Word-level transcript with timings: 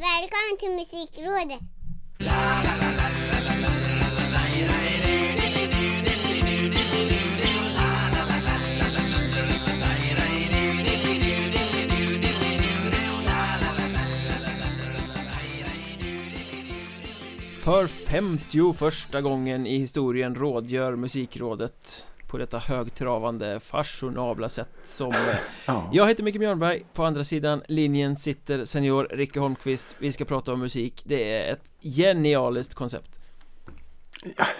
Välkommen 0.00 0.56
till 0.58 0.70
Musikrådet! 0.70 1.60
För 17.62 17.86
50 17.86 18.72
första 18.72 19.20
gången 19.20 19.66
i 19.66 19.78
historien 19.78 20.34
rådgör 20.34 20.96
Musikrådet 20.96 22.06
på 22.30 22.38
detta 22.38 22.58
högtravande 22.58 23.60
fashionabla 23.60 24.48
sätt 24.48 24.68
som 24.82 25.12
eh, 25.12 25.18
Ja. 25.66 25.90
Jag 25.92 26.08
heter 26.08 26.22
Micke 26.24 26.38
Björnberg, 26.38 26.82
på 26.94 27.04
andra 27.04 27.24
sidan 27.24 27.62
linjen 27.68 28.16
sitter 28.16 28.64
senior 28.64 29.08
Ricke 29.10 29.40
Holmqvist 29.40 29.96
Vi 29.98 30.12
ska 30.12 30.24
prata 30.24 30.52
om 30.52 30.60
musik, 30.60 31.02
det 31.06 31.32
är 31.36 31.52
ett 31.52 31.70
genialiskt 31.80 32.74
koncept 32.74 33.20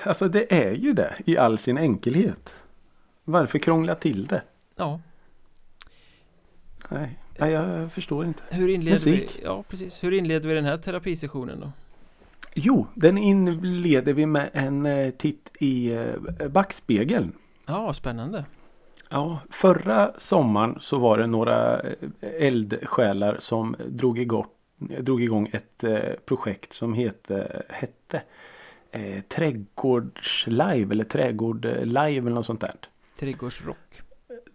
Alltså 0.05 0.29
det 0.29 0.53
är 0.55 0.73
ju 0.73 0.93
det 0.93 1.15
i 1.27 1.37
all 1.39 1.59
sin 1.59 1.79
enkelhet. 1.79 2.53
Varför 3.25 3.59
krångla 3.59 3.95
till 3.95 4.27
det? 4.27 4.43
Ja, 4.77 5.01
Nej, 6.89 7.19
nej 7.39 7.53
jag 7.53 7.93
förstår 7.93 8.25
inte. 8.25 8.43
hur 8.51 8.69
inleder 8.69 8.99
vi, 9.05 9.11
Musik. 9.11 9.41
ja 9.45 9.65
precis, 9.69 10.05
hur 10.05 10.13
inleder 10.13 10.49
vi 10.49 10.55
den 10.55 10.65
här 10.65 10.77
terapisessionen 10.77 11.61
då? 11.61 11.73
Jo, 12.55 12.87
den 12.95 13.19
inleder 13.19 14.13
vi 14.13 14.27
med 14.27 14.51
en 14.53 14.87
eh, 14.87 15.11
titt 15.11 15.51
i 15.61 15.93
eh, 15.93 16.49
backspegeln. 16.49 17.33
Ja, 17.67 17.93
spännande 17.93 18.45
Ja, 19.09 19.39
förra 19.51 20.13
sommaren 20.19 20.79
så 20.81 20.99
var 20.99 21.19
det 21.19 21.27
några 21.27 21.81
eh, 21.81 21.93
eldsjälar 22.21 23.37
som 23.39 23.77
drog 23.89 24.19
igång, 24.19 24.47
drog 24.79 25.23
igång 25.23 25.51
ett 25.53 25.85
eh, 25.85 25.99
projekt 26.25 26.73
som 26.73 26.95
hette, 26.95 27.63
hette 27.69 28.23
eh, 28.91 29.21
Trädgårdslive 29.21 30.93
eller 30.93 31.05
Trädgård 31.05 31.65
eh, 31.65 31.85
live 31.85 32.19
eller 32.19 32.31
något 32.31 32.47
sånt 32.47 32.61
där. 32.61 32.75
Trädgårdsrock 33.19 34.03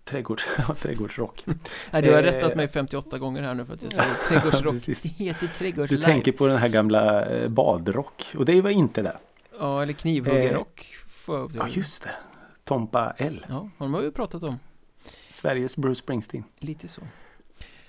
Trädgård, 0.06 0.42
ja, 0.68 0.76
trädgårdsrock. 0.76 1.46
Nej, 1.92 2.02
du 2.02 2.12
har 2.14 2.20
Eh, 2.20 2.24
rättat 2.24 2.56
mig 2.56 2.68
58 2.68 3.20
gånger 3.20 3.42
här 3.42 3.54
nu 3.54 3.66
för 3.66 3.74
att 3.74 3.84
jag 3.84 3.94
säger 3.94 4.14
trädgårdsrock. 4.28 4.76
Det 4.86 5.08
heter 5.08 5.48
Du 5.48 5.54
trädgårdslive 5.54 6.02
tänker 6.02 6.32
på 6.32 6.48
den 6.48 6.58
här 6.58 6.70
gamla 6.70 7.26
eh, 7.26 7.48
badrock 7.50 8.34
och 8.38 8.46
det 8.46 8.62
var 8.62 8.70
inte 8.70 9.02
det. 9.02 9.18
Ja, 9.60 9.82
eller 9.82 9.94
knivhuggarrock 9.94 10.88
det. 11.28 11.58
Ja 11.58 11.68
just 11.68 12.04
det. 12.04 12.12
Tompa 12.66 13.14
L. 13.18 13.46
Ja, 13.50 13.70
honom 13.78 13.94
har 13.94 14.02
vi 14.02 14.12
pratat 14.12 14.44
om 14.44 14.60
Sveriges 15.32 15.78
Bruce 15.78 16.00
Springsteen. 16.00 16.44
Lite 16.60 16.88
så 16.88 17.02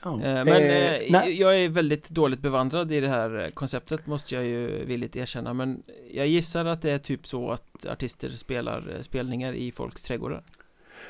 Ja. 0.02 0.12
Eh, 0.12 0.44
Men 0.44 0.48
Eh, 0.48 0.92
eh, 0.94 1.28
jag 1.28 1.58
är 1.58 1.68
väldigt 1.68 2.10
dåligt 2.10 2.40
bevandrad 2.40 2.92
i 2.92 3.00
det 3.00 3.08
här 3.08 3.50
konceptet 3.54 4.06
måste 4.06 4.34
jag 4.34 4.44
ju 4.44 4.84
villigt 4.84 5.16
erkänna 5.16 5.54
Men 5.54 5.82
jag 6.10 6.26
gissar 6.26 6.64
att 6.64 6.82
det 6.82 6.90
är 6.90 6.98
typ 6.98 7.26
så 7.26 7.50
att 7.50 7.86
artister 7.90 8.28
spelar 8.28 8.94
eh, 8.94 9.00
spelningar 9.00 9.52
i 9.52 9.72
folks 9.72 10.02
trädgårdar 10.02 10.42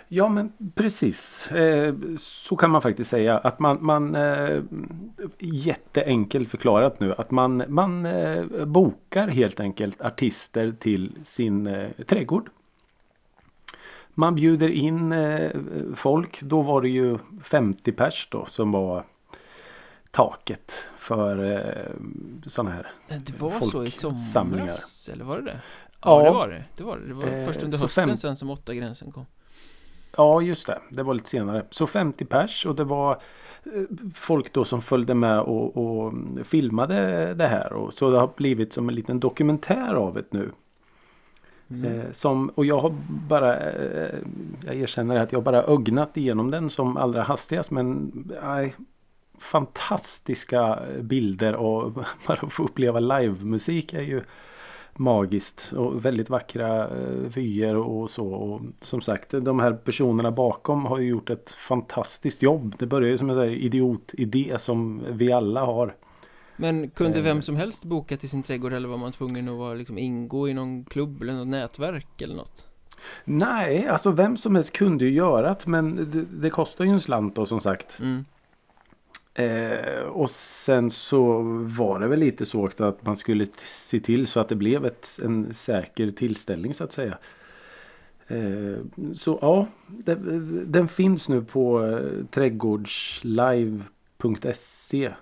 Ja 0.09 0.29
men 0.29 0.53
precis. 0.75 1.49
Så 2.19 2.57
kan 2.57 2.71
man 2.71 2.83
faktiskt 2.83 3.11
säga. 3.11 3.39
Att 3.39 3.59
man, 3.59 3.79
man 3.85 4.17
jätteenkelt 5.39 6.51
förklarat 6.51 7.01
nu. 7.01 7.15
Att 7.15 7.31
man, 7.31 7.63
man 7.69 8.09
bokar 8.67 9.29
helt 9.29 9.61
enkelt 9.61 10.01
artister 10.01 10.75
till 10.81 11.19
sin 11.25 11.89
trädgård. 12.07 12.51
Man 14.19 14.35
bjuder 14.35 14.69
in 14.69 15.13
eh, 15.13 15.51
folk. 15.95 16.41
Då 16.43 16.63
var 16.63 16.83
det 16.83 16.89
ju 16.89 17.19
50 17.43 17.93
pers 17.93 18.29
då 18.31 18.45
som 18.47 18.73
var 18.73 19.05
taket 20.11 20.89
för 20.99 21.53
eh, 21.53 21.93
sådana 22.47 22.71
här. 22.71 22.87
Det 23.09 23.41
var 23.41 23.61
så 23.61 23.85
i 23.85 23.91
somras, 23.91 25.11
eller 25.13 25.25
var 25.25 25.37
det 25.37 25.43
det? 25.45 25.61
Ja, 26.03 26.25
Ja. 26.25 26.25
det 26.25 26.31
var 26.31 26.49
det, 26.49 26.65
det 26.77 26.85
var 26.85 26.99
det, 26.99 27.07
det 27.09 27.15
var 27.15 27.25
Eh, 27.25 27.47
först 27.47 27.63
under 27.63 27.79
hösten 27.79 28.05
fem- 28.07 28.17
sen 28.17 28.37
som 28.37 28.51
åtta 28.51 28.75
gränsen 28.75 29.13
kom 29.13 29.27
Ja 30.17 30.41
just 30.43 30.67
det, 30.67 30.79
det 30.91 31.03
var 31.03 31.15
lite 31.15 31.29
senare. 31.31 31.67
Så 31.71 31.87
50 31.87 32.25
pers 32.25 32.67
och 32.67 32.75
det 32.75 32.85
var 32.85 33.13
eh, 33.65 33.83
folk 34.15 34.53
då 34.53 34.65
som 34.65 34.83
följde 34.83 35.15
med 35.15 35.41
och, 35.41 35.77
och 35.77 36.13
filmade 36.45 37.35
det 37.35 37.47
här. 37.47 37.73
Och 37.73 37.95
så 37.95 38.11
det 38.11 38.19
har 38.19 38.31
blivit 38.37 38.73
som 38.73 38.89
en 38.89 38.95
liten 38.95 39.21
dokumentär 39.21 39.95
av 39.95 40.15
det 40.15 40.25
nu 40.33 40.53
mm. 41.71 42.01
Eh, 42.01 42.13
som, 42.13 42.49
och 42.49 42.67
jag 42.67 42.81
har 42.81 42.95
bara, 43.29 43.71
eh, 43.71 44.19
jag 44.65 44.75
erkänner 44.75 45.17
att 45.17 45.33
jag 45.33 45.43
bara 45.43 45.63
ögnat 45.63 46.17
igenom 46.17 46.51
den 46.51 46.71
som 46.71 46.97
allra 46.97 47.23
hastigast. 47.23 47.71
Men 47.71 48.13
nej, 48.43 48.75
fantastiska 49.39 50.79
bilder 51.01 51.55
och 51.55 51.93
bara 52.27 52.51
få 52.51 52.65
uppleva 52.65 53.01
livemusik 53.01 53.95
är 53.95 54.03
ju 54.03 54.23
magiskt 54.99 55.73
och 55.77 56.05
väldigt 56.05 56.31
vackra 56.31 56.89
eh, 56.89 57.31
vyer 57.35 57.77
och 57.77 58.11
så. 58.11 58.27
Och 58.27 58.61
som 58.81 59.01
sagt, 59.01 59.31
de 59.31 59.61
här 59.61 59.73
personerna 59.73 60.31
bakom 60.31 60.85
har 60.85 60.99
ju 60.99 61.09
gjort 61.09 61.31
ett 61.31 61.51
fantastiskt 61.51 62.43
jobb. 62.43 62.75
Det 62.79 62.87
börjar 62.87 63.09
ju 63.09 63.19
som 63.19 63.31
en 63.31 63.51
idiotidé 63.51 64.57
som 64.59 65.03
vi 65.11 65.33
alla 65.33 65.65
har. 65.65 65.95
Men 66.57 66.91
kunde 66.91 67.19
eh, 67.19 67.25
vem 67.25 67.43
som 67.43 67.57
helst 67.57 67.85
boka 67.85 68.17
till 68.17 68.29
sin 68.29 68.43
trädgård 68.43 68.73
eller 68.73 68.89
var 68.89 68.97
man 68.97 69.13
tvungen 69.13 69.49
att 69.49 69.59
vara, 69.59 69.75
liksom, 69.75 69.99
ingå 69.99 70.49
i 70.49 70.55
någon 70.55 70.85
klubb 70.85 71.23
eller 71.23 71.33
något 71.33 71.49
nätverk 71.49 72.23
eller 72.23 72.35
något? 72.35 72.67
Nej, 73.25 73.89
alltså 73.89 74.11
vem 74.11 74.37
som 74.37 74.55
helst 74.55 74.73
kunde 74.73 75.05
ju 75.05 75.11
göra 75.11 75.49
det 75.49 75.67
men 75.67 76.11
det, 76.11 76.25
det 76.25 76.51
kostar 76.51 76.85
ju 76.85 76.91
en 76.91 77.01
slant 77.01 77.35
då 77.35 77.47
som 77.47 77.61
sagt. 77.61 78.01
Mm. 78.01 78.25
Eh, 79.35 80.01
och 80.01 80.31
sen 80.31 80.91
så 80.91 81.43
var 81.63 82.01
det 82.01 82.07
väl 82.07 82.19
lite 82.19 82.47
så 82.47 82.67
också 82.67 82.85
att 82.85 83.07
man 83.07 83.17
skulle 83.17 83.47
se 83.65 84.01
till 84.01 84.27
så 84.27 84.41
att 84.41 84.49
det 84.49 84.55
blev 84.55 84.87
ett, 84.87 85.21
en 85.25 85.55
säker 85.55 86.11
tillställning 86.11 86.75
så 86.75 86.85
att 86.85 86.93
säga. 86.93 87.19
Eh, 88.29 88.77
så 89.15 89.39
ja, 89.43 89.67
det, 89.87 90.15
den 90.67 90.89
finns 90.89 91.29
nu 91.29 91.45
på 91.45 91.87
eh, 91.87 92.25
trädgårdslive.se. 92.31 95.13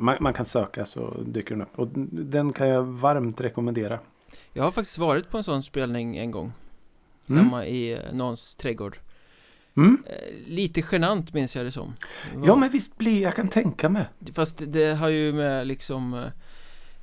Man, 0.00 0.16
man 0.20 0.32
kan 0.32 0.44
söka 0.44 0.84
så 0.84 1.16
dyker 1.26 1.50
den 1.54 1.62
upp. 1.62 1.78
Och 1.78 1.88
den 2.10 2.52
kan 2.52 2.68
jag 2.68 2.82
varmt 2.82 3.40
rekommendera. 3.40 3.98
Jag 4.52 4.64
har 4.64 4.70
faktiskt 4.70 4.98
varit 4.98 5.30
på 5.30 5.36
en 5.38 5.44
sån 5.44 5.62
spelning 5.62 6.16
en 6.16 6.30
gång 6.30 6.52
Mm. 7.30 7.44
Hemma 7.44 7.66
i 7.66 7.92
eh, 7.92 7.98
någons 8.12 8.54
trädgård 8.54 8.98
Mm. 9.76 10.02
eh, 10.06 10.12
Lite 10.46 10.82
genant 10.92 11.34
minns 11.34 11.56
jag 11.56 11.66
det 11.66 11.72
som 11.72 11.94
Det 12.32 12.38
var- 12.38 12.46
Ja 12.46 12.56
men 12.56 12.70
visst 12.70 12.98
blir 12.98 13.22
jag 13.22 13.34
kan 13.34 13.48
tänka 13.48 13.88
mig. 13.88 14.04
Fast 14.34 14.62
det 14.66 14.94
har 14.94 15.08
ju 15.08 15.32
med 15.32 15.66
liksom 15.66 16.24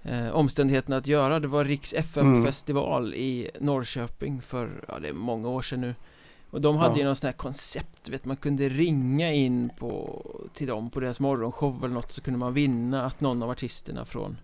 eh, 0.03 0.29
omständigheterna 0.31 0.97
att 0.97 1.07
göra 1.07 1.39
Det 1.39 1.47
var 1.47 1.65
Riks 1.65 1.93
FM-festival 1.93 3.13
i 3.13 3.49
Norrköping 3.59 4.41
för, 4.41 4.85
ja 4.87 4.99
det 4.99 5.07
är 5.07 5.13
många 5.13 5.47
år 5.49 5.61
sedan 5.61 5.81
nu 5.81 5.95
Och 6.55 6.61
de 6.61 6.77
hade 6.77 6.93
Ja. 6.93 6.97
ju 6.99 7.03
någon 7.05 7.15
sån 7.15 7.27
här 7.27 7.33
koncept, 7.33 8.09
vet 8.09 8.25
man 8.25 8.35
kunde 8.35 8.69
ringa 8.69 9.33
in 9.33 9.69
på, 9.77 10.21
till 10.53 10.67
dem 10.67 10.89
på 10.89 10.99
deras 10.99 11.19
morgonshow 11.19 11.77
eller 11.85 11.93
något 11.93 12.11
så 12.11 12.21
kunde 12.21 12.39
man 12.39 12.53
vinna 12.53 13.05
att 13.05 13.21
någon 13.21 13.43
av 13.43 13.49
artisterna 13.49 14.05
från 14.05 14.37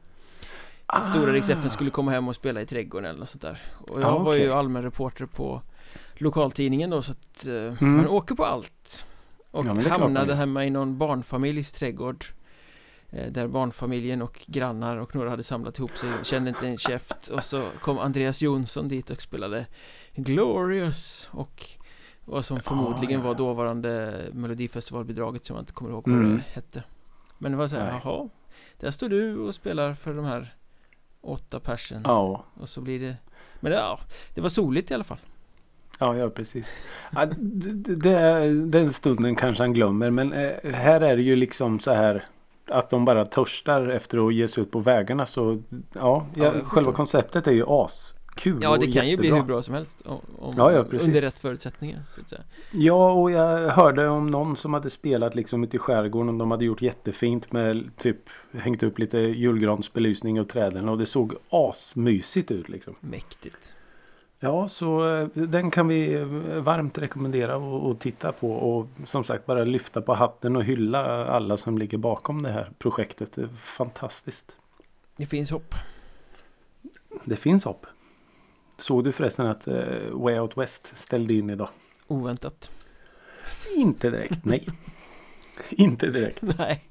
Ah. 0.85 1.01
Stora 1.01 1.37
FM 1.37 1.69
skulle 1.69 1.89
komma 1.89 2.11
hem 2.11 2.27
och 2.27 2.35
spela 2.35 2.61
i 2.61 2.65
trädgården 2.65 3.09
eller 3.09 3.19
något 3.19 3.29
sånt 3.29 3.41
där 3.41 3.59
Och 3.87 4.01
jag 4.01 4.07
Ah, 4.09 4.17
var 4.17 4.33
ju 4.33 4.51
allmän 4.53 4.83
reporter 4.83 5.25
på 5.25 5.61
lokaltidningen 6.15 6.89
då 6.89 7.01
så 7.01 7.11
att 7.11 7.47
eh, 7.47 7.53
Mm. 7.53 7.75
man 7.97 8.07
åker 8.07 8.35
på 8.35 8.45
allt 8.45 9.05
Och 9.51 9.65
Ja, 9.65 9.89
hamnade 9.89 10.35
hemma 10.35 10.65
i 10.65 10.69
någon 10.69 10.97
barnfamiljs 10.97 11.71
trädgård 11.73 12.25
eh, 13.09 13.31
Där 13.31 13.47
barnfamiljen 13.47 14.21
och 14.21 14.39
grannar 14.47 14.97
och 14.97 15.15
några 15.15 15.29
hade 15.29 15.43
samlat 15.43 15.77
ihop 15.79 15.97
sig 15.97 16.09
och 16.19 16.25
kände 16.25 16.49
inte 16.49 16.67
en 16.67 16.77
käft 16.77 17.27
Och 17.27 17.43
så 17.43 17.67
kom 17.81 17.97
Andreas 17.99 18.41
Jonsson 18.41 18.87
dit 18.87 19.09
och 19.09 19.21
spelade 19.21 19.65
Glorious 20.15 21.29
och 21.31 21.63
vad 22.31 22.45
som 22.45 22.59
förmodligen 22.59 23.19
Ah, 23.21 23.23
ja, 23.23 23.27
var 23.27 23.35
dåvarande 23.35 24.13
Melodifestivalbidraget 24.33 25.45
som 25.45 25.55
jag 25.55 25.61
inte 25.61 25.73
kommer 25.73 25.91
ihåg 25.91 26.03
vad 26.07 26.15
Mm. 26.19 26.35
det 26.37 26.43
hette. 26.53 26.83
Men 27.37 27.51
det 27.51 27.57
var 27.57 27.67
så 27.67 27.75
här, 27.75 27.91
Nej. 27.91 28.01
jaha 28.03 28.29
Där 28.79 28.91
står 28.91 29.09
du 29.09 29.37
och 29.37 29.55
spelar 29.55 29.93
för 29.93 30.13
de 30.13 30.25
här 30.25 30.53
åtta 31.21 31.59
persen. 31.59 32.01
Ja, 32.05 32.43
och 32.53 32.69
så 32.69 32.81
blir 32.81 32.99
det 32.99 33.15
Men 33.59 33.71
det, 33.71 33.77
ja, 33.77 33.99
det 34.35 34.41
var 34.41 34.49
soligt 34.49 34.91
i 34.91 34.93
alla 34.93 35.03
fall. 35.03 35.17
Ja, 35.99 36.15
ja 36.17 36.29
precis. 36.29 36.91
Ja, 37.15 37.25
d- 37.25 37.35
d- 37.73 37.95
det, 37.95 38.49
den 38.65 38.93
stunden 38.93 39.35
kanske 39.35 39.63
han 39.63 39.73
glömmer 39.73 40.09
men 40.09 40.33
eh, 40.33 40.73
här 40.73 41.01
är 41.01 41.15
det 41.15 41.21
ju 41.23 41.35
liksom 41.35 41.79
så 41.79 41.93
här 41.93 42.27
att 42.67 42.89
de 42.89 43.05
bara 43.05 43.25
törstar 43.25 43.87
efter 43.87 44.27
att 44.27 44.33
ge 44.33 44.47
sig 44.47 44.63
ut 44.63 44.71
på 44.71 44.79
vägarna 44.79 45.25
så 45.25 45.61
ja, 45.93 46.25
Ja, 46.35 46.53
själva 46.63 46.91
konceptet 46.91 47.47
är 47.47 47.51
ju 47.51 47.63
askul 48.35 48.59
Ja 48.61 48.77
det 48.77 48.91
kan 48.91 49.09
ju 49.09 49.17
bli 49.17 49.27
jättebra. 49.27 49.41
hur 49.41 49.47
bra 49.47 49.61
som 49.61 49.75
helst 49.75 50.01
om, 50.01 50.19
om, 50.39 50.55
Ja, 50.57 50.71
ja. 50.71 50.85
Under 50.99 51.21
rätt 51.21 51.39
förutsättningar 51.39 51.99
så 52.09 52.21
att 52.21 52.29
säga 52.29 52.41
Ja 52.71 53.11
och 53.11 53.31
jag 53.31 53.69
hörde 53.69 54.07
om 54.07 54.27
någon 54.27 54.57
som 54.57 54.73
hade 54.73 54.89
spelat 54.89 55.35
liksom 55.35 55.63
ute 55.63 55.75
i 55.75 55.79
skärgården 55.79 56.29
och 56.29 56.37
de 56.39 56.51
hade 56.51 56.65
gjort 56.65 56.81
jättefint 56.81 57.51
med 57.51 57.97
typ 57.97 58.17
hängt 58.51 58.83
upp 58.83 58.99
lite 58.99 59.17
julgransbelysning 59.17 60.39
och 60.39 60.49
träden 60.49 60.89
och 60.89 60.97
det 60.97 61.05
såg 61.05 61.33
asmysigt 61.49 62.51
ut 62.51 62.69
liksom. 62.69 62.95
Mäktigt 62.99 63.75
Ja, 64.43 64.67
så 64.67 65.15
eh, 65.15 65.27
den 65.33 65.71
kan 65.71 65.87
vi 65.87 66.13
eh, 66.13 66.25
varmt 66.61 66.97
rekommendera 66.97 67.57
och, 67.57 67.89
och 67.89 67.99
titta 67.99 68.31
på 68.31 68.51
och 68.51 68.87
som 69.05 69.23
sagt 69.23 69.45
bara 69.45 69.63
lyfta 69.63 70.01
på 70.01 70.13
hatten 70.13 70.55
och 70.55 70.63
hylla 70.63 71.25
alla 71.25 71.57
som 71.57 71.77
ligger 71.77 71.97
bakom 71.97 72.43
det 72.43 72.51
här 72.51 72.71
projektet. 72.77 73.33
Det 73.35 73.41
är 73.41 73.47
fantastiskt. 73.47 74.55
Det 75.17 75.25
finns 75.25 75.51
hopp. 75.51 75.75
Det 77.25 77.35
finns 77.35 77.63
hopp. 77.63 77.85
Såg 78.81 79.03
du 79.03 79.11
förresten 79.11 79.47
att 79.47 79.67
eh, 79.67 79.75
Way 80.11 80.39
Out 80.39 80.57
West 80.57 80.93
ställde 80.97 81.33
in 81.33 81.49
idag? 81.49 81.69
Oväntat. 82.07 82.71
Inte 83.75 84.09
direkt, 84.09 84.45
nej. 84.45 84.67
Inte 85.69 86.07
direkt. 86.07 86.41
Nej. 86.41 86.83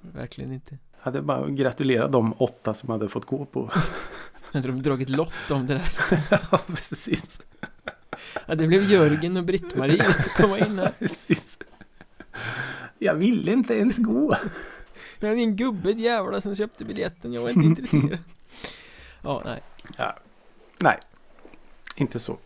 Verkligen 0.00 0.52
inte. 0.52 0.78
Jag 0.96 1.04
hade 1.04 1.22
bara 1.22 1.50
gratulerat 1.50 2.12
de 2.12 2.34
åtta 2.38 2.74
som 2.74 2.88
hade 2.88 3.08
fått 3.08 3.24
gå 3.24 3.44
på. 3.44 3.70
Hade 4.52 4.68
de 4.68 4.82
dragit 4.82 5.08
lott 5.08 5.50
om 5.50 5.66
det 5.66 5.74
där? 5.74 5.90
ja, 6.50 6.60
precis. 6.66 7.40
Ja, 8.46 8.54
det 8.54 8.68
blev 8.68 8.90
Jörgen 8.90 9.36
och 9.36 9.44
Britt-Marie 9.44 10.04
som 10.04 10.42
komma 10.42 10.58
in 10.58 10.78
här. 10.78 10.92
precis. 10.98 11.58
Jag 12.98 13.14
ville 13.14 13.52
inte 13.52 13.74
ens 13.74 13.96
gå. 13.96 14.36
Det 15.20 15.28
var 15.28 15.34
min 15.34 15.56
gubbe 15.56 15.90
jävla 15.90 16.40
som 16.40 16.56
köpte 16.56 16.84
biljetten. 16.84 17.32
Jag 17.32 17.42
var 17.42 17.48
inte 17.48 17.64
intresserad. 17.64 18.18
Ja, 19.22 19.42
nej. 19.44 19.62
Ja. 19.96 20.16
Nej, 20.78 20.98
inte 21.96 22.18
så. 22.18 22.38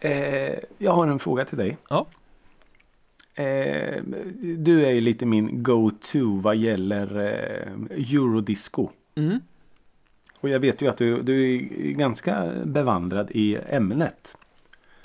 Eh, 0.00 0.58
jag 0.78 0.92
har 0.92 1.06
en 1.06 1.18
fråga 1.18 1.44
till 1.44 1.58
dig. 1.58 1.78
Ja. 1.88 2.06
Eh, 3.34 4.02
du 4.56 4.84
är 4.84 4.90
ju 4.90 5.00
lite 5.00 5.26
min 5.26 5.62
go-to 5.62 6.40
vad 6.40 6.56
gäller 6.56 7.16
eh, 7.20 8.14
eurodisco. 8.14 8.88
Mm. 9.14 9.40
Och 10.40 10.48
jag 10.48 10.60
vet 10.60 10.82
ju 10.82 10.88
att 10.88 10.96
du, 10.96 11.22
du 11.22 11.54
är 11.54 11.58
ganska 11.92 12.52
bevandrad 12.64 13.30
i 13.30 13.56
ämnet. 13.56 14.36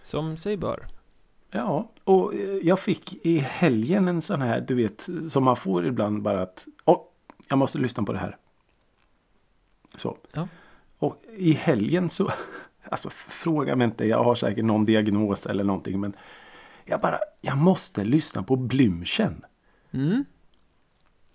Som 0.01 0.37
sig 0.37 0.57
bör. 0.57 0.85
Ja, 1.51 1.89
och 2.03 2.35
eh, 2.35 2.39
jag 2.39 2.79
fick 2.79 3.25
i 3.25 3.37
helgen 3.37 4.07
en 4.07 4.21
sån 4.21 4.41
här, 4.41 4.61
du 4.61 4.75
vet, 4.75 5.09
som 5.29 5.43
man 5.43 5.55
får 5.55 5.85
ibland 5.85 6.21
bara 6.21 6.41
att, 6.41 6.65
åh, 6.85 7.01
jag 7.49 7.59
måste 7.59 7.77
lyssna 7.77 8.03
på 8.03 8.13
det 8.13 8.19
här. 8.19 8.37
Så. 9.95 10.17
Ja. 10.33 10.47
Och 10.99 11.23
i 11.37 11.51
helgen 11.51 12.09
så, 12.09 12.31
alltså 12.83 13.09
fråga 13.09 13.75
mig 13.75 13.85
inte, 13.85 14.05
jag 14.05 14.23
har 14.23 14.35
säkert 14.35 14.65
någon 14.65 14.85
diagnos 14.85 15.45
eller 15.45 15.63
någonting, 15.63 15.99
men 15.99 16.13
jag 16.85 16.99
bara, 17.01 17.17
jag 17.41 17.57
måste 17.57 18.03
lyssna 18.03 18.43
på 18.43 18.55
Blümchen. 18.55 19.45
Mm. 19.91 20.25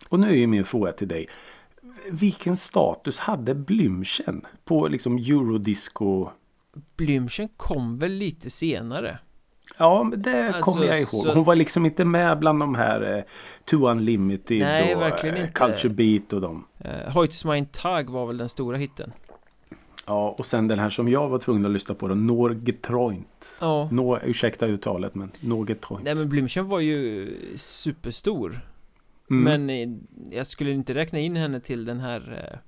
Och 0.08 0.20
nu 0.20 0.28
är 0.30 0.34
ju 0.36 0.46
min 0.46 0.64
fråga 0.64 0.92
till 0.92 1.08
dig. 1.08 1.26
Vilken 2.10 2.56
status 2.56 3.18
hade 3.18 3.54
Blümchen 3.54 4.46
på 4.64 4.88
liksom 4.88 5.16
eurodisco? 5.18 6.28
Blümchen 6.96 7.48
kom 7.56 7.98
väl 7.98 8.12
lite 8.12 8.50
senare. 8.50 9.18
Ja, 9.78 10.02
men 10.02 10.22
det 10.22 10.46
Alltså, 10.46 10.62
kommer 10.72 10.86
jag 10.86 10.98
ihåg. 11.00 11.06
så- 11.08 11.34
Hon 11.34 11.44
var 11.44 11.54
liksom 11.54 11.86
inte 11.86 12.04
med 12.04 12.38
bland 12.38 12.60
de 12.60 12.74
här 12.74 13.16
eh, 13.18 13.24
Too 13.64 13.90
Unlimited 13.90 14.58
Nej, 14.58 14.96
och 14.96 15.24
eh. 15.24 15.46
Culture 15.50 15.88
Beat 15.88 16.32
och 16.32 16.40
dem. 16.40 16.66
Eh, 16.78 17.12
Heute 17.14 17.46
mein 17.46 17.66
Tag 17.66 18.10
var 18.10 18.26
väl 18.26 18.38
den 18.38 18.48
stora 18.48 18.76
hitten. 18.76 19.12
Ja, 20.06 20.34
och 20.38 20.46
sen 20.46 20.68
den 20.68 20.78
här 20.78 20.90
som 20.90 21.08
jag 21.08 21.28
var 21.28 21.38
tvungen 21.38 21.66
att 21.66 21.72
lyssna 21.72 21.94
på 21.94 22.08
då, 22.08 22.14
Norgetroint. 22.14 23.44
Ja. 23.60 23.88
Nå, 23.92 24.18
ursäkta 24.24 24.66
uttalet, 24.66 25.14
men 25.14 25.30
Norgetroint. 25.40 26.04
Nej 26.04 26.14
men 26.14 26.28
Blümchen 26.28 26.62
var 26.68 26.80
ju 26.80 27.30
superstor. 27.56 28.60
Mm. 29.30 29.42
Men 29.66 29.70
eh, 29.70 29.98
jag 30.38 30.46
skulle 30.46 30.70
inte 30.70 30.94
räkna 30.94 31.18
in 31.18 31.36
henne 31.36 31.60
till 31.60 31.84
den 31.84 32.00
här 32.00 32.48
eh, 32.52 32.58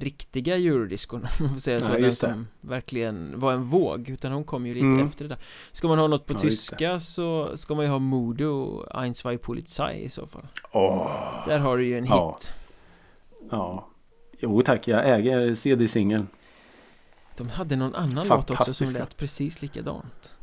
riktiga 0.00 0.56
eurodiscon 0.56 1.20
om 1.40 1.44
man 1.46 1.52
får 1.54 1.60
säga 1.60 1.80
så. 1.80 1.92
Nej, 1.92 2.00
den 2.00 2.10
det. 2.10 2.16
som 2.16 2.46
verkligen 2.60 3.40
var 3.40 3.52
en 3.52 3.62
våg. 3.64 4.08
Utan 4.10 4.32
hon 4.32 4.44
kom 4.44 4.66
ju 4.66 4.74
lite 4.74 4.86
Mm. 4.86 5.06
efter 5.06 5.24
det 5.24 5.28
där. 5.28 5.38
Ska 5.72 5.88
man 5.88 5.98
ha 5.98 6.06
något 6.06 6.26
på 6.26 6.34
Ja, 6.34 6.38
tyska 6.38 7.00
så 7.00 7.56
ska 7.56 7.74
man 7.74 7.84
ju 7.84 7.90
ha 7.90 7.98
Modo 7.98 8.46
och 8.46 9.02
Ein, 9.02 9.14
zwei 9.14 9.38
Polizei 9.38 10.04
i 10.04 10.08
så 10.08 10.26
fall. 10.26 10.46
Åh, 10.72 11.10
Där 11.46 11.58
har 11.58 11.78
du 11.78 11.86
ju 11.86 11.98
en 11.98 12.04
Ja. 12.06 12.36
hit. 12.38 12.52
ja. 13.50 13.88
Jo 14.38 14.62
tack, 14.62 14.88
jag 14.88 15.08
äger 15.18 15.54
CD-singeln. 15.54 16.26
De 17.36 17.48
hade 17.48 17.76
någon 17.76 17.94
annan 17.94 18.28
låt 18.28 18.50
också 18.50 18.74
som 18.74 18.90
lät 18.92 19.16
precis 19.16 19.62
likadant. 19.62 20.34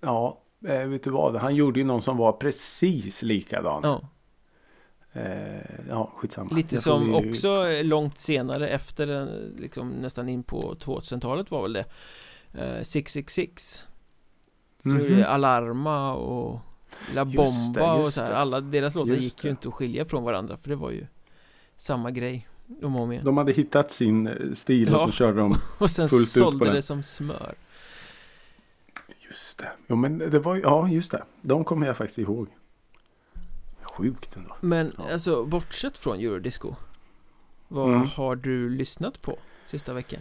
Ja, 0.00 0.40
eh, 0.68 0.86
vet 0.86 1.04
du 1.04 1.10
vad? 1.10 1.36
Han 1.36 1.54
gjorde 1.54 1.80
ju 1.80 1.84
någon 1.86 2.02
som 2.02 2.16
var 2.16 2.32
precis 2.32 3.22
likadan. 3.22 3.80
Ja. 3.84 4.00
Eh, 5.12 5.60
ja, 5.88 6.12
skitsamma. 6.16 6.50
Lite 6.56 6.74
Jag 6.74 6.82
som 6.82 7.06
vi- 7.22 7.30
också 7.30 7.68
eh, 7.68 7.84
långt 7.84 8.18
senare 8.18 8.68
efter 8.68 9.28
liksom 9.58 9.88
nästan 9.90 10.28
in 10.28 10.42
på 10.42 10.74
2000-talet 10.80 11.50
var 11.50 11.62
väl 11.62 11.72
det 11.72 11.84
eh, 12.54 12.82
666 12.82 13.86
Så 14.82 14.88
är 14.88 15.16
det 15.16 15.28
Alarma 15.28 16.14
och 16.14 16.60
La 17.14 17.24
Just 17.24 17.36
Bomba 17.36 17.80
det, 17.80 17.92
och 17.92 18.04
just 18.04 18.14
så 18.14 18.22
här. 18.22 18.30
det. 18.30 18.36
Alla 18.36 18.60
deras 18.60 18.94
låtar 18.94 19.08
Just 19.10 19.22
gick 19.22 19.36
det. 19.42 19.48
ju 19.48 19.50
inte 19.50 19.68
att 19.68 19.74
skilja 19.74 20.04
från 20.04 20.24
varandra 20.24 20.56
för 20.56 20.68
det 20.68 20.76
var 20.76 20.90
ju 20.90 21.06
samma 21.76 22.10
grej 22.10 22.48
om 22.82 22.96
och 22.96 23.02
om 23.02 23.12
igen 23.12 23.24
De 23.24 23.36
hade 23.36 23.52
hittat 23.52 23.90
sin 23.90 24.26
eh, 24.26 24.54
stil 24.54 24.94
och 24.94 25.00
Ja. 25.00 25.06
så 25.06 25.12
körde 25.12 25.38
de. 25.40 25.54
Och 25.78 25.90
sen 25.90 26.08
fullt 26.08 26.22
ut 26.22 26.32
på 26.34 26.38
sålde 26.38 26.64
den. 26.64 26.74
det 26.74 26.82
som 26.82 27.02
smör 27.02 27.54
Just 29.28 29.58
det. 29.58 29.72
Jo 29.86 29.96
men 29.96 30.18
det 30.18 30.38
var 30.38 30.56
ja 30.56 30.88
just 30.88 31.10
det. 31.10 31.22
De 31.40 31.64
kommer 31.64 31.86
jag 31.86 31.96
faktiskt 31.96 32.18
ihåg. 32.18 32.48
Sjukt 33.82 34.36
ändå. 34.36 34.56
Men 34.60 34.92
Ja. 34.98 35.12
alltså 35.12 35.44
bortsett 35.44 35.98
från 35.98 36.18
Eurodisco 36.20 36.74
Vad 37.68 37.88
Mm. 37.94 38.06
har 38.06 38.36
du 38.36 38.70
lyssnat 38.70 39.22
på 39.22 39.38
sista 39.64 39.92
veckan? 39.92 40.20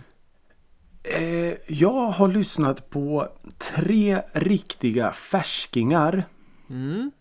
Eh, 1.03 1.53
jag 1.68 2.07
har 2.07 2.27
lyssnat 2.27 2.89
på 2.89 3.30
tre 3.57 4.21
riktiga 4.33 5.12
färskingar. 5.12 6.24
Mm 6.69 7.12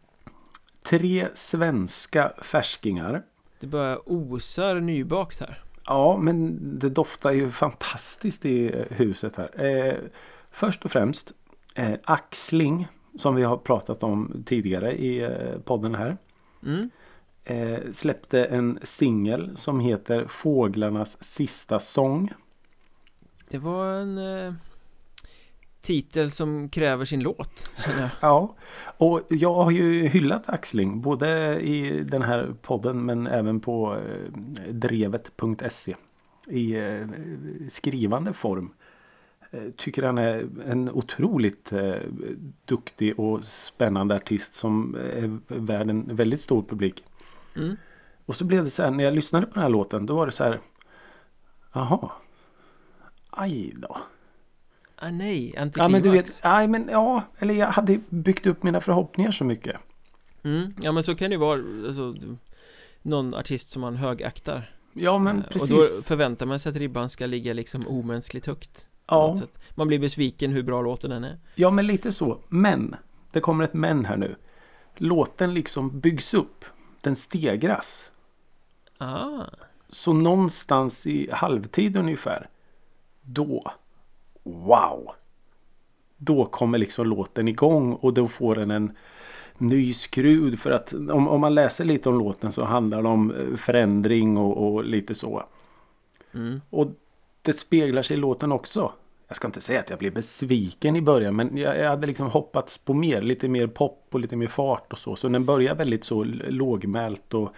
Tre 0.82 1.28
svenska 1.34 2.32
färskingar. 2.42 3.22
Det 3.60 3.66
börjar 3.66 3.98
osar 4.06 4.80
nybakt 4.80 5.40
här 5.40 5.62
Ja, 5.86 6.16
men 6.16 6.58
det 6.78 6.88
doftar 6.88 7.30
ju 7.30 7.50
fantastiskt 7.50 8.44
i 8.44 8.84
huset 8.90 9.36
här. 9.36 9.64
Eh, 9.64 9.94
först 10.50 10.84
och 10.84 10.90
främst 10.90 11.32
eh, 11.74 11.94
Axling 12.04 12.88
som 13.18 13.34
vi 13.34 13.42
har 13.42 13.56
pratat 13.56 14.02
om 14.02 14.42
tidigare 14.46 14.92
i 14.92 15.22
eh, 15.22 15.60
podden 15.64 15.94
här. 15.94 16.16
Mm 16.66 16.90
Eh, 17.50 17.92
släppte 17.94 18.44
en 18.44 18.78
singel 18.82 19.56
som 19.56 19.80
heter 19.80 20.26
Fåglarnas 20.26 21.24
sista 21.24 21.80
sång. 21.80 22.32
Det 23.48 23.58
var 23.58 23.86
en 23.86 24.18
eh, 24.18 24.54
titel 25.80 26.30
som 26.30 26.68
kräver 26.68 27.04
sin 27.04 27.20
låt. 27.20 27.70
Ja, 28.20 28.56
och 28.98 29.22
jag 29.28 29.54
har 29.54 29.70
ju 29.70 30.08
hyllat 30.08 30.48
Axling 30.48 31.00
både 31.00 31.60
i 31.60 32.02
den 32.04 32.22
här 32.22 32.54
podden 32.62 33.04
men 33.04 33.26
även 33.26 33.60
på 33.60 33.96
eh, 33.96 34.72
drevet.se 34.72 35.96
i 36.46 36.72
eh, 36.72 37.06
skrivande 37.68 38.32
form. 38.32 38.72
Eh, 39.50 39.70
tycker 39.76 40.02
han 40.02 40.18
är 40.18 40.48
en 40.66 40.90
otroligt 40.90 41.72
duktig 42.64 43.20
och 43.20 43.44
spännande 43.44 44.16
artist 44.16 44.54
som 44.54 44.94
är 44.94 45.38
värd 45.48 45.90
en 45.90 46.16
väldigt 46.16 46.40
stor 46.40 46.62
publik. 46.62 47.04
Mm. 47.56 47.76
Och 48.26 48.36
så 48.36 48.44
blev 48.44 48.64
det 48.64 48.70
så 48.70 48.82
här 48.82 48.90
när 48.90 49.04
jag 49.04 49.14
lyssnade 49.14 49.46
på 49.46 49.54
den 49.54 49.62
här 49.62 49.70
låten 49.70 50.06
då 50.06 50.16
var 50.16 50.26
det 50.26 50.32
så 50.32 50.44
här. 50.44 50.60
Jaha. 51.72 52.10
Aj 53.30 53.74
då. 53.76 53.96
Ah 55.02 55.10
nej, 55.10 55.52
Ja 55.54 55.62
antiklimax. 55.62 55.92
men 55.92 56.02
du 56.02 56.10
vet, 56.10 56.40
nej 56.44 56.68
men 56.68 56.88
ja, 56.92 57.22
eller 57.38 57.54
jag 57.54 57.66
hade 57.66 58.00
byggt 58.08 58.46
upp 58.46 58.62
mina 58.62 58.80
förhoppningar 58.80 59.30
så 59.30 59.44
mycket. 59.44 59.76
Mm, 60.44 60.74
ja 60.82 60.92
men 60.92 61.02
så 61.04 61.14
kan 61.14 61.30
det 61.30 61.34
ju 61.34 61.40
vara, 61.40 61.60
alltså, 61.86 62.14
någon 63.02 63.34
artist 63.34 63.70
som 63.70 63.80
man 63.82 63.96
högaktar. 63.96 64.74
Ja 64.92 65.18
men 65.18 65.38
Eh, 65.38 65.44
precis. 65.44 65.70
Och 65.70 65.76
då 65.76 65.82
förväntar 66.04 66.46
man 66.46 66.58
sig 66.58 66.70
att 66.70 66.76
ribban 66.76 67.08
ska 67.08 67.26
ligga 67.26 67.52
liksom 67.52 67.86
omänskligt 67.86 68.46
högt. 68.46 68.88
ja. 69.06 69.36
Man 69.74 69.88
blir 69.88 69.98
besviken 69.98 70.50
hur 70.52 70.62
bra 70.62 70.82
låten 70.82 71.12
än 71.12 71.24
är. 71.24 71.38
ja 71.54 71.70
men 71.70 71.86
lite 71.86 72.12
så. 72.12 72.40
Men. 72.48 72.96
Det 73.32 73.40
kommer 73.40 73.64
ett 73.64 73.74
men 73.74 74.04
här 74.04 74.16
nu. 74.16 74.36
Låten 74.96 75.54
liksom 75.54 76.00
byggs 76.00 76.34
upp. 76.34 76.64
Den 77.00 77.16
stegras. 77.16 78.10
Ah, 78.98 79.44
Så 79.90 80.12
någonstans 80.12 81.06
i 81.06 81.28
halvtid 81.32 81.96
ungefär. 81.96 82.48
Då. 83.22 83.72
Wow. 84.42 85.10
Då 86.16 86.44
kommer 86.44 86.78
liksom 86.78 87.06
låten 87.06 87.48
igång 87.48 87.92
och 87.92 88.14
då 88.14 88.28
får 88.28 88.54
den 88.54 88.70
en 88.70 88.96
ny 89.58 89.94
skrud. 89.94 90.58
För 90.58 90.70
att 90.70 90.92
om, 90.92 91.28
om 91.28 91.40
man 91.40 91.54
läser 91.54 91.84
lite 91.84 92.08
om 92.08 92.18
låten 92.18 92.52
så 92.52 92.64
handlar 92.64 93.02
det 93.02 93.08
om 93.08 93.30
eh, 93.30 93.56
förändring 93.56 94.36
och, 94.36 94.74
och 94.74 94.84
lite 94.84 95.14
så. 95.14 95.42
mm. 96.32 96.60
Och 96.70 96.86
det 97.42 97.52
speglar 97.52 98.02
sig 98.02 98.16
i 98.16 98.20
låten 98.20 98.52
också. 98.52 98.92
jag 99.28 99.36
ska 99.36 99.48
inte 99.48 99.60
säga 99.60 99.80
att 99.80 99.90
jag 99.90 99.98
blev 99.98 100.14
besviken 100.14 100.96
i 100.96 101.00
början 101.00 101.36
men 101.36 101.56
jag, 101.56 101.78
jag 101.78 101.88
hade 101.88 102.06
liksom 102.06 102.26
hoppats 102.26 102.78
på 102.78 102.94
mer, 102.94 103.22
lite 103.22 103.48
mer 103.48 103.66
pop 103.66 104.06
och 104.10 104.20
lite 104.20 104.36
mer 104.36 104.46
fart 104.46 104.92
och 104.92 104.98
så. 104.98 105.16
Så 105.16 105.28
den 105.28 105.44
börjar 105.44 105.74
väldigt 105.74 106.04
så 106.04 106.24
lågmält 106.48 107.34
och 107.34 107.54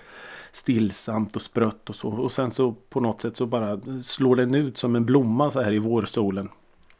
stillsamt 0.52 1.36
och 1.36 1.42
sprött 1.42 1.90
och 1.90 1.96
så. 1.96 2.08
Och 2.08 2.32
sen 2.32 2.50
så 2.50 2.74
på 2.88 3.00
något 3.00 3.20
sätt 3.20 3.36
så 3.36 3.46
bara 3.46 3.80
slår 4.02 4.36
den 4.36 4.54
ut 4.54 4.78
som 4.78 4.96
en 4.96 5.04
blomma 5.04 5.50
så 5.50 5.62
här 5.62 5.72
i 5.72 5.78
vårsolen. 5.78 6.48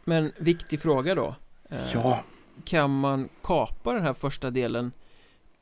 Men 0.05 0.33
viktig 0.39 0.81
fråga 0.81 1.15
då 1.15 1.35
Eh, 1.71 1.79
Ja, 1.95 2.21
Kan 2.65 3.01
man 3.01 3.29
kapa 3.43 3.93
den 3.93 4.03
här 4.03 4.13
första 4.15 4.51
delen 4.51 4.93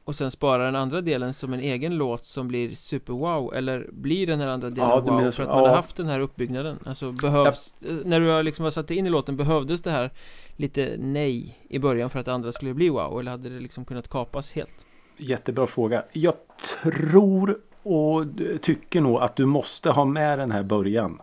och 0.04 0.14
sen 0.14 0.30
spara 0.30 0.64
den 0.64 0.76
andra 0.76 1.00
delen 1.00 1.32
som 1.35 1.52
en 1.52 1.61
egen 1.61 1.97
låt 1.97 2.25
som 2.25 2.49
blir 2.49 2.75
super 2.75 3.12
wow 3.12 3.54
eller 3.54 3.88
blir 3.92 4.26
den 4.26 4.40
här 4.40 4.49
andra 4.49 4.70
delen 4.70 4.90
Ja, 4.90 5.00
wow 5.00 5.30
för 5.30 5.42
att 5.42 5.49
man 5.49 5.59
har 5.59 5.66
ja. 5.68 5.75
haft 5.75 5.97
den 5.97 6.06
här 6.06 6.20
uppbyggnaden? 6.20 6.78
Alltså 6.87 7.12
behövs, 7.12 7.82
eh, 7.82 7.97
när 8.04 8.20
du 8.20 8.28
har 8.28 8.42
liksom 8.42 8.64
har 8.64 8.70
satt 8.70 8.88
dig 8.88 8.97
in 8.97 9.06
i 9.06 9.11
låten, 9.11 9.37
behövdes 9.37 9.82
det 9.82 9.90
här 9.90 10.11
lite 10.56 10.94
nej 10.99 11.59
i 11.68 11.78
början 11.78 12.11
för 12.11 12.18
att 12.18 12.28
andra 12.28 12.52
skulle 12.52 12.75
bli 12.75 12.88
wow 12.88 13.20
eller 13.20 13.30
hade 13.30 13.49
det 13.49 13.61
liksom 13.61 13.85
kunnat 13.85 14.09
kapas 14.09 14.52
helt? 14.52 14.87
jättebra 15.16 15.66
fråga. 15.66 16.04
Jag 16.12 16.35
tror 16.82 17.59
och 17.82 18.25
tycker 18.62 19.00
nog 19.00 19.23
att 19.23 19.37
du 19.37 19.47
måste 19.47 19.90
ha 19.90 20.04
med 20.04 20.38
den 20.38 20.50
här 20.50 20.62
början. 20.62 21.20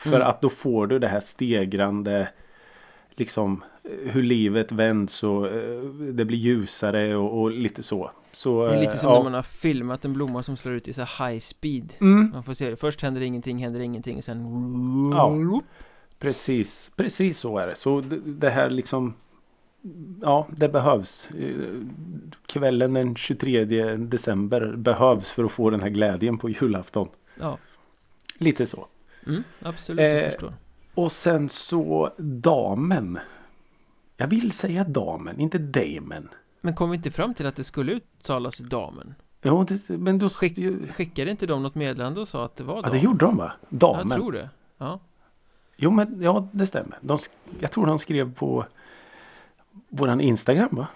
För 0.00 0.16
Mm. 0.16 0.28
att 0.28 0.40
då 0.40 0.48
får 0.50 0.86
du 0.86 0.98
det 0.98 1.08
här 1.08 1.20
stegrande 1.20 2.28
liksom 3.10 3.64
eh, 3.84 4.10
hur 4.12 4.22
livet 4.22 4.72
vänds 4.72 5.22
och 5.22 5.46
eh, 5.46 5.80
det 5.90 6.24
blir 6.24 6.38
ljusare 6.38 7.16
och, 7.16 7.40
och 7.40 7.50
lite 7.50 7.82
så. 7.82 8.10
så 8.32 8.66
Det 8.66 8.74
är 8.74 8.80
lite 8.80 8.92
eh, 8.92 8.98
som 8.98 9.10
ja. 9.10 9.16
när 9.16 9.22
man 9.24 9.34
har 9.34 9.42
filmat 9.42 10.04
en 10.04 10.12
blomma 10.12 10.42
som 10.42 10.56
slår 10.56 10.74
ut 10.74 10.88
i 10.88 10.92
så 10.92 11.02
här 11.02 11.30
high 11.30 11.38
speed 11.40 11.92
Mm, 12.00 12.30
Man 12.30 12.42
får 12.42 12.52
se 12.52 12.76
först 12.76 13.02
händer 13.02 13.20
ingenting, 13.20 13.58
händer 13.58 13.80
ingenting, 13.80 14.22
sen 14.22 14.40
Ja. 15.12 15.60
precis, 16.18 16.90
precis 16.96 17.38
så 17.38 17.58
är 17.58 17.66
det. 17.66 17.74
Så 17.74 18.00
det, 18.00 18.16
det 18.24 18.50
här 18.50 18.70
liksom 18.70 19.14
Ja, 20.22 20.46
det 20.56 20.68
behövs. 20.68 21.30
Eh, 21.30 21.74
Kvällen 22.46 22.94
den 22.94 23.16
23 23.16 23.64
december 23.96 24.76
behövs 24.76 25.32
för 25.32 25.44
att 25.44 25.52
få 25.52 25.70
den 25.70 25.80
här 25.80 25.88
glädjen 25.88 26.38
på 26.38 26.48
julafton. 26.50 27.08
Ja, 27.40 27.58
Lite 28.38 28.66
så. 28.66 28.86
Mm, 29.26 29.42
absolut, 29.62 30.00
jag 30.12 30.22
Eh, 30.24 30.30
förstår 30.30 30.54
Och 30.94 31.12
sen 31.12 31.48
så 31.48 32.12
damen. 32.18 33.18
Jag 34.16 34.26
vill 34.26 34.52
säga 34.52 34.84
damen, 34.84 35.40
inte 35.40 35.58
damen. 35.58 36.28
Men 36.60 36.74
kom 36.74 36.90
vi 36.90 36.96
inte 36.96 37.10
fram 37.10 37.34
till 37.34 37.46
att 37.46 37.56
det 37.56 37.64
skulle 37.64 37.92
uttalas 37.92 38.58
damen? 38.58 39.14
Jo, 39.42 39.64
det, 39.64 39.88
men 39.88 40.18
då... 40.18 40.26
Skick- 40.28 40.92
Skickade 40.92 41.30
inte 41.30 41.46
de 41.46 41.62
något 41.62 41.74
meddelande 41.74 42.20
och 42.20 42.28
sa 42.28 42.44
att 42.44 42.56
det 42.56 42.64
var 42.64 42.74
Ja, 42.76 42.80
damen? 42.82 42.92
det 42.98 43.04
gjorde 43.04 43.24
de 43.26 43.36
va? 43.36 43.52
Damen. 43.68 44.08
Jag 44.08 44.18
tror 44.18 44.32
det 44.32 44.50
Ja, 44.78 45.00
Jo, 45.76 45.90
men 45.90 46.22
ja, 46.22 46.48
det 46.52 46.66
stämmer. 46.66 46.98
De, 47.00 47.18
jag 47.60 47.70
tror 47.72 47.86
de 47.86 47.98
skrev 47.98 48.34
på 48.34 48.64
våran 49.88 50.20
Instagram 50.20 50.68
va? 50.76 50.86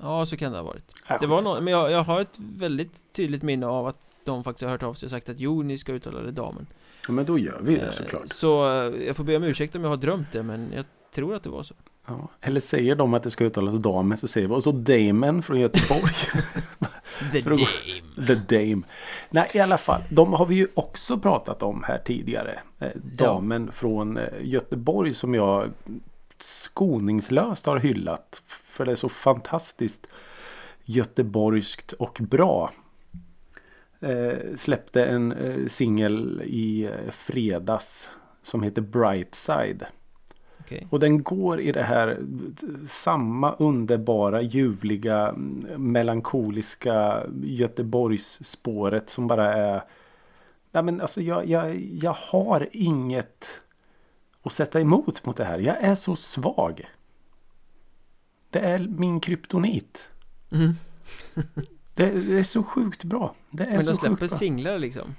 ja 0.00 0.26
så 0.26 0.36
kan 0.36 0.52
det 0.52 0.58
ha 0.58 0.64
varit 0.64 0.92
Ja, 1.08 1.18
Det 1.20 1.26
var 1.26 1.42
någon, 1.42 1.64
men 1.64 1.72
jag, 1.72 1.90
jag 1.90 2.04
har 2.04 2.20
ett 2.20 2.38
väldigt 2.38 3.12
tydligt 3.12 3.42
minne 3.42 3.66
av 3.66 3.86
att 3.86 4.20
de 4.24 4.44
faktiskt 4.44 4.62
har 4.64 4.70
hört 4.70 4.82
av 4.82 4.94
sig 4.94 5.06
och 5.06 5.10
sagt 5.10 5.28
att 5.28 5.40
jo, 5.40 5.62
ni 5.62 5.78
ska 5.78 5.92
uttala 5.92 6.20
det 6.20 6.30
damen 6.30 6.66
Ja, 7.08 7.12
men 7.12 7.26
då 7.26 7.38
gör 7.38 7.60
vi 7.62 7.74
det 7.76 7.86
Eh, 7.86 7.90
såklart. 7.90 8.28
Så 8.28 8.70
eh, 8.70 9.06
jag 9.06 9.16
får 9.16 9.24
be 9.24 9.36
om 9.36 9.44
ursäkt 9.44 9.76
om 9.76 9.82
jag 9.82 9.90
har 9.90 9.96
drömt 9.96 10.32
det, 10.32 10.42
men 10.42 10.72
jag 10.76 10.84
tror 11.14 11.34
att 11.34 11.42
det 11.42 11.50
var 11.50 11.62
så 11.62 11.74
Ja. 12.06 12.28
Eller 12.40 12.60
säger 12.60 12.94
de 12.94 13.14
att 13.14 13.22
det 13.22 13.30
ska 13.30 13.44
uttalas 13.44 13.74
damen 13.74 14.18
så 14.18 14.28
säger 14.28 14.48
vi 14.48 14.54
och 14.54 14.62
så 14.62 14.72
Damen 14.72 15.42
från 15.42 15.60
Göteborg. 15.60 16.02
The 17.32 17.40
Dame 17.40 17.66
The 18.26 18.34
Dame. 18.34 18.82
Nej 19.30 19.50
i 19.54 19.58
alla 19.58 19.78
fall. 19.78 20.02
De 20.10 20.32
har 20.32 20.46
vi 20.46 20.54
ju 20.54 20.68
också 20.74 21.18
pratat 21.18 21.62
om 21.62 21.82
här 21.82 21.98
tidigare. 21.98 22.58
Eh, 22.78 22.88
damen 22.94 23.72
från 23.72 24.16
eh, 24.16 24.24
Göteborg 24.42 25.14
som 25.14 25.34
jag 25.34 25.70
skoningslöst 26.38 27.66
har 27.66 27.78
hyllat. 27.78 28.42
För 28.46 28.84
det 28.84 28.92
är 28.92 28.96
så 28.96 29.08
fantastiskt 29.08 30.06
göteborgskt 30.84 31.92
och 31.92 32.18
bra. 32.20 32.70
Eh, 34.04 34.56
släppte 34.56 35.04
en 35.04 35.32
eh, 35.32 35.66
singel 35.66 36.42
i 36.44 36.84
eh, 36.84 37.10
fredags 37.10 38.10
som 38.42 38.62
heter 38.62 38.82
Brightside. 38.82 39.86
Okej, 40.60 40.86
Och 40.90 41.00
den 41.00 41.22
går 41.22 41.60
i 41.60 41.72
det 41.72 41.82
här 41.82 42.18
samma 42.88 43.54
underbara 43.54 44.42
ljuvliga 44.42 45.28
mm, 45.28 45.92
melankoliska 45.92 47.26
Göteborgsspåret 47.42 49.10
som 49.10 49.26
bara 49.26 49.54
är 49.54 49.82
Nej 50.72 50.82
men 50.82 51.00
alltså 51.00 51.20
jag, 51.20 51.46
jag, 51.46 51.76
jag 51.76 52.16
har 52.18 52.68
inget 52.72 53.46
att 54.42 54.52
sätta 54.52 54.80
emot 54.80 55.26
mot 55.26 55.36
det 55.36 55.44
här. 55.44 55.58
Jag 55.58 55.76
är 55.82 55.94
så 55.94 56.16
svag. 56.16 56.88
Det 58.50 58.58
är 58.58 58.78
min 58.78 59.20
kryptonit. 59.20 60.08
mm. 60.50 60.72
Det, 61.94 62.10
det 62.32 62.38
är 62.38 62.42
så 62.42 62.62
sjukt 62.62 63.04
bra. 63.04 63.34
Det 63.50 63.62
är 63.64 63.76
Men 63.76 63.84
de 63.86 63.94
släpper 63.94 64.26
singlar 64.26 64.78
liksom 64.78 65.14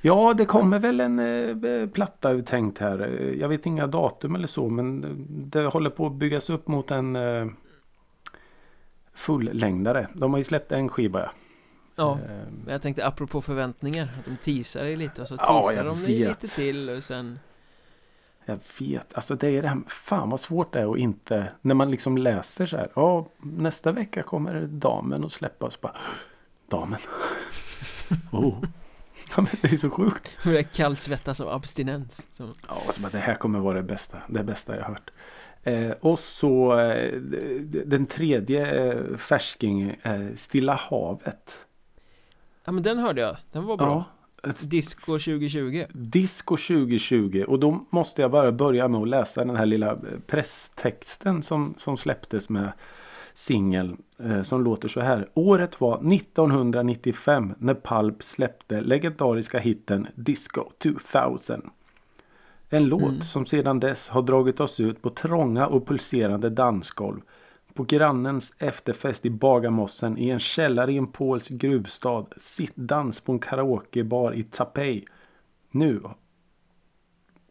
Ja, 0.00 0.34
det 0.34 0.44
kommer 0.44 0.78
väl 0.78 1.00
en 1.00 1.18
eh, 1.64 1.86
platta 1.88 2.30
uttänkt 2.30 2.78
här. 2.78 3.00
Eh, 3.20 3.28
Jag 3.40 3.48
vet 3.48 3.66
inga 3.66 3.86
datum 3.86 4.34
eller 4.34 4.46
så 4.46 4.68
men 4.68 5.04
det 5.50 5.64
håller 5.64 5.90
på 5.90 6.06
att 6.06 6.12
byggas 6.12 6.50
upp 6.50 6.68
mot 6.68 6.90
en 6.90 7.16
eh, 7.16 7.46
fullängdare. 9.14 10.08
De 10.14 10.30
har 10.32 10.38
ju 10.38 10.44
släppt 10.44 10.72
en 10.72 10.88
skiva. 10.88 11.20
ja. 11.20 11.30
Ja, 11.96 12.18
Eh, 12.30 12.72
jag 12.72 12.82
tänkte 12.82 13.06
apropå 13.06 13.42
förväntningar 13.42 14.08
Att 14.18 14.24
de 14.24 14.36
teasar 14.36 14.82
dig 14.84 14.96
lite 14.96 15.22
och 15.22 15.28
så 15.28 15.34
Ja, 15.38 15.62
teasar 15.62 15.76
jag 15.84 15.86
de 15.96 16.02
dig 16.02 16.18
lite 16.28 16.48
till 16.48 16.90
och 16.90 17.04
sen 17.04 17.38
Jag 18.44 18.58
vet, 18.78 19.14
alltså 19.14 19.34
det 19.34 19.48
är 19.48 19.62
det 19.62 19.68
här, 19.68 19.80
fan 19.88 20.30
vad 20.30 20.40
svårt 20.40 20.72
det 20.72 20.80
är 20.80 20.92
att 20.92 20.98
inte, 20.98 21.52
när 21.60 21.74
man 21.74 21.90
liksom 21.90 22.18
läser 22.18 22.66
så 22.66 22.76
här, 22.76 22.90
ja 22.94 23.26
nästa 23.38 23.92
vecka 23.92 24.22
kommer 24.22 24.60
damen 24.60 25.24
att 25.24 25.32
släppas 25.32 25.80
bara, 25.80 25.96
damen. 26.68 26.98
oh. 28.32 28.64
ja, 29.36 29.42
men 29.42 29.46
det 29.62 29.72
är 29.72 29.76
så 29.76 29.90
sjukt. 29.90 30.38
börjar 30.44 30.62
kallsvettas 30.62 31.40
av 31.40 31.48
abstinens 31.48 32.28
så. 32.32 32.44
Ja, 32.68 32.82
alltså, 32.86 33.02
men 33.02 33.10
det 33.10 33.18
här 33.18 33.34
kommer 33.34 33.58
vara 33.58 33.74
det 33.74 33.82
bästa, 33.82 34.18
det 34.28 34.42
bästa 34.42 34.76
jag 34.76 34.84
hört. 34.84 35.10
Eh, 35.62 35.90
och 35.90 36.18
så 36.18 36.80
eh, 36.80 37.12
den 37.84 38.06
tredje 38.06 38.92
eh, 38.92 39.16
färsking, 39.16 39.90
eh, 40.02 40.34
Stilla 40.36 40.74
havet. 40.74 41.58
Ja 42.64 42.72
men 42.72 42.82
den 42.82 42.98
hörde 42.98 43.20
jag, 43.20 43.36
den 43.52 43.64
var 43.64 43.76
bra 43.76 43.86
Ja, 43.86 44.04
Disco 44.60 45.12
2020 45.18 45.84
Disco 45.92 46.56
2020 46.56 47.44
och 47.48 47.58
då 47.58 47.86
måste 47.90 48.22
jag 48.22 48.30
bara 48.30 48.52
börja 48.52 48.88
med 48.88 49.00
att 49.00 49.08
läsa 49.08 49.44
den 49.44 49.56
här 49.56 49.66
lilla 49.66 49.92
eh, 49.92 49.98
presstexten 50.26 51.42
som, 51.42 51.74
som 51.76 51.96
släpptes 51.96 52.48
med 52.48 52.72
singeln 53.34 53.96
eh, 54.18 54.42
som 54.42 54.64
låter 54.64 54.88
så 54.88 55.00
här. 55.00 55.28
Året 55.34 55.80
var 55.80 56.14
1995 56.14 57.54
när 57.58 57.74
Pulp 57.74 58.22
släppte 58.22 58.80
legendariska 58.80 59.58
hitten 59.58 60.06
Disco 60.14 60.64
2000. 60.82 61.70
En 62.68 62.84
låt 62.84 63.02
Mm. 63.02 63.20
som 63.20 63.46
sedan 63.46 63.80
dess 63.80 64.08
har 64.08 64.22
dragit 64.22 64.60
oss 64.60 64.80
ut 64.80 65.02
på 65.02 65.10
trånga 65.10 65.66
och 65.66 65.86
pulserande 65.86 66.50
dansgolv. 66.50 67.20
På 67.74 67.82
grannens 67.84 68.52
efterfest 68.58 69.26
i 69.26 69.30
Bagarmossen 69.30 70.18
i 70.18 70.30
en 70.30 70.40
källare 70.40 70.92
i 70.92 70.96
en 70.96 71.06
polsk 71.06 71.50
gruvstad. 71.50 72.26
Sittdans 72.40 73.20
på 73.20 73.32
en 73.32 73.38
karaokebar 73.38 74.34
i 74.34 74.42
Taipei. 74.44 75.04
Nu. 75.70 76.02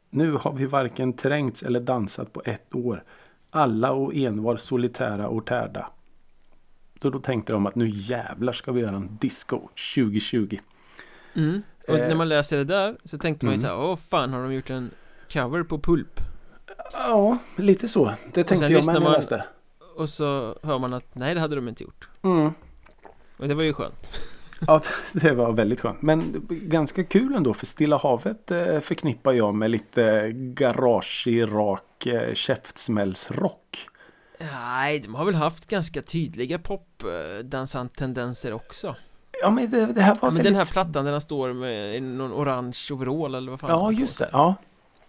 Nu 0.09 0.31
har 0.31 0.53
vi 0.53 0.65
varken 0.65 1.13
trängts 1.13 1.63
eller 1.63 1.79
dansat 1.79 2.33
på 2.33 2.41
ett 2.45 2.75
år. 2.75 3.03
Alla 3.49 3.91
och 3.91 4.15
envar 4.15 4.57
solitära 4.57 5.27
och 5.27 5.45
tärda. 5.45 5.89
Så 7.01 7.09
då 7.09 7.19
tänkte 7.19 7.53
de 7.53 7.65
att 7.65 7.75
nu 7.75 7.89
jävlar 7.89 8.53
ska 8.53 8.71
vi 8.71 8.81
göra 8.81 8.95
en 8.95 9.17
disco 9.21 9.59
2020. 9.95 10.59
mm. 11.33 11.61
Och 11.87 11.97
Eh. 11.99 12.07
när 12.07 12.15
man 12.15 12.29
läser 12.29 12.57
det 12.57 12.63
där 12.63 12.97
så 13.03 13.17
tänkte 13.17 13.45
man 13.45 13.53
ju 13.53 13.57
Mm. 13.59 13.69
såhär, 13.69 13.85
åh 13.91 13.95
fan 13.95 14.33
har 14.33 14.43
de 14.43 14.53
gjort 14.53 14.69
en 14.69 14.91
cover 15.33 15.63
på 15.63 15.79
Pulp? 15.79 16.19
Ja, 16.93 17.37
lite 17.57 17.87
så. 17.87 18.13
Det 18.33 18.43
tänkte 18.43 18.65
jag 18.67 18.71
med 18.73 18.85
när 18.85 18.93
jag 18.93 19.03
man- 19.03 19.11
läste. 19.13 19.43
Och 19.95 20.09
så 20.09 20.55
hör 20.63 20.79
man 20.79 20.93
att 20.93 21.15
nej 21.15 21.33
det 21.33 21.39
hade 21.39 21.55
de 21.55 21.67
inte 21.67 21.83
gjort 21.83 22.09
Mm. 22.21 22.53
Och 23.37 23.47
det 23.47 23.55
var 23.55 23.63
ju 23.63 23.73
skönt 23.73 24.11
Ja, 24.67 24.81
det 25.11 25.31
var 25.31 25.51
väldigt 25.51 25.79
skönt. 25.79 26.01
Men 26.01 26.47
ganska 26.49 27.03
kul 27.03 27.35
ändå 27.35 27.53
för 27.53 27.65
Stilla 27.65 27.97
havet 27.97 28.51
eh, 28.51 28.79
förknippar 28.79 29.33
jag 29.33 29.55
med 29.55 29.71
lite 29.71 30.31
garagig, 30.31 31.43
rak 31.51 32.05
eh, 32.05 32.33
käftsmällsrock. 32.33 33.87
Nej, 34.39 34.99
de 34.99 35.15
har 35.15 35.25
väl 35.25 35.35
haft 35.35 35.67
ganska 35.67 36.01
tydliga 36.01 36.59
popdansant-tendenser 36.59 38.53
också 38.53 38.95
Ja 39.41 39.49
men 39.49 39.71
det, 39.71 39.85
det 39.85 40.01
här 40.01 40.15
var 40.15 40.19
ja, 40.21 40.25
Men 40.25 40.33
väldigt... 40.33 40.43
den 40.43 40.55
här 40.55 40.65
plattan 40.65 41.05
där 41.05 41.11
han 41.11 41.21
står 41.21 41.53
med 41.53 42.03
någon 42.03 42.33
orange 42.33 42.77
overall 42.91 43.35
eller 43.35 43.51
vad 43.51 43.59
fan 43.59 43.69
Ja 43.69 43.91
just 43.91 44.19
det. 44.19 44.29
Ja, 44.31 44.55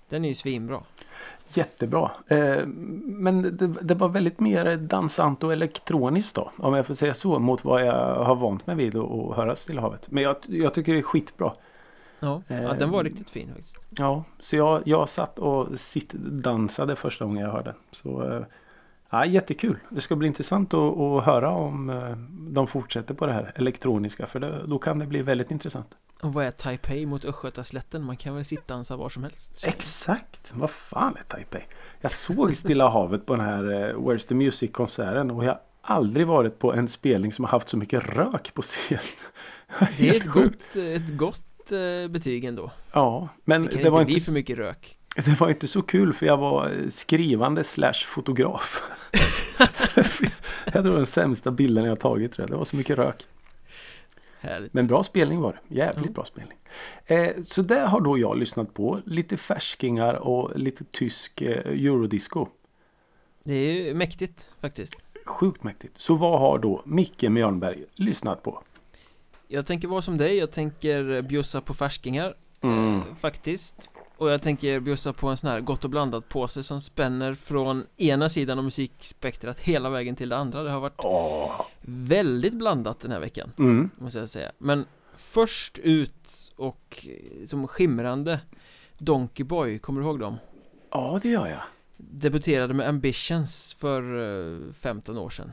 Den 0.09 0.25
är 0.25 0.29
ju 0.29 0.35
svinbra 0.35 0.83
jättebra. 1.57 2.11
Eh, 2.27 2.67
men 3.05 3.57
det, 3.57 3.67
det 3.67 3.95
var 3.95 4.09
väldigt 4.09 4.41
mer 4.41 4.77
dansant 4.77 5.45
och 5.45 5.53
elektroniskt 5.53 6.37
då. 6.37 6.51
Om 6.57 6.75
jag 6.75 6.87
får 6.87 6.95
säga 6.95 7.15
så. 7.15 7.39
Mot 7.39 7.65
vad 7.65 7.87
jag 7.87 8.25
har 8.25 8.35
vant 8.35 8.67
mig 8.67 8.77
vid 8.77 8.97
att 8.97 9.37
höra 9.37 9.57
Stilla 9.57 9.81
havet. 9.81 10.11
Men 10.11 10.23
jag, 10.23 10.37
jag 10.47 10.75
tycker 10.75 10.93
det 10.93 10.99
är 10.99 11.03
skitbra. 11.03 11.53
Ja, 12.21 12.43
ja 12.49 12.75
den 12.79 12.91
var 12.91 13.05
riktigt 13.05 13.31
fin 13.31 13.49
faktiskt. 13.49 13.77
Ja, 13.91 14.25
så 14.39 14.57
jag, 14.57 14.83
jag 14.85 15.09
satt 15.09 15.39
och 15.39 15.79
sittdansade 15.81 16.97
första 16.97 17.25
gången 17.25 17.45
jag 17.45 17.53
hörde 17.53 17.71
den. 17.71 17.79
Så 17.91 18.33
eh, 18.33 18.43
ja, 19.11 19.27
jättekul. 19.27 19.79
Det 19.89 20.01
ska 20.01 20.17
bli 20.17 20.29
intressant 20.29 20.75
att, 20.75 20.99
att 20.99 21.25
höra 21.25 21.51
om 21.51 21.91
eh, 21.91 22.17
de 22.53 22.67
fortsätter 22.67 23.15
på 23.15 23.27
det 23.27 23.33
här 23.33 23.53
elektroniska. 23.55 24.27
För 24.27 24.41
det, 24.41 24.67
då 24.67 24.79
kan 24.79 24.99
det 24.99 25.07
bli 25.07 25.23
väldigt 25.23 25.51
intressant. 25.51 25.95
Och 26.23 26.33
vad 26.33 26.45
är 26.45 26.51
Taipei 26.51 27.07
mot 27.07 27.25
Östgötaslätten? 27.25 28.03
Man 28.05 28.17
kan 28.17 28.35
väl 28.35 28.45
sittdansa 28.45 28.97
var 28.97 29.09
som 29.09 29.23
helst? 29.23 29.65
Exakt! 29.67 30.53
Vad 30.55 30.71
fan 30.71 31.17
är 31.17 31.23
Taipei? 31.23 31.63
Jag 32.01 32.11
såg 32.11 32.57
Stilla 32.57 32.89
havet 32.89 33.27
på 33.27 33.37
den 33.37 33.45
här 33.45 33.65
uh, 33.65 33.99
Where's 33.99 34.29
the 34.29 34.35
Music-konserten 34.35 35.31
och 35.31 35.45
jag 35.45 35.51
har 35.51 35.61
aldrig 35.83 36.27
varit 36.27 36.59
på 36.59 36.73
en 36.73 36.89
spelning 36.89 37.33
som 37.33 37.45
har 37.45 37.51
haft 37.51 37.69
så 37.69 37.77
mycket 37.77 38.05
rök 38.17 38.55
på 38.55 38.63
scen. 38.63 38.99
Det 39.99 40.09
är 40.09 40.15
ett 40.15 40.27
gott, 40.27 40.77
ett 40.77 41.17
gott 41.17 41.73
uh, 41.73 42.09
betyg 42.09 42.45
ändå. 42.45 42.71
Ja, 42.93 43.29
men 43.45 43.63
det 43.63 43.69
kan 43.69 43.77
det 43.77 43.81
inte 43.81 43.91
var 43.91 44.05
bli 44.05 44.15
inte 44.15 44.25
för 44.25 44.33
mycket 44.33 44.59
rök. 44.59 44.99
Det 45.25 45.41
var 45.41 45.49
inte 45.49 45.69
så 45.69 45.83
kul 45.83 46.13
för 46.13 46.27
jag 46.27 46.37
var 46.37 46.91
skrivande 46.91 47.65
slash 47.65 48.07
fotograf. 48.07 48.83
jag 50.73 50.85
tror 50.85 50.97
den 50.97 51.07
sämsta 51.07 51.51
bilden 51.51 51.85
jag 51.85 52.01
tagit 52.01 52.33
tror 52.33 52.43
jag. 52.43 52.51
Det 52.51 52.57
var 52.57 52.65
så 52.65 52.77
mycket 52.77 52.99
rök. 52.99 53.27
Härligt. 54.43 54.75
Men 54.75 54.87
bra 54.87 55.05
spelning 55.05 55.41
var 55.41 55.53
det. 55.69 55.75
Jävligt 55.75 56.07
Ja. 56.07 56.13
bra 56.13 56.25
spelning. 56.25 56.59
Eh, 57.07 57.31
så 57.47 57.63
där 57.63 57.87
har 57.87 58.01
då 58.01 58.19
jag 58.19 58.39
lyssnat 58.39 58.75
på. 58.75 59.01
Lite 59.07 59.37
färskingar 59.37 60.15
och 60.15 60.59
lite 60.59 60.85
tysk 60.91 61.43
eh, 61.43 61.49
eurodisco. 61.67 62.47
Det 63.45 63.55
är 63.55 63.73
ju 63.85 63.95
mäktigt 63.95 64.51
faktiskt. 64.61 64.95
Sjukt 65.27 65.63
mäktigt. 65.65 66.01
Så 66.01 66.15
vad 66.15 66.41
har 66.41 66.59
då 66.59 66.83
Micke 66.87 67.23
Mjörnberg 67.23 67.85
lyssnat 67.95 68.43
på? 68.43 68.63
Jag 69.49 69.67
tänker 69.67 69.89
vara 69.89 70.03
som 70.03 70.17
dig, 70.17 70.37
jag 70.37 70.51
tänker 70.53 71.23
bjussa 71.23 71.61
på 71.61 71.75
färskingar 71.75 72.35
Mm. 72.61 72.97
eh, 72.97 73.03
Faktiskt 73.21 73.91
Och 74.23 74.31
jag 74.31 74.43
tänker 74.43 74.81
bjussa 74.81 75.13
på 75.13 75.29
en 75.29 75.37
sån 75.37 75.51
här 75.51 75.61
gott 75.61 75.85
och 75.85 75.91
blandat 75.91 76.29
påse 76.29 76.63
som 76.63 76.81
spänner 76.81 77.35
från 77.35 77.87
ena 77.97 78.29
sidan 78.29 78.59
av 78.59 78.65
musikspektrat 78.65 79.61
hela 79.61 79.91
vägen 79.91 80.17
till 80.17 80.29
det 80.29 80.37
andra 80.37 80.63
Det 80.63 80.71
har 80.71 80.81
varit 80.81 81.01
Åh. 81.05 81.67
väldigt 81.81 82.55
blandat 82.55 83.01
den 83.01 83.13
här 83.13 83.21
veckan 83.21 83.53
Mm. 83.59 83.91
Måste 83.99 84.19
jag 84.19 84.29
säga 84.29 84.53
Men 84.59 84.85
först 85.17 85.79
ut 85.79 86.53
och 86.57 87.07
eh, 87.09 87.47
som 87.47 87.69
skimrande 87.69 88.41
Donkey 88.99 89.45
Boy, 89.45 89.79
kommer 89.79 90.01
du 90.01 90.07
ihåg 90.07 90.21
dem? 90.21 90.37
Ja, 90.91 91.21
det 91.23 91.29
gör 91.29 91.47
jag. 91.47 91.63
Debuterade 91.97 92.75
med 92.75 92.89
Ambitions 92.89 93.77
för 93.79 94.03
eh, 94.55 94.73
15 94.81 95.19
år 95.19 95.31
sedan 95.31 95.53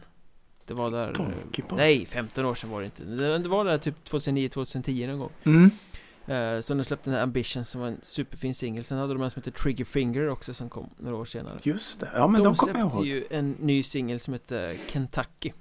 Det 0.65 0.73
var 0.73 0.91
där 0.91 1.21
eh. 1.59 1.75
Nej, 1.75 2.05
15 2.05 2.45
år 2.45 2.55
sedan 2.55 2.69
var 2.69 2.79
det 2.79 2.85
inte 2.85 3.03
det 3.03 3.49
var 3.49 3.65
där 3.65 3.77
typ 3.77 3.95
2009-2010 4.09 5.07
någon 5.07 5.19
gång 5.19 5.31
Mm. 5.43 5.71
Eh, 6.29 6.59
Så 6.62 6.74
de 6.74 6.83
släppte 6.83 7.09
den 7.09 7.15
här 7.17 7.24
Ambitions 7.24 7.69
som 7.69 7.81
var 7.81 7.88
en 7.88 7.98
superfin 8.01 8.55
singel 8.55 8.83
Sen 8.83 8.98
hade 8.98 9.13
de 9.13 9.21
en 9.24 9.31
som 9.31 9.39
heter 9.39 9.51
Trigger 9.51 9.86
Finger 9.86 10.29
också 10.29 10.53
som 10.53 10.69
kom 10.69 10.89
några 10.98 11.17
år 11.17 11.25
senare 11.25 11.57
Just 11.63 12.00
det. 12.00 12.09
Ja, 12.13 12.27
men 12.27 12.43
de, 12.43 12.48
De 12.48 12.55
kommer 12.55 12.79
jag 12.79 12.91
släppte 12.91 12.98
ihåg. 12.98 13.05
ju 13.07 13.25
en 13.29 13.51
ny 13.59 13.83
singel 13.83 14.19
som 14.19 14.33
heter 14.33 14.75
Kentucky 14.88 15.51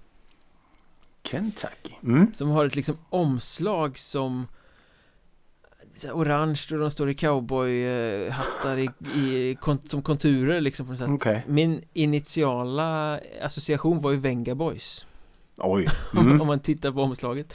Kentucky. 1.22 1.94
Mm. 2.02 2.34
Som 2.34 2.50
har 2.50 2.64
ett 2.66 2.76
liksom 2.76 2.96
omslag 3.10 3.98
som 3.98 4.46
Orange 6.12 6.66
och 6.72 6.78
de 6.78 6.90
står 6.90 7.10
i 7.10 7.14
cowboyhattar 7.14 8.78
i, 8.78 8.90
i, 9.14 9.54
kont- 9.60 9.88
som 9.88 10.02
konturer 10.02 10.60
liksom 10.60 10.86
på 10.86 10.92
något 10.92 10.98
sätt 10.98 11.08
Okej. 11.10 11.44
Min 11.46 11.82
initiala 11.92 13.20
association 13.42 14.00
var 14.00 14.10
ju 14.10 14.16
Venga 14.16 14.54
Boys 14.54 15.06
Oj. 15.56 15.86
om 16.12 16.26
Mm. 16.32 16.46
man 16.46 16.60
tittar 16.60 16.92
på 16.92 17.02
omslaget 17.02 17.54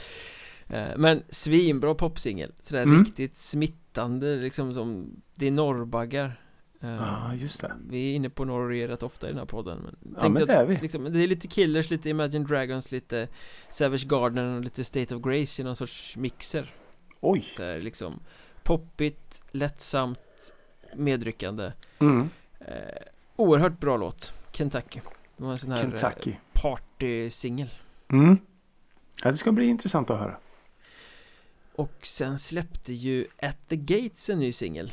Men 0.96 1.22
svinbra 1.28 1.94
popsingel 1.94 2.52
Sådär 2.60 2.82
Mm. 2.82 3.04
riktigt 3.04 3.36
smittande 3.36 4.36
liksom 4.36 4.74
som 4.74 5.10
Det 5.34 5.46
är 5.46 5.50
norrbaggar 5.50 6.40
Eh, 6.80 6.90
Ja, 6.90 7.34
just 7.34 7.60
det. 7.60 7.72
Vi 7.88 8.10
är 8.12 8.16
inne 8.16 8.30
på 8.30 8.44
Norge 8.44 8.88
rätt 8.88 9.02
ofta 9.02 9.26
i 9.26 9.30
den 9.30 9.38
här 9.38 9.46
podden 9.46 9.78
men 9.84 10.16
Ja, 10.20 10.28
men 10.28 10.46
det 10.46 10.52
är 10.52 10.64
vi. 10.64 10.74
att, 10.76 10.82
liksom, 10.82 11.04
Det 11.12 11.22
är 11.22 11.26
lite 11.26 11.48
Killers, 11.48 11.90
lite 11.90 12.10
Imagine 12.10 12.44
Dragons, 12.44 12.92
lite 12.92 13.28
Savage 13.70 14.06
Garden 14.06 14.56
och 14.56 14.60
lite 14.64 14.84
State 14.84 15.14
of 15.16 15.22
Grace 15.22 15.62
i 15.62 15.64
någon 15.64 15.76
sorts 15.76 16.16
mixer 16.16 16.72
Oj. 17.20 17.44
så 17.56 17.62
här, 17.62 17.80
liksom 17.80 18.20
Poppigt, 18.62 19.42
lättsamt, 19.50 20.52
medryckande 20.96 21.72
Mm. 21.98 22.28
eh, 22.60 22.66
Oerhört 23.36 23.80
bra 23.80 23.96
låt 23.96 24.32
Kentucky 24.52 25.00
Det 25.36 25.44
var 25.44 25.52
en 25.52 25.58
sån 25.58 25.72
här 25.72 25.80
Kentucky. 25.80 26.30
eh, 26.30 26.36
partysingel 26.62 27.68
Mm. 28.08 28.36
Ja, 29.22 29.30
det 29.30 29.36
ska 29.36 29.52
bli 29.52 29.66
intressant 29.66 30.10
att 30.10 30.20
höra. 30.20 30.36
Och 31.76 31.92
sen 32.02 32.38
släppte 32.38 32.92
ju 32.92 33.26
At 33.42 33.56
the 33.68 33.76
Gates 33.76 34.30
en 34.30 34.38
ny 34.38 34.52
singel 34.52 34.92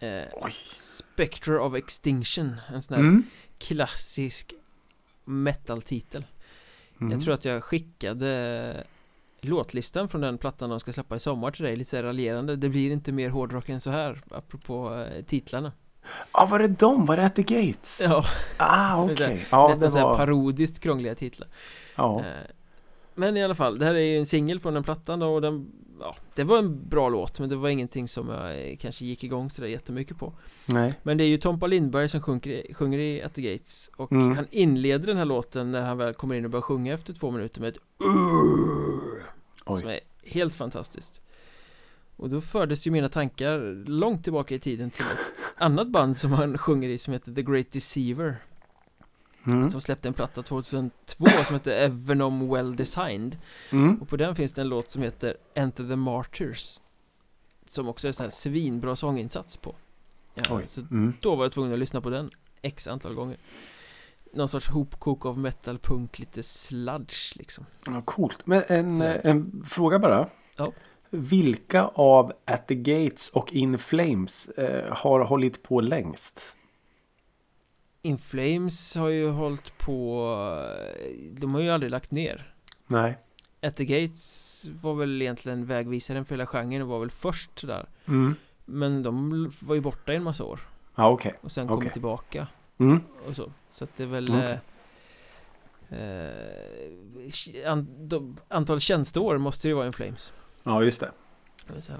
eh. 0.00 0.22
Spectre 0.64 1.58
of 1.58 1.74
Extinction 1.74 2.56
En 2.74 2.82
sån 2.82 2.94
här 2.94 3.02
Mm. 3.02 3.22
klassisk 3.58 4.52
metal-titel 5.24 6.24
Mm. 7.00 7.12
Jag 7.12 7.20
tror 7.22 7.34
att 7.34 7.44
jag 7.44 7.64
skickade 7.64 8.84
låtlistan 9.40 10.08
från 10.08 10.20
den 10.20 10.38
plattan 10.38 10.70
de 10.70 10.80
ska 10.80 10.92
släppa 10.92 11.16
i 11.16 11.20
sommar 11.20 11.50
till 11.50 11.64
dig 11.64 11.76
lite 11.76 11.90
så 11.90 11.96
här 11.96 12.02
raljerande 12.02 12.56
Det 12.56 12.68
blir 12.68 12.90
inte 12.90 13.12
mer 13.12 13.28
hårdrock 13.30 13.68
än 13.68 13.80
så 13.80 13.90
här 13.90 14.22
apropå 14.30 14.94
eh, 14.94 15.24
titlarna 15.24 15.72
Ja, 16.32 16.46
var 16.46 16.58
det 16.58 16.68
de? 16.68 17.06
Var 17.06 17.16
det 17.16 17.26
At 17.26 17.36
the 17.36 17.42
Gates? 17.42 18.00
Ja, 18.00 18.24
Ah, 18.58 19.02
okej. 19.04 19.16
där- 19.16 19.46
Ja, 19.50 19.68
nästan 19.68 19.80
det 19.84 19.90
så 19.90 19.96
här 19.98 20.04
var... 20.04 20.16
parodiskt 20.16 20.80
krångliga 20.80 21.14
titlar 21.14 21.48
Ja. 21.96 22.20
Eh, 22.24 22.32
Men 23.14 23.36
i 23.36 23.44
alla 23.44 23.54
fall, 23.54 23.78
det 23.78 23.84
här 23.84 23.94
är 23.94 23.98
ju 24.00 24.18
en 24.18 24.26
singel 24.26 24.60
från 24.60 24.74
den 24.74 24.82
plattan 24.82 25.18
då 25.18 25.34
och 25.34 25.40
den 25.40 25.72
Ja, 26.00 26.16
det 26.34 26.44
var 26.44 26.58
en 26.58 26.88
bra 26.88 27.08
låt 27.08 27.40
men 27.40 27.48
det 27.48 27.56
var 27.56 27.68
ingenting 27.68 28.08
som 28.08 28.28
jag 28.28 28.70
eh, 28.70 28.76
kanske 28.76 29.04
gick 29.04 29.24
igång 29.24 29.50
sådär 29.50 29.68
jättemycket 29.68 30.18
på 30.18 30.32
Nej. 30.66 30.94
Men 31.02 31.16
det 31.18 31.24
är 31.24 31.28
ju 31.28 31.38
Tompa 31.38 31.66
Lindberg 31.66 32.08
som 32.08 32.20
sjunger, 32.20 32.74
sjunger 32.74 32.98
i 32.98 33.22
At 33.22 33.34
the 33.34 33.42
Gates 33.42 33.90
Och 33.96 34.12
Mm. 34.12 34.36
han 34.36 34.46
inleder 34.50 35.06
den 35.06 35.16
här 35.16 35.24
låten 35.24 35.72
när 35.72 35.80
han 35.82 35.98
väl 35.98 36.14
kommer 36.14 36.34
in 36.34 36.44
och 36.44 36.50
börjar 36.50 36.62
sjunga 36.62 36.94
efter 36.94 37.12
två 37.14 37.30
minuter 37.30 37.60
med 37.60 37.68
ett 37.68 37.78
Oj. 39.66 39.80
Som 39.80 39.88
är 39.88 40.00
helt 40.24 40.54
fantastiskt 40.54 41.22
Och 42.16 42.30
då 42.30 42.40
fördes 42.40 42.86
ju 42.86 42.90
mina 42.90 43.08
tankar 43.08 43.84
långt 43.88 44.24
tillbaka 44.24 44.54
i 44.54 44.58
tiden 44.58 44.90
till 44.90 45.04
ett 45.04 45.44
annat 45.56 45.88
band 45.88 46.16
som 46.16 46.32
han 46.32 46.58
sjunger 46.58 46.88
i 46.88 46.98
som 46.98 47.12
heter 47.12 47.32
The 47.32 47.42
Great 47.42 47.70
Deceiver 47.70 48.36
Mm. 49.46 49.68
Som 49.70 49.80
släppte 49.80 50.08
en 50.08 50.14
platta 50.14 50.42
2002 50.42 51.26
som 51.46 51.54
heter 51.56 51.84
Evenom 51.86 52.48
Well 52.50 52.76
Designed 52.76 53.38
Mm. 53.72 53.96
Och 54.02 54.08
på 54.08 54.16
den 54.16 54.34
finns 54.34 54.52
det 54.52 54.60
en 54.62 54.68
låt 54.68 54.90
som 54.90 55.02
heter 55.02 55.36
Enter 55.54 55.84
the 55.88 55.96
Martyrs 55.96 56.80
Som 57.66 57.88
också 57.88 58.06
är 58.06 58.08
en 58.08 58.12
sån 58.14 58.24
här 58.24 58.30
svinbra 58.30 58.96
sånginsats 58.96 59.56
på 59.56 59.74
ja, 60.34 60.42
Oj. 60.50 60.66
Så 60.66 60.80
Mm. 60.80 61.12
då 61.20 61.34
var 61.36 61.44
jag 61.44 61.52
tvungen 61.52 61.72
att 61.72 61.78
lyssna 61.78 62.00
på 62.00 62.10
den 62.10 62.30
X 62.62 62.88
antal 62.88 63.14
gånger 63.14 63.36
Någon 64.32 64.48
sorts 64.48 64.68
hopkok 64.68 65.26
av 65.26 65.38
metal, 65.38 65.78
punk, 65.78 66.18
lite 66.18 66.42
sludge 66.42 67.36
liksom 67.36 67.66
Ja, 67.86 68.02
coolt. 68.02 68.46
Men 68.46 68.62
en, 68.68 69.00
eh, 69.02 69.16
en 69.24 69.64
fråga 69.70 69.98
bara. 69.98 70.28
Ja. 70.56 70.72
Vilka 71.10 71.82
av 71.84 72.32
At 72.44 72.66
the 72.68 72.74
Gates 72.74 73.28
och 73.28 73.52
In 73.52 73.78
Flames 73.78 74.46
eh, 74.48 74.92
har 74.96 75.20
hållit 75.20 75.62
på 75.62 75.80
längst? 75.80 76.40
In 78.04 78.18
Flames 78.18 78.96
har 78.96 79.08
ju 79.08 79.30
hållit 79.30 79.78
på 79.78 80.26
De 81.30 81.54
har 81.54 81.60
ju 81.60 81.70
aldrig 81.70 81.90
lagt 81.90 82.10
ner 82.10 82.54
Nej. 82.86 83.18
At 83.62 83.76
the 83.76 83.84
Gates 83.84 84.66
var 84.82 84.94
väl 84.94 85.22
egentligen 85.22 85.66
vägvisaren 85.66 86.24
för 86.24 86.34
hela 86.34 86.46
genren 86.46 86.82
och 86.82 86.88
var 86.88 87.00
väl 87.00 87.10
först 87.10 87.58
sådär 87.58 87.86
Mm. 88.06 88.34
Men 88.64 89.02
de 89.02 89.52
var 89.60 89.74
ju 89.74 89.80
borta 89.80 90.12
i 90.12 90.16
en 90.16 90.22
massa 90.24 90.44
år 90.44 90.60
Ja, 90.94 91.08
okej. 91.10 91.34
och 91.40 91.52
sen 91.52 91.68
kom 91.68 91.78
Okej. 91.78 91.92
tillbaka 91.92 92.46
Mm. 92.78 93.00
och 93.28 93.36
så 93.36 93.52
Så 93.70 93.84
att 93.84 93.96
det 93.96 94.02
är 94.02 94.06
väl 94.06 94.24
Okej. 94.30 94.58
eh, 95.88 95.98
eh, 97.62 97.72
an, 97.72 98.08
de, 98.08 98.36
Antal 98.48 98.80
tjänsteår 98.80 99.38
måste 99.38 99.68
ju 99.68 99.74
vara 99.74 99.86
In 99.86 99.92
Flames 99.92 100.32
Ja, 100.62 100.82
just 100.82 101.00
det. 101.00 101.10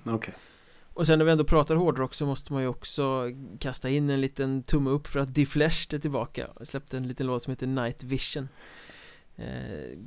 Okej. 0.04 0.34
Och 0.94 1.06
sen 1.06 1.18
när 1.18 1.26
vi 1.26 1.32
ändå 1.32 1.44
pratar 1.44 1.76
hårdrock 1.76 2.14
så 2.14 2.26
måste 2.26 2.52
man 2.52 2.62
ju 2.62 2.68
också 2.68 3.30
kasta 3.58 3.88
in 3.90 4.10
en 4.10 4.20
liten 4.20 4.62
tumme 4.62 4.90
upp 4.90 5.06
för 5.06 5.20
att 5.20 5.34
Defleshed 5.34 5.94
är 5.94 5.98
tillbaka. 5.98 6.46
Och 6.54 6.66
släppte 6.66 6.96
en 6.96 7.08
liten 7.08 7.26
låt 7.26 7.42
som 7.42 7.50
heter 7.50 7.66
Night 7.66 8.02
Vision. 8.04 8.48
Eh, 9.36 9.98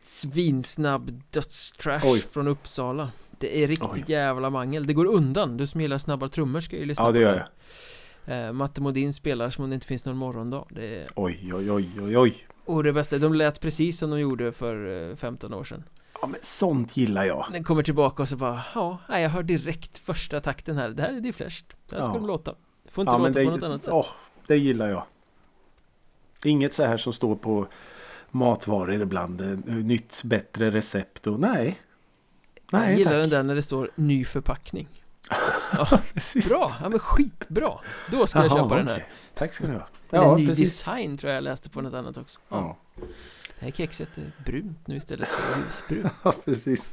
Svinsnabb 0.00 1.22
dödstrash 1.30 2.16
från 2.30 2.48
Uppsala. 2.48 3.10
Det 3.38 3.62
är 3.62 3.68
riktigt 3.68 3.88
Oj. 3.92 4.04
jävla 4.06 4.50
mangel, 4.50 4.86
det 4.86 4.92
går 4.92 5.06
undan, 5.06 5.56
du 5.56 5.66
som 5.66 5.80
gillar 5.80 5.98
snabba 5.98 6.28
trummor 6.28 6.60
ska 6.60 6.76
ju 6.76 6.84
lyssna 6.84 7.04
Ja, 7.04 7.08
på 7.08 7.12
det 7.12 7.20
gör 7.20 7.48
jag. 8.26 8.46
eh, 8.46 8.52
Matte 8.52 8.80
Modin 8.82 9.12
spelar 9.12 9.50
som 9.50 9.64
om 9.64 9.70
det 9.70 9.74
inte 9.74 9.86
finns 9.86 10.04
någon 10.04 10.16
morgondag. 10.16 10.66
Det 10.70 10.96
är... 11.02 11.06
Oj, 11.16 11.54
oj, 11.54 11.70
oj, 11.70 11.90
oj, 12.02 12.18
oj. 12.18 12.46
Och 12.64 12.84
det 12.84 12.92
bästa, 12.92 13.18
de 13.18 13.34
lät 13.34 13.60
precis 13.60 13.98
som 13.98 14.10
de 14.10 14.20
gjorde 14.20 14.52
för 14.52 15.08
eh, 15.10 15.16
15 15.16 15.54
år 15.54 15.64
sedan 15.64 15.82
Ja, 16.20 16.26
men 16.26 16.40
sånt 16.42 16.96
gillar 16.96 17.24
jag. 17.24 17.46
Den 17.52 17.64
kommer 17.64 17.82
tillbaka 17.82 18.22
och 18.22 18.28
så 18.28 18.36
bara, 18.36 18.62
ja, 18.74 18.98
jag 19.08 19.30
hör 19.30 19.42
direkt 19.42 19.98
första 19.98 20.40
takten 20.40 20.76
här, 20.78 20.88
det 20.88 21.02
här 21.02 21.12
är 21.12 21.20
Defleshed 21.20 21.64
Så 21.86 21.96
här 21.96 22.02
ska 22.02 22.12
Ja. 22.12 22.18
de 22.18 22.26
låta 22.26 22.54
Får 22.88 23.02
inte 23.02 23.10
Ja, 23.12 23.18
låta 23.18 23.30
det, 23.38 23.44
på 23.44 23.50
något 23.50 23.62
annat 23.62 23.84
sätt 23.84 23.94
åh, 23.94 24.06
det 24.46 24.56
gillar 24.56 24.88
jag. 24.88 25.02
Inget 26.44 26.74
så 26.74 26.84
här 26.84 26.96
som 26.96 27.12
står 27.12 27.36
på 27.36 27.66
matvaror 28.30 28.92
ibland. 29.02 29.40
eh, 29.40 29.74
Nytt, 29.74 30.22
bättre 30.24 30.70
recept 30.70 31.26
och 31.26 31.40
nej. 31.40 31.80
Nej, 32.72 32.88
Jag 32.90 32.98
gillar 32.98 33.10
tack. 33.12 33.20
den 33.20 33.30
där 33.30 33.42
när 33.42 33.54
det 33.54 33.62
står 33.62 33.90
ny 33.94 34.24
förpackning 34.24 34.88
ja. 35.72 35.86
Bra, 36.48 36.72
ja 36.82 36.88
men 36.88 36.98
skitbra 36.98 37.72
Då 38.10 38.26
ska 38.26 38.38
jag 38.38 38.46
Jaha, 38.50 38.56
köpa 38.58 38.76
den 38.76 38.88
här. 38.88 39.08
Tack 39.34 39.52
ska 39.54 39.66
du 39.66 39.72
ha. 39.72 39.86
Eller 40.10 40.36
ny 40.36 40.46
precis. 40.48 40.64
design 40.78 41.16
tror 41.16 41.30
jag 41.30 41.36
jag 41.36 41.44
läste 41.44 41.70
på 41.70 41.80
något 41.80 41.94
annat 41.94 42.18
också 42.18 42.40
ja. 42.48 42.76
Ja, 42.96 43.04
Det 43.58 43.64
här 43.64 43.72
kexet 43.72 44.18
är 44.18 44.32
brunt 44.44 44.86
nu 44.86 44.96
istället 44.96 45.28
för 45.28 45.62
ljusbrunt 45.64 46.12
ja, 46.24 46.34
precis. 46.44 46.92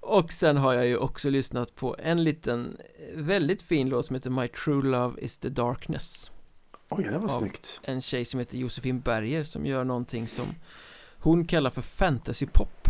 Och 0.00 0.32
sen 0.32 0.56
har 0.56 0.72
jag 0.72 0.86
ju 0.86 0.96
också 0.96 1.30
lyssnat 1.30 1.74
på 1.74 1.96
en 1.98 2.24
liten 2.24 2.76
väldigt 3.14 3.62
fin 3.62 3.88
låt 3.88 4.06
som 4.06 4.14
heter 4.14 4.30
My 4.30 4.48
True 4.48 4.88
Love 4.90 5.20
Is 5.20 5.38
The 5.38 5.48
Darkness 5.48 6.30
Oj, 6.90 7.04
det 7.04 7.18
var 7.18 7.28
snyggt. 7.28 7.66
En 7.82 8.00
tjej 8.02 8.24
som 8.24 8.40
heter 8.40 8.58
Josefin 8.58 9.00
Berger 9.00 9.44
som 9.44 9.66
gör 9.66 9.84
någonting 9.84 10.28
som 10.28 10.46
hon 11.18 11.44
kallar 11.44 11.70
för 11.70 11.82
fantasypop 11.82 12.88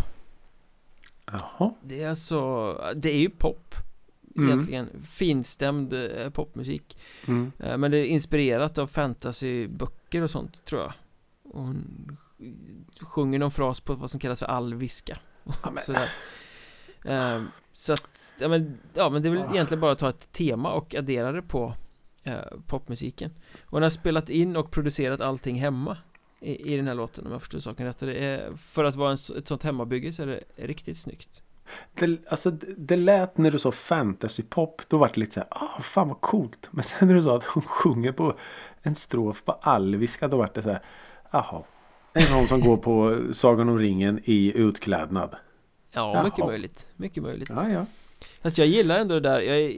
Jaha. 1.26 1.74
Det 1.82 2.02
är 2.02 2.08
alltså, 2.08 2.72
det 2.96 3.10
är 3.10 3.20
ju 3.20 3.30
pop 3.30 3.74
Mm. 4.36 4.48
Egentligen 4.48 5.02
finstämd 5.02 5.92
eh, 5.92 6.30
popmusik 6.30 6.98
Mm. 7.28 7.52
Eh, 7.58 7.78
Men 7.78 7.90
det 7.90 7.98
är 7.98 8.04
inspirerat 8.04 8.78
av 8.78 8.86
fantasyböcker 8.86 10.22
och 10.22 10.30
sånt 10.30 10.64
tror 10.64 10.80
jag 10.82 10.92
och 11.52 11.60
Hon 11.62 12.16
sjunger 13.00 13.38
någon 13.38 13.50
fras 13.50 13.80
på 13.80 13.94
vad 13.94 14.10
som 14.10 14.20
kallas 14.20 14.38
för 14.38 14.46
alviska 14.46 15.18
Ja, 15.44 15.70
men- 15.70 15.82
Sådär. 15.82 16.08
Eh, 17.04 17.42
Så 17.72 17.92
att, 17.92 18.36
ja 18.40 18.48
men, 18.48 18.78
ja 18.94 19.10
men 19.10 19.22
det 19.22 19.28
är 19.28 19.32
väl 19.32 19.42
Ah. 19.42 19.50
egentligen 19.52 19.80
bara 19.80 19.92
att 19.92 19.98
ta 19.98 20.08
ett 20.08 20.32
tema 20.32 20.72
och 20.72 20.94
addera 20.94 21.32
det 21.32 21.42
på 21.42 21.74
eh, 22.24 22.34
popmusiken 22.66 23.30
Och 23.64 23.70
hon 23.70 23.82
har 23.82 23.90
spelat 23.90 24.30
in 24.30 24.56
och 24.56 24.70
producerat 24.70 25.20
allting 25.20 25.56
hemma 25.56 25.96
i, 26.40 26.72
i 26.74 26.76
den 26.76 26.86
här 26.86 26.94
låten 26.94 27.26
om 27.26 27.32
jag 27.32 27.40
förstår 27.40 27.58
saken 27.58 27.86
rätt 27.86 27.98
det 27.98 28.14
är, 28.14 28.56
För 28.56 28.84
att 28.84 28.94
vara 28.96 29.10
en, 29.10 29.18
ett 29.38 29.46
sånt 29.48 29.62
hemmabygge 29.62 30.12
så 30.12 30.22
är 30.22 30.26
det 30.26 30.40
riktigt 30.56 30.98
snyggt 30.98 31.42
Det, 31.94 32.18
alltså, 32.30 32.50
det, 32.50 32.74
det 32.76 32.96
lät 32.96 33.38
när 33.38 33.50
du 33.50 33.58
sa 33.58 33.72
fantasypop. 33.72 34.82
Då 34.88 34.98
var 34.98 35.08
det 35.14 35.20
lite 35.20 35.32
så 35.32 35.40
här. 35.40 35.48
Ah, 35.50 35.80
fan 35.82 36.08
vad 36.08 36.20
coolt. 36.20 36.68
Men 36.70 36.84
sen 36.84 37.08
när 37.08 37.14
du 37.14 37.22
sa 37.22 37.36
att 37.36 37.44
hon 37.44 37.62
sjunger 37.62 38.12
på 38.12 38.38
en 38.82 38.94
strof 38.94 39.44
på 39.44 39.52
alviska. 39.52 40.28
Då 40.28 40.36
var 40.36 40.50
det 40.54 40.62
så 40.62 40.68
här. 40.68 40.82
Jaha. 41.30 41.62
En 42.12 42.32
någon 42.32 42.48
som 42.48 42.60
går 42.60 42.76
på 42.76 43.20
Sagan 43.34 43.68
om 43.68 43.78
ringen 43.78 44.20
i 44.24 44.52
utklädnad. 44.56 45.36
Ja, 45.92 46.12
Jaha. 46.14 46.22
mycket 46.24 46.46
möjligt, 46.46 46.92
mycket 46.96 47.22
möjligt 47.22 47.48
Ja, 47.50 47.68
ja. 47.70 47.86
Fast 48.42 48.58
jag 48.58 48.66
gillar 48.66 48.98
ändå 48.98 49.14
det 49.14 49.20
där, 49.28 49.40
jag 49.40 49.56
är 49.60 49.72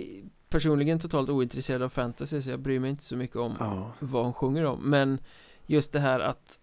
personligen 0.49 0.99
totalt 1.01 1.31
ointresserad 1.31 1.83
av 1.83 1.89
fantasy 1.89 2.43
så 2.43 2.51
jag 2.51 2.61
bryr 2.61 2.79
mig 2.81 2.91
inte 2.91 3.05
så 3.05 3.17
mycket 3.17 3.37
om 3.37 3.57
ja. 3.61 3.93
vad 3.99 4.25
hon 4.25 4.33
sjunger 4.35 4.65
om 4.67 4.91
Men 4.91 5.19
just 5.67 5.93
det 5.93 6.01
här 6.01 6.21
att 6.21 6.61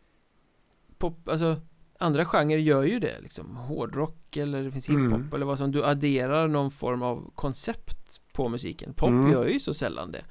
pop, 0.97 1.29
alltså 1.29 1.55
andra 1.99 2.25
genrer 2.25 2.57
gör 2.57 2.83
ju 2.83 2.99
det 2.99 3.19
liksom 3.21 3.55
Hårdrock 3.55 4.37
eller 4.37 4.63
det 4.63 4.71
finns 4.71 4.89
hiphop 4.89 5.01
Mm. 5.01 5.29
eller 5.33 5.45
vad 5.45 5.57
som 5.57 5.71
Du 5.71 5.83
adderar 5.85 6.47
någon 6.47 6.71
form 6.71 7.01
av 7.03 7.31
koncept 7.35 8.21
på 8.33 8.49
musiken 8.49 8.93
Pop 8.93 9.09
Mm. 9.09 9.31
gör 9.31 9.45
ju 9.47 9.59
så 9.59 9.73
sällan 9.73 10.11
det 10.11 10.23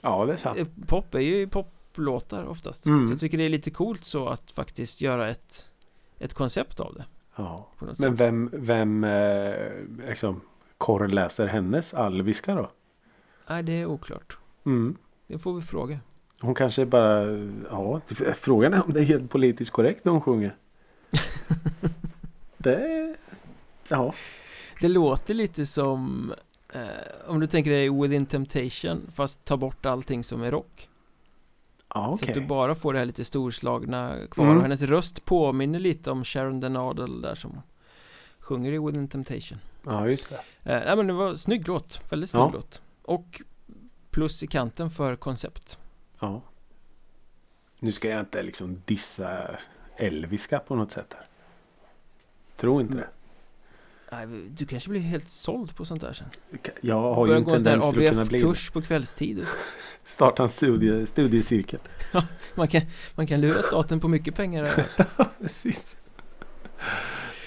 Ja, 0.00 0.24
det 0.26 0.32
är 0.32 0.36
sant. 0.36 0.58
Eh, 0.58 0.66
Pop 0.86 1.14
är 1.14 1.18
ju 1.20 1.48
poplåtar 1.92 2.44
oftast 2.44 2.86
Mm. 2.86 3.06
Så 3.06 3.12
jag 3.12 3.20
tycker 3.20 3.38
det 3.38 3.44
är 3.44 3.48
lite 3.48 3.70
coolt 3.70 4.04
så 4.04 4.28
att 4.28 4.52
faktiskt 4.52 5.00
göra 5.00 5.30
ett 5.30 5.68
Ett 6.18 6.34
koncept 6.34 6.80
av 6.80 6.94
det 6.94 7.04
Ja. 7.36 7.68
Men 7.78 7.96
sätt. 7.96 8.12
vem, 8.20 8.50
vem 8.52 9.04
eh, 9.04 9.54
liksom 10.08 10.40
korrläser 10.78 11.46
hennes 11.46 11.94
alviska 11.94 12.54
då? 12.54 12.70
Nej 13.48 13.62
det 13.62 13.72
är 13.72 13.86
oklart 13.86 14.38
Mm. 14.66 14.96
Det 15.26 15.38
får 15.38 15.54
vi 15.54 15.60
fråga 15.62 15.98
Hon 16.40 16.54
kanske 16.54 16.86
bara, 16.86 17.26
ja, 17.70 18.00
frågan 18.34 18.74
är 18.74 18.84
om 18.84 18.92
det 18.92 19.00
är 19.00 19.04
helt 19.04 19.30
politiskt 19.30 19.70
korrekt 19.70 20.04
när 20.04 20.12
hon 20.12 20.20
sjunger. 20.20 20.56
det, 22.58 23.16
ja. 23.88 24.14
Det 24.80 24.88
låter 24.88 25.34
lite 25.34 25.66
som 25.66 26.32
eh, 26.74 26.80
Om 27.26 27.40
du 27.40 27.46
tänker 27.46 27.70
dig 27.70 27.90
Within 27.90 28.26
Temptation 28.26 29.10
Fast 29.14 29.44
ta 29.44 29.56
bort 29.56 29.86
allting 29.86 30.24
som 30.24 30.42
är 30.42 30.50
rock 30.50 30.88
Ja, 31.94 32.12
Så 32.12 32.24
okej. 32.24 32.28
att 32.28 32.34
du 32.42 32.46
bara 32.46 32.74
får 32.74 32.92
det 32.92 32.98
här 32.98 33.06
lite 33.06 33.24
storslagna 33.24 34.18
kvar 34.30 34.44
Mm. 34.44 34.56
Och 34.56 34.62
hennes 34.62 34.82
röst 34.82 35.24
påminner 35.24 35.78
lite 35.78 36.10
om 36.10 36.24
Sharon 36.24 36.60
Denadel 36.60 37.22
där 37.22 37.34
som 37.34 37.62
Sjunger 38.38 38.72
i 38.72 38.78
Within 38.78 39.08
Temptation 39.08 39.58
Ja, 39.84 40.08
just 40.08 40.28
det. 40.28 40.34
eh, 40.72 40.82
Nej 40.86 40.96
men 40.96 41.06
det 41.06 41.12
var 41.12 41.34
snygg 41.34 41.68
låt, 41.68 42.02
väldigt 42.12 42.30
snygg 42.30 42.40
Ja. 42.42 42.50
låt 42.54 42.82
Och 43.02 43.42
plus 44.10 44.42
i 44.42 44.46
kanten 44.46 44.90
för 44.90 45.16
koncept 45.16 45.78
Ja. 46.20 46.42
Nu 47.78 47.92
ska 47.92 48.08
jag 48.08 48.20
inte 48.20 48.42
liksom 48.42 48.82
dissa 48.84 49.56
Elviska 49.96 50.58
på 50.58 50.74
något 50.74 50.92
sätt 50.92 51.14
här. 51.18 51.26
Tror 52.56 52.80
inte 52.80 52.92
Mm. 52.92 53.04
det. 53.04 53.10
Du 54.48 54.66
kanske 54.66 54.90
blir 54.90 55.00
helt 55.00 55.28
såld 55.28 55.76
på 55.76 55.84
sånt 55.84 56.00
där 56.00 56.12
sen 56.12 56.26
Jag 56.80 57.14
har 57.14 57.26
ju 57.26 57.32
en 57.34 57.44
tendens 57.44 57.62
till 57.64 58.06
att 58.06 58.12
kunna 58.12 58.24
bli. 58.24 58.38
ABF-kurs 58.42 58.70
på 58.70 58.82
kvällstid. 58.82 59.46
Starta 60.04 60.42
en 60.42 60.48
studie, 60.48 61.06
studiecirkel. 61.06 61.80
man 62.54 62.68
kan, 62.68 62.80
man 63.14 63.26
kan 63.26 63.40
lura 63.40 63.62
staten 63.62 64.00
på 64.00 64.08
mycket 64.08 64.34
pengar. 64.34 64.86
Precis. 65.40 65.96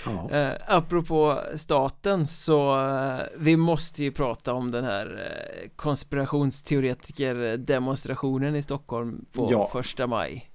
Ja. 0.06 0.30
Eh, 0.32 0.51
apropå 0.67 1.41
staten 1.56 2.28
så 2.28 2.88
eh, 2.89 3.19
vi 3.38 3.58
måste 3.58 4.04
ju 4.04 4.12
prata 4.12 4.54
om 4.54 4.71
den 4.71 4.84
här 4.84 5.32
eh, 5.63 5.69
konspirationsteoretiker-demonstrationen 5.75 8.56
i 8.56 8.62
Stockholm 8.63 9.25
på 9.36 9.47
Ja. 9.51 9.69
första 9.71 10.08
maj. 10.08 10.49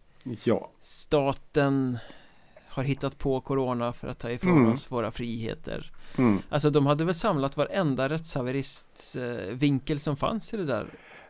ja. 0.45 0.71
Staten 0.81 1.99
har 2.69 2.83
hittat 2.83 3.19
på 3.19 3.41
corona 3.41 3.93
för 3.93 4.09
att 4.09 4.19
ta 4.19 4.31
ifrån 4.31 4.59
Mm. 4.59 4.73
oss 4.73 4.91
våra 4.91 5.11
friheter. 5.11 5.93
Mm. 6.21 6.43
Alltså 6.49 6.71
de 6.71 6.87
hade 6.87 7.05
väl 7.05 7.15
samlat 7.15 7.57
varenda 7.57 8.09
rättshaverists 8.09 9.17
vinkel 9.51 10.01
som 10.01 10.17
fanns 10.17 10.55
i 10.55 10.57
det 10.57 10.65
där 10.65 10.87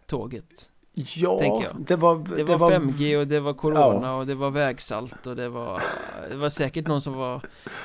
tåget. 0.07 0.71
Ja, 0.93 1.39
Tänker 1.39 1.65
jag. 1.65 1.77
det 1.87 1.97
var... 1.97 2.19
Det 2.37 2.45
var 2.45 2.71
5G 2.71 3.17
och 3.21 3.27
det 3.27 3.41
var 3.41 3.55
corona 3.55 4.07
Ja. 4.07 4.15
och 4.15 4.27
det 4.27 4.35
var 4.35 4.51
vägsalt 4.51 5.27
och 5.27 5.37
det 5.37 5.49
var 5.49 5.83
Det 6.29 6.37
var 6.37 6.49
säkert 6.49 6.87
någon 6.87 7.01
som 7.01 7.15
var 7.15 7.43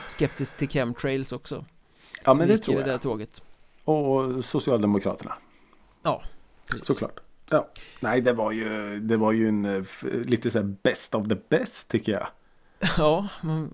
skeptisk 0.07 0.57
till 0.57 0.69
chemtrails 0.69 1.31
också 1.31 1.65
Ja, 2.23 2.33
men 2.33 2.47
det 2.47 2.57
tror 2.57 2.75
det 2.75 2.83
där 2.83 2.91
jag. 2.91 3.01
tåget 3.01 3.41
Och 3.83 4.45
Socialdemokraterna. 4.45 5.33
Precis. 6.69 6.85
Såklart. 6.87 7.19
Ja. 7.49 7.69
Nej, 7.99 8.21
det 8.21 8.33
var 8.33 8.51
ju, 8.51 8.99
det 8.99 9.17
var 9.17 9.31
ju 9.31 9.47
en 9.47 9.65
eh, 9.65 9.83
lite 10.25 10.51
så 10.51 10.57
här 10.59 10.75
best 10.83 11.15
of 11.15 11.27
the 11.27 11.37
best 11.49 11.87
tycker 11.87 12.11
jag. 12.11 12.27
Ja, 12.97 13.27
man, 13.43 13.73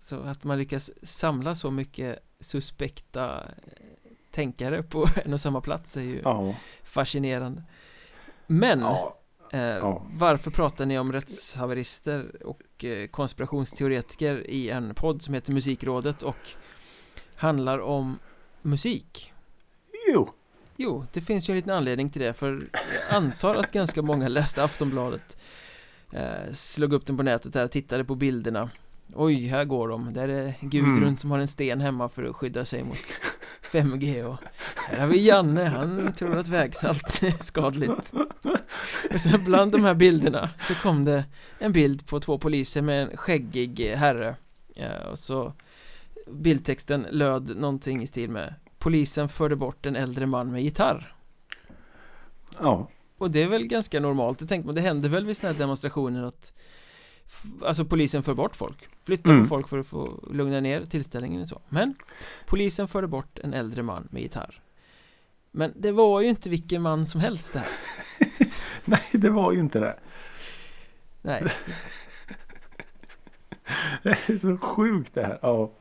så 0.00 0.20
att 0.20 0.44
man 0.44 0.58
lyckas 0.58 0.90
samla 1.02 1.54
så 1.54 1.70
mycket 1.70 2.18
suspekta 2.40 3.40
eh, 3.40 4.12
tänkare 4.30 4.82
på 4.82 5.06
en 5.24 5.32
och 5.32 5.40
samma 5.40 5.60
plats 5.60 5.96
är 5.96 6.00
ju 6.02 6.20
Ja. 6.24 6.54
fascinerande 6.84 7.62
Men 8.46 8.80
ja. 8.80 9.18
eh, 9.52 9.60
Ja. 9.60 10.06
varför 10.14 10.50
pratar 10.50 10.86
ni 10.86 10.98
om 10.98 11.12
rättshaverister 11.12 12.46
och 12.46 12.84
eh, 12.84 13.06
konspirationsteoretiker 13.08 14.50
i 14.50 14.70
en 14.70 14.94
podd 14.94 15.22
som 15.22 15.34
heter 15.34 15.52
Musikrådet 15.52 16.22
och 16.22 16.36
handlar 17.36 17.78
om 17.78 18.18
musik? 18.62 19.32
Jo. 20.14 20.28
Jo, 20.76 21.04
det 21.12 21.20
finns 21.20 21.48
ju 21.48 21.52
en 21.52 21.56
liten 21.56 21.74
anledning 21.76 22.10
till 22.10 22.22
det 22.22 22.32
för 22.34 22.52
jag 22.72 23.16
antar 23.16 23.54
att 23.54 23.72
ganska 23.72 24.02
många 24.02 24.28
läste 24.28 24.64
Aftonbladet 24.64 25.36
eh, 26.12 26.52
Slog 26.52 26.92
upp 26.92 27.06
den 27.06 27.16
på 27.16 27.22
nätet 27.22 27.56
och 27.56 27.70
tittade 27.70 28.04
på 28.04 28.14
bilderna 28.14 28.70
Oj, 29.14 29.46
här 29.46 29.64
går 29.64 29.88
de. 29.88 30.12
Där 30.12 30.28
är 30.28 30.54
Gudrun 30.60 30.96
Mm. 31.02 31.16
som 31.16 31.30
har 31.30 31.38
en 31.38 31.48
sten 31.48 31.80
hemma 31.80 32.08
för 32.08 32.22
att 32.24 32.36
skydda 32.36 32.64
sig 32.64 32.84
mot 32.84 32.96
5G 33.72 34.22
och 34.24 34.36
här 34.76 35.00
har 35.00 35.06
vi 35.06 35.26
Janne, 35.26 35.64
han 35.64 36.12
tror 36.12 36.36
att 36.38 36.48
vägsalt 36.48 37.22
är 37.22 37.44
skadligt. 37.44 38.12
Och 39.14 39.20
sen 39.20 39.44
bland 39.44 39.72
de 39.72 39.84
här 39.84 39.94
bilderna 39.94 40.50
så 40.68 40.74
kom 40.74 41.04
det 41.04 41.24
en 41.58 41.72
bild 41.72 42.06
på 42.06 42.20
två 42.20 42.38
poliser 42.38 42.82
med 42.82 43.02
en 43.02 43.16
skäggig 43.16 43.80
herre 43.96 44.36
och 45.10 45.18
så 45.18 45.52
bildtexten 46.30 47.06
löd 47.10 47.56
någonting 47.56 48.02
i 48.02 48.06
stil 48.06 48.30
med 48.30 48.54
Polisen 48.78 49.28
förde 49.28 49.56
bort 49.56 49.86
en 49.86 49.96
äldre 49.96 50.26
man 50.26 50.52
med 50.52 50.62
gitarr 50.62 51.14
Ja. 52.58 52.88
och 53.18 53.30
det 53.30 53.42
är 53.42 53.48
väl 53.48 53.66
ganska 53.66 54.00
normalt, 54.00 54.38
det 54.38 54.46
tänker 54.46 54.66
man, 54.66 54.74
det 54.74 54.80
händer 54.80 55.08
väl 55.08 55.26
vid 55.26 55.36
sådana 55.36 55.52
här 55.52 55.58
demonstrationer 55.60 56.22
att 56.22 56.52
Alltså 57.64 57.84
polisen 57.84 58.22
för 58.22 58.34
bort 58.34 58.56
folk. 58.56 58.88
Flyttar 59.06 59.30
Mm. 59.30 59.42
på 59.42 59.48
folk 59.48 59.68
för 59.68 59.78
att 59.78 59.86
få 59.86 60.28
lugna 60.32 60.60
ner 60.60 60.84
tillställningen 60.84 61.42
och 61.42 61.48
så. 61.48 61.60
Men 61.68 61.94
Polisen 62.46 62.88
förde 62.88 63.06
bort 63.08 63.38
en 63.38 63.54
äldre 63.54 63.82
man 63.82 64.08
med 64.10 64.22
gitarr. 64.22 64.62
Men 65.50 65.72
det 65.76 65.92
var 65.92 66.20
ju 66.20 66.28
inte 66.28 66.50
vilken 66.50 66.82
man 66.82 67.06
som 67.06 67.20
helst 67.20 67.52
det 67.52 67.58
här 67.58 67.68
Nej, 68.84 69.04
det 69.12 69.30
var 69.30 69.52
ju 69.52 69.60
inte 69.60 69.80
det. 69.80 69.98
Nej, 71.22 71.44
Det 74.02 74.08
är 74.28 74.38
så 74.38 74.56
sjukt 74.58 75.14
det 75.14 75.22
här. 75.22 75.38
Ja. 75.42 75.72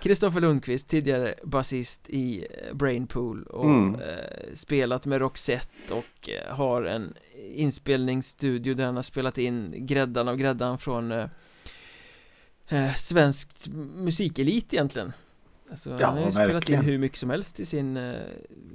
Kristoffer 0.00 0.40
Lundqvist, 0.40 0.88
tidigare 0.88 1.34
basist 1.44 2.08
i 2.08 2.46
eh, 2.50 2.74
Brainpool 2.74 3.42
och 3.42 3.64
Mm. 3.64 3.94
eh, 4.00 4.54
spelat 4.54 5.06
med 5.06 5.18
Roxette 5.20 5.94
och 5.94 6.28
eh, 6.28 6.54
har 6.56 6.82
en 6.82 7.14
inspelningsstudio 7.54 8.74
där 8.74 8.84
han 8.84 8.96
har 8.96 9.02
spelat 9.02 9.38
in 9.38 9.86
gräddan 9.86 10.28
av 10.28 10.36
gräddan 10.36 10.78
från 10.78 11.12
eh, 11.12 11.26
eh, 12.68 12.94
svenskt 12.94 13.68
musikelit 13.96 14.74
egentligen 14.74 15.12
Alltså, 15.70 15.90
Ja, 16.00 16.06
han 16.06 16.18
har 16.18 16.24
ju 16.24 16.30
spelat 16.30 16.68
in 16.68 16.80
hur 16.80 16.98
mycket 16.98 17.18
som 17.18 17.30
helst 17.30 17.60
i 17.60 17.64
sin 17.64 17.96
eh, 17.96 18.14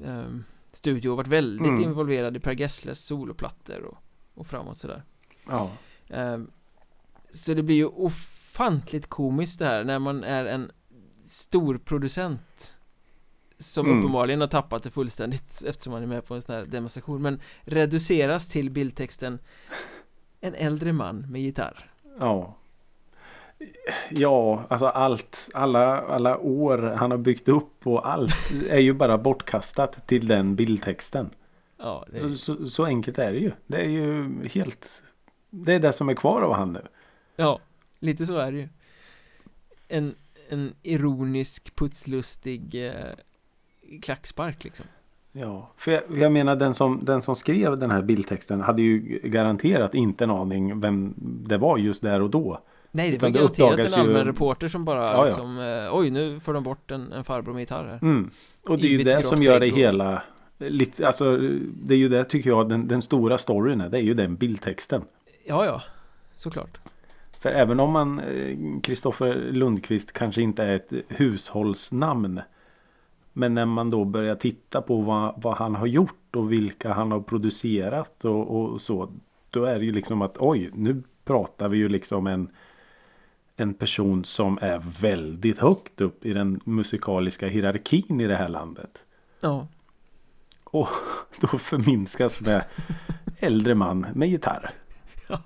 ehm, 0.05 0.43
studio 0.71 1.09
och 1.09 1.17
varit 1.17 1.27
väldigt 1.27 1.67
Mm. 1.67 1.83
involverad 1.83 2.37
i 2.37 2.39
Per 2.39 2.53
Gessles 2.53 3.05
soloplattor 3.05 3.81
och, 3.83 3.97
och 4.33 4.47
framåt 4.47 4.77
sådär 4.77 5.03
Ja. 5.47 5.71
Ehm, 6.09 6.51
Så 7.31 7.53
det 7.53 7.63
blir 7.63 7.75
ju 7.75 7.85
ofantligt 8.59 9.07
komiskt 9.07 9.59
det 9.59 9.65
här 9.65 9.83
när 9.83 9.99
man 9.99 10.23
är 10.23 10.45
en 10.45 10.71
stor 11.19 11.77
producent 11.77 12.73
Som 13.57 13.85
Mm. 13.85 13.99
uppenbarligen 13.99 14.41
har 14.41 14.47
tappat 14.47 14.83
det 14.83 14.89
fullständigt 14.91 15.63
eftersom 15.67 15.93
man 15.93 16.03
är 16.03 16.07
med 16.07 16.25
på 16.25 16.35
en 16.35 16.41
sån 16.41 16.55
här 16.55 16.65
demonstration 16.65 17.21
men 17.21 17.39
reduceras 17.61 18.47
till 18.47 18.69
bildtexten 18.69 19.39
En 20.41 20.55
äldre 20.55 20.93
man 20.93 21.25
med 21.31 21.41
gitarr 21.41 21.91
Ja. 22.19 22.55
Ja, 24.09 24.63
alltså 24.69 24.85
allt, 24.87 25.49
alla, 25.53 26.01
alla 26.01 26.37
år 26.37 26.77
han 26.97 27.11
har 27.11 27.17
byggt 27.17 27.47
upp 27.47 27.87
och 27.87 28.09
allt 28.09 28.51
är 28.69 28.79
ju 28.79 28.93
bara 28.93 29.17
bortkastat 29.17 30.07
till 30.07 30.27
den 30.27 30.55
bildtexten. 30.55 31.29
Ja, 31.77 32.05
det 32.11 32.19
Så, 32.19 32.35
så, 32.35 32.69
så 32.69 32.85
enkelt 32.85 33.19
är 33.19 33.31
det 33.31 33.39
ju. 33.39 33.51
Det 33.67 33.77
är 33.77 33.89
ju 33.89 34.29
helt 34.47 35.01
Det 35.49 35.73
är 35.73 35.79
det 35.79 35.93
som 35.93 36.09
är 36.09 36.13
kvar 36.13 36.41
av 36.41 36.53
han 36.53 36.73
nu. 36.73 36.81
Ja, 37.35 37.59
lite 37.99 38.25
så 38.25 38.38
är 38.38 38.51
det 38.51 38.57
ju 38.57 38.67
En, 39.88 40.15
en 40.49 40.73
ironisk, 40.83 41.75
putslustig 41.75 42.88
eh, 42.88 42.93
klackspark 44.01 44.63
liksom 44.63 44.85
Ja, 45.31 45.71
för 45.77 45.91
jag, 45.91 46.03
jag 46.17 46.31
menar 46.31 46.55
den 46.55 46.73
som, 46.73 47.05
den 47.05 47.21
som 47.21 47.35
skrev 47.35 47.77
den 47.77 47.91
här 47.91 48.01
bildtexten 48.01 48.62
hade 48.62 48.81
ju 48.81 49.19
garanterat 49.23 49.95
inte 49.95 50.23
en 50.23 50.31
aning 50.31 50.79
vem 50.79 51.13
det 51.47 51.57
var 51.57 51.77
just 51.77 52.01
där 52.01 52.21
och 52.21 52.29
då. 52.29 52.62
Nej, 52.91 53.12
det 53.12 53.21
var 53.21 53.29
garanterat 53.29 53.59
en 53.59 53.65
uppdagas 53.73 53.97
ju- 53.97 54.01
allmän 54.01 54.25
reporter 54.25 54.67
som 54.67 54.85
bara 54.85 55.03
Ja, 55.05 55.13
ja. 55.13 55.25
liksom 55.25 55.59
eh, 55.59 55.95
Oj, 55.97 56.09
nu 56.09 56.39
får 56.39 56.53
de 56.53 56.63
bort 56.63 56.91
en, 56.91 57.12
en 57.12 57.23
farbror 57.23 57.53
med 57.53 57.59
gitarr 57.59 57.85
här 57.88 57.99
Mm. 58.01 58.29
Och 58.69 58.77
det 58.77 58.88
är 58.88 58.89
ju 58.91 59.03
det 59.03 59.23
som 59.23 59.43
gör 59.43 59.59
det 59.59 59.67
hela 59.67 60.23
lite, 60.57 61.07
alltså 61.07 61.38
det 61.83 61.93
är 61.93 61.97
ju 61.97 62.09
det 62.09 62.23
tycker 62.25 62.49
jag 62.49 62.69
den, 62.69 62.88
den 62.88 63.01
stora 63.01 63.38
storyn 63.38 63.81
är. 63.81 63.89
Det 63.89 63.97
är 63.97 64.01
ju 64.01 64.13
den 64.13 64.35
bildtexten. 64.35 65.01
Ja, 65.47 65.65
ja, 65.65 65.81
såklart 66.35 66.79
För 67.39 67.49
även 67.49 67.80
om 67.80 67.91
man 67.91 68.19
eh, 68.19 68.58
Kristoffer 68.84 69.36
Lundqvist 69.36 70.12
kanske 70.12 70.41
inte 70.41 70.63
är 70.63 70.75
ett 70.75 70.91
hushållsnamn. 71.08 72.41
Men 73.34 73.54
när 73.54 73.65
man 73.65 73.89
då 73.89 74.06
börjar 74.06 74.36
titta 74.36 74.82
på 74.82 75.02
vad, 75.02 75.41
vad 75.41 75.58
han 75.58 75.75
har 75.75 75.88
gjort 75.88 76.36
och 76.36 76.52
vilka 76.52 76.93
han 76.93 77.12
har 77.12 77.21
producerat 77.21 78.25
och, 78.25 78.56
och 78.56 78.82
så. 78.82 79.12
Då 79.49 79.65
är 79.65 79.80
det 79.80 79.86
ju 79.86 79.91
liksom 79.91 80.21
att 80.21 80.38
oj, 80.38 80.69
nu 80.73 81.04
pratar 81.23 81.69
vi 81.69 81.78
ju 81.78 81.89
liksom 81.89 82.28
en 82.28 82.49
en 83.60 83.73
person 83.73 84.25
som 84.25 84.60
är 84.62 84.80
väldigt 85.02 85.60
högt 85.60 86.02
upp 86.02 86.25
i 86.25 86.34
den 86.34 86.60
musikaliska 86.63 87.47
hierarkin 87.47 88.21
i 88.21 88.28
det 88.28 88.36
här 88.36 88.49
landet. 88.49 89.04
Ja, 89.41 89.67
Och 90.63 90.89
då 91.41 91.47
förminskas 91.47 92.41
med 92.41 92.63
äldre 93.39 93.75
man 93.75 94.08
med 94.13 94.30
gitarr. 94.30 94.71
Ja. 95.30 95.41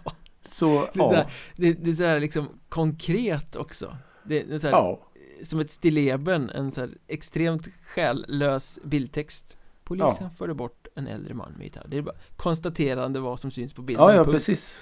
Så 0.53 0.87
det 0.93 0.99
är, 0.99 1.07
så 1.07 1.13
här, 1.15 1.25
det, 1.55 1.73
det 1.73 1.89
är 1.89 1.93
så 1.95 2.03
här 2.03 2.19
liksom 2.19 2.47
konkret 2.69 3.55
också 3.55 3.97
Det 4.23 4.51
är 4.51 4.59
så 4.59 4.67
här, 4.67 4.73
ja, 4.73 4.99
som 5.43 5.59
ett 5.59 5.71
stilleben, 5.71 6.49
en 6.49 6.71
så 6.71 6.81
här 6.81 6.89
extremt 7.07 7.67
själlös 7.85 8.79
bildtext 8.83 9.57
Polisen 9.83 10.17
Ja. 10.19 10.29
förde 10.37 10.53
bort 10.53 10.87
en 10.95 11.07
äldre 11.07 11.33
man 11.33 11.51
med 11.57 11.63
gitarr 11.63 11.85
Det 11.87 11.97
är 11.97 12.01
bara 12.01 12.15
konstaterande 12.35 13.19
vad 13.19 13.39
som 13.39 13.51
syns 13.51 13.73
på 13.73 13.81
bilden 13.81 14.05
ja, 14.05 14.13
ja 14.13 14.23
punkt. 14.23 14.33
precis. 14.35 14.75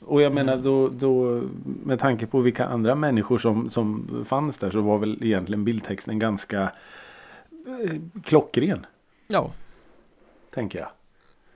Och 0.00 0.22
jag 0.22 0.32
menar 0.34 0.52
Mm. 0.52 0.64
då, 0.64 0.88
då 0.88 1.42
med 1.84 1.98
tanke 2.00 2.26
på 2.26 2.40
vilka 2.40 2.66
andra 2.66 2.94
människor 2.94 3.38
som, 3.38 3.70
som 3.70 4.08
fanns 4.28 4.56
där 4.56 4.70
så 4.70 4.80
var 4.80 4.98
väl 4.98 5.24
egentligen 5.24 5.64
bildtexten 5.64 6.18
ganska 6.18 6.72
eh, 7.66 7.94
klockren. 8.24 8.86
Ja, 9.26 9.50
Tänker 10.54 10.78
jag. 10.78 10.88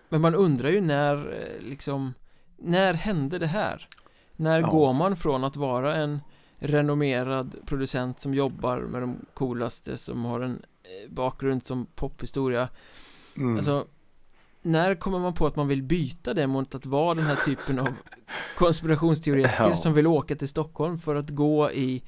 men 0.09 0.21
man 0.21 0.35
undrar 0.35 0.69
ju 0.71 0.81
när 0.81 1.15
eh, 1.33 1.63
liksom 1.69 2.15
När 2.65 2.95
hände 2.95 3.39
det 3.39 3.47
här? 3.47 3.89
När 4.37 4.61
Ja. 4.61 4.71
går 4.71 4.93
man 4.93 5.17
från 5.17 5.45
att 5.45 5.57
vara 5.57 5.97
en 5.97 6.21
renommerad 6.59 7.57
producent 7.67 8.21
som 8.21 8.35
jobbar 8.35 8.79
med 8.81 9.03
de 9.03 9.17
coolaste 9.35 9.97
som 9.97 10.25
har 10.25 10.41
en 10.41 10.63
eh, 10.83 11.11
bakgrund 11.13 11.67
som 11.67 11.87
pophistoria 11.95 12.69
Mm. 13.37 13.57
Alltså 13.57 13.87
När 14.63 14.95
kommer 14.95 15.19
man 15.19 15.35
på 15.35 15.47
att 15.47 15.57
man 15.57 15.69
vill 15.69 15.83
byta 15.83 16.35
det 16.35 16.47
mot 16.47 16.75
att 16.75 16.87
vara 16.87 17.15
den 17.15 17.25
här 17.25 17.37
typen 17.37 17.79
av 17.79 17.89
konspirationsteoretiker 18.59 19.69
Ja. 19.71 19.77
som 19.77 19.95
vill 19.95 20.07
åka 20.07 20.37
till 20.37 20.49
Stockholm 20.49 20.99
för 20.99 21.15
att 21.17 21.31
gå 21.31 21.71
i 21.71 22.03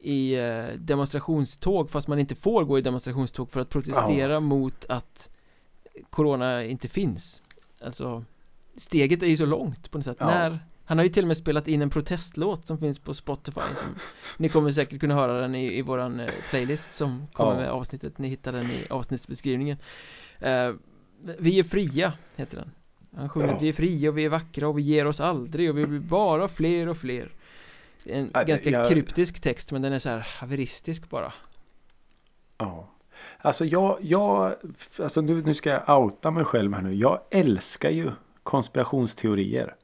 i 0.00 0.38
eh, 0.38 0.64
demonstrationståg 0.78 1.90
fast 1.90 2.08
man 2.08 2.18
inte 2.18 2.34
får 2.34 2.64
gå 2.64 2.78
i 2.78 2.82
demonstrationståg 2.82 3.50
för 3.50 3.60
att 3.60 3.68
protestera 3.68 4.40
mot 4.40 4.84
att 4.88 5.30
Corona 6.10 6.64
inte 6.64 6.88
finns 6.88 7.42
Alltså 7.84 8.24
Steget 8.78 9.22
är 9.22 9.26
ju 9.26 9.36
så 9.36 9.46
långt 9.46 9.90
på 9.90 9.98
något 9.98 10.04
sätt 10.04 10.16
Ja. 10.20 10.26
När 10.26 10.58
Han 10.84 10.98
har 10.98 11.04
ju 11.04 11.10
till 11.10 11.24
och 11.24 11.28
med 11.28 11.36
spelat 11.36 11.68
in 11.68 11.82
en 11.82 11.90
protestlåt 11.90 12.66
som 12.66 12.78
finns 12.78 12.98
på 12.98 13.14
Spotify 13.14 13.60
som, 13.60 13.94
Ni 14.36 14.48
kommer 14.48 14.70
säkert 14.70 15.00
kunna 15.00 15.14
höra 15.14 15.40
den 15.40 15.54
i, 15.54 15.78
i 15.78 15.82
våran 15.82 16.20
eh, 16.20 16.28
playlist 16.50 16.94
som 16.94 17.26
kommer 17.32 17.52
Ja. 17.52 17.56
med 17.60 17.70
avsnittet 17.70 18.18
Ni 18.18 18.28
hittar 18.28 18.52
den 18.52 18.66
i 18.66 18.86
avsnittsbeskrivningen 18.90 19.76
eh, 20.38 20.72
Vi 21.38 21.58
är 21.58 21.64
fria 21.64 22.12
heter 22.36 22.56
den 22.56 22.70
Han 23.16 23.28
sjunger 23.28 23.48
Ja. 23.48 23.54
att 23.54 23.62
vi 23.62 23.68
är 23.68 23.72
fria 23.72 24.08
och 24.10 24.18
vi 24.18 24.24
är 24.24 24.28
vackra 24.28 24.68
och 24.68 24.78
vi 24.78 24.82
ger 24.82 25.06
oss 25.06 25.20
aldrig 25.20 25.70
och 25.70 25.78
vi 25.78 25.86
blir 25.86 26.00
bara 26.00 26.48
fler 26.48 26.88
och 26.88 26.96
fler 26.96 27.32
En 28.06 28.30
Ja, 28.34 28.42
ganska 28.42 28.70
jag- 28.70 28.88
kryptisk 28.88 29.40
text 29.40 29.72
men 29.72 29.82
den 29.82 29.92
är 29.92 29.98
så 29.98 30.08
här 30.08 30.26
haveristisk 30.40 31.10
bara 31.10 31.32
Ja. 32.58 32.88
Alltså 33.40 33.64
jag, 33.64 33.98
jag 34.00 34.54
alltså 34.98 35.20
nu, 35.20 35.42
nu 35.42 35.54
ska 35.54 35.70
jag 35.70 36.02
outa 36.02 36.30
mig 36.30 36.44
själv 36.44 36.74
här 36.74 36.82
nu. 36.82 36.94
Jag 36.94 37.20
älskar 37.30 37.90
ju 37.90 38.10
konspirationsteorier. 38.48 39.74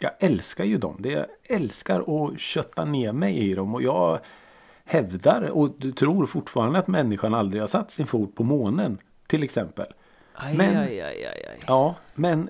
Jag 0.00 0.10
älskar 0.18 0.64
ju 0.64 0.78
dem. 0.78 0.96
Det 0.98 1.10
jag 1.10 1.26
älskar 1.44 2.00
att 2.30 2.40
kötta 2.40 2.84
ner 2.84 3.12
mig 3.12 3.38
i 3.50 3.54
dem. 3.54 3.74
Och 3.74 3.82
jag 3.82 4.20
hävdar 4.84 5.42
och 5.42 5.70
tror 5.96 6.26
fortfarande 6.26 6.78
att 6.78 6.88
människan 6.88 7.34
aldrig 7.34 7.62
har 7.62 7.66
satt 7.66 7.90
sin 7.90 8.06
fot 8.06 8.34
på 8.34 8.44
månen. 8.44 8.98
Till 9.26 9.42
exempel. 9.42 9.86
Aj, 10.34 10.56
Men- 10.56 10.76
aj, 10.76 11.00
aj. 11.00 11.58
Ja, 11.66 11.94
men 12.14 12.48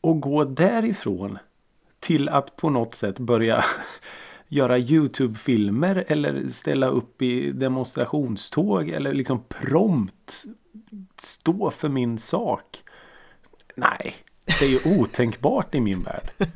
att 0.00 0.20
gå 0.20 0.44
därifrån 0.44 1.38
till 2.00 2.28
att 2.28 2.56
på 2.56 2.70
något 2.70 2.94
sätt 2.94 3.18
börja 3.18 3.64
göra 4.48 4.78
Youtube-filmer 4.78 6.04
eller 6.08 6.48
ställa 6.48 6.86
upp 6.86 7.22
i 7.22 7.52
demonstrationståg 7.52 8.88
eller 8.88 9.12
liksom 9.12 9.44
prompt 9.48 10.44
stå 11.16 11.70
för 11.70 11.88
min 11.88 12.18
sak. 12.18 12.82
Nej, 13.76 14.14
det 14.58 14.64
är 14.64 14.68
ju 14.68 15.00
otänkbart 15.00 15.74
i 15.74 15.80
min 15.80 16.02
värld. 16.02 16.30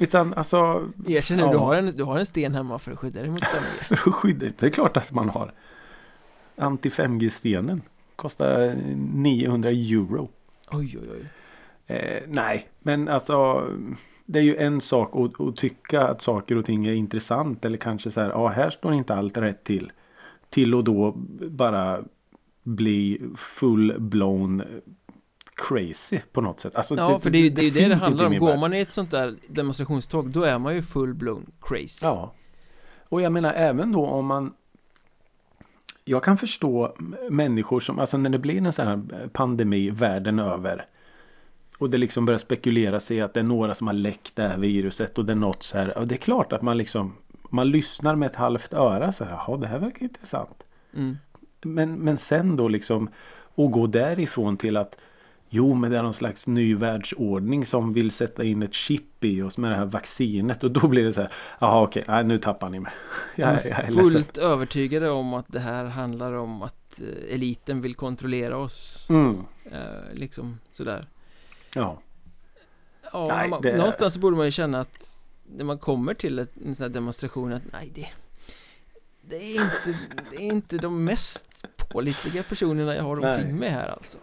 Utan 0.00 0.34
alltså 0.34 0.88
Erkänn 1.06 1.38
Ja. 1.38 1.52
du, 1.52 1.58
har 1.58 1.74
en, 1.74 1.86
du 1.96 2.02
har 2.02 2.18
en 2.18 2.26
sten 2.26 2.54
hemma 2.54 2.78
för 2.78 2.92
att 2.92 2.98
skydda 2.98 3.20
dig 3.20 3.30
mot 3.30 3.44
familjer 3.44 3.82
för 3.82 3.94
att 3.94 4.14
skydda, 4.14 4.46
det 4.58 4.66
är 4.66 4.70
klart 4.70 4.96
att 4.96 5.12
man 5.12 5.28
har. 5.28 5.52
Anti-5G-stenen 6.56 7.80
kostar 8.16 8.74
900 9.14 9.70
euro. 9.70 10.28
Oj, 10.70 10.98
oj, 11.02 11.08
oj 11.12 11.26
Eh, 11.90 12.22
nej, 12.28 12.68
men 12.78 13.08
alltså 13.08 13.68
det 14.26 14.38
är 14.38 14.42
ju 14.42 14.56
en 14.56 14.80
sak 14.80 15.16
att, 15.16 15.40
att 15.40 15.56
tycka 15.56 16.02
att 16.02 16.22
saker 16.22 16.56
och 16.56 16.64
ting 16.64 16.86
är 16.86 16.92
intressant 16.92 17.64
eller 17.64 17.78
kanske 17.78 18.10
så 18.10 18.20
här, 18.20 18.28
ja 18.28 18.48
här 18.48 18.70
står 18.70 18.94
inte 18.94 19.14
allt 19.14 19.36
rätt 19.36 19.64
till. 19.64 19.92
Till 20.50 20.74
och 20.74 20.84
då 20.84 21.12
bara 21.50 22.02
bli 22.62 23.20
full-blown 23.36 24.64
crazy 25.68 26.20
på 26.32 26.40
något 26.40 26.60
sätt. 26.60 26.74
Alltså, 26.74 26.96
Ja, 26.96 27.18
för 27.18 27.30
det 27.30 27.38
är 27.38 27.42
ju 27.42 27.50
det, 27.50 27.60
är 27.60 27.64
ju 27.64 27.70
det, 27.70 27.88
det 27.88 27.94
handlar 27.94 28.26
om 28.26 28.38
Går 28.38 28.56
man 28.56 28.74
i 28.74 28.80
ett 28.80 28.92
sånt 28.92 29.10
där 29.10 29.34
demonstrationståg 29.48 30.30
Då 30.30 30.42
är 30.42 30.58
man 30.58 30.74
ju 30.74 30.80
full-blown 30.80 31.46
crazy 31.60 32.06
Ja. 32.06 32.32
Och 33.08 33.22
jag 33.22 33.32
menar 33.32 33.52
även 33.54 33.92
då 33.92 34.06
om 34.06 34.26
man 34.26 34.54
Jag 36.04 36.22
kan 36.24 36.38
förstå 36.38 36.96
människor 37.30 37.80
som, 37.80 37.98
alltså 37.98 38.16
när 38.18 38.30
det 38.30 38.38
blir 38.38 38.58
en 38.66 38.72
sån 38.72 38.86
här 38.86 39.28
pandemi 39.28 39.90
världen 39.90 40.38
över. 40.38 40.86
Och 41.78 41.90
det 41.90 41.98
liksom 41.98 42.26
börjar 42.26 42.38
spekulera 42.38 43.00
sig 43.00 43.20
att 43.20 43.34
det 43.34 43.40
är 43.40 43.44
några 43.44 43.74
som 43.74 43.86
har 43.86 43.94
läckt 43.94 44.36
det 44.36 44.48
här 44.48 44.56
viruset 44.58 45.18
och 45.18 45.24
det 45.24 45.32
är 45.32 45.36
något 45.36 45.62
så 45.62 45.78
här. 45.78 45.98
Och 45.98 46.08
det 46.08 46.14
är 46.14 46.16
klart 46.16 46.52
att 46.52 46.62
man 46.62 46.76
liksom 46.76 47.14
Man 47.50 47.70
lyssnar 47.70 48.16
med 48.16 48.26
ett 48.30 48.36
halvt 48.36 48.74
öra 48.74 49.12
så 49.12 49.24
här. 49.24 49.32
Jaha, 49.32 49.56
det 49.56 49.66
här 49.66 49.78
verkar 49.78 50.02
intressant. 50.02 50.64
mm. 50.94 51.18
Men, 51.62 51.94
men 51.98 52.16
sen 52.16 52.56
då 52.56 52.68
liksom 52.68 53.10
och 53.58 53.70
gå 53.70 53.86
därifrån 53.86 54.56
till 54.56 54.76
att 54.76 54.96
Jo 55.50 55.74
men 55.74 55.90
det 55.90 55.98
är 55.98 56.02
någon 56.02 56.14
slags 56.14 56.46
ny 56.46 56.74
världsordning 56.74 57.66
som 57.66 57.92
vill 57.92 58.10
sätta 58.10 58.44
in 58.44 58.62
ett 58.62 58.74
chip 58.74 59.24
i 59.24 59.42
oss 59.42 59.56
med 59.56 59.70
det 59.70 59.76
här 59.76 59.84
vaccinet 59.84 60.64
och 60.64 60.70
då 60.70 60.88
blir 60.88 61.04
det 61.04 61.12
så 61.12 61.20
här 61.20 61.32
Jaha 61.58 61.82
okej, 61.82 62.04
nej, 62.08 62.24
nu 62.24 62.38
tappar 62.38 62.68
ni 62.68 62.80
mig. 62.80 62.92
Jag, 63.36 63.48
jag, 63.48 63.66
är 63.66 63.90
ledsen. 63.90 64.10
Fullt 64.10 64.38
övertygade 64.38 65.10
om 65.10 65.34
att 65.34 65.46
det 65.48 65.60
här 65.60 65.84
handlar 65.84 66.32
om 66.32 66.62
att 66.62 67.02
eh, 67.02 67.34
eliten 67.34 67.80
vill 67.80 67.94
kontrollera 67.94 68.56
oss 68.56 69.06
Mm, 69.10 69.36
eh, 69.72 70.14
Liksom 70.14 70.58
sådär 70.70 71.04
ja. 71.74 72.00
Ja, 73.12 73.26
Nej, 73.28 73.48
man, 73.48 73.62
det- 73.62 73.76
någonstans 73.76 74.18
borde 74.18 74.36
man 74.36 74.46
ju 74.46 74.52
känna 74.52 74.80
att 74.80 75.24
När 75.46 75.64
man 75.64 75.78
kommer 75.78 76.14
till 76.14 76.38
ett, 76.38 76.52
en 76.66 76.74
sån 76.74 76.82
här 76.82 76.90
demonstration 76.90 77.52
att 77.52 77.62
nej 77.72 77.92
det 77.94 78.08
det 79.30 79.36
är 79.36 79.54
inte, 79.54 79.98
det 80.30 80.36
är 80.36 80.40
inte 80.40 80.76
de 80.76 81.04
mest 81.04 81.64
pålitliga 81.76 82.42
personerna 82.42 82.94
jag 82.96 83.02
har 83.02 83.16
omkring 83.16 83.44
Nej. 83.46 83.52
mig 83.52 83.68
här 83.68 83.88
alltså. 83.88 84.18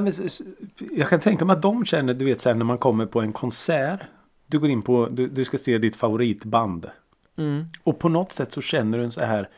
Nej, 0.00 0.12
jag 0.92 1.08
kan 1.08 1.20
tänka 1.20 1.44
mig 1.44 1.56
att 1.56 1.62
de 1.62 1.84
känner, 1.84 2.14
du 2.14 2.24
vet 2.24 2.40
sen 2.40 2.58
när 2.58 2.64
man 2.64 2.78
kommer 2.78 3.06
på 3.06 3.20
en 3.20 3.32
konsert. 3.32 4.00
Du 4.46 4.58
går 4.58 4.70
in 4.70 4.82
på, 4.82 5.08
du, 5.10 5.26
du 5.26 5.44
ska 5.44 5.58
se 5.58 5.78
ditt 5.78 5.96
favoritband. 5.96 6.90
Mm. 7.36 7.64
Och 7.82 7.98
på 7.98 8.08
något 8.08 8.32
sätt 8.32 8.52
så 8.52 8.60
känner 8.60 8.98
du 8.98 9.04
en 9.04 9.12
så 9.12 9.24
här 9.24 9.48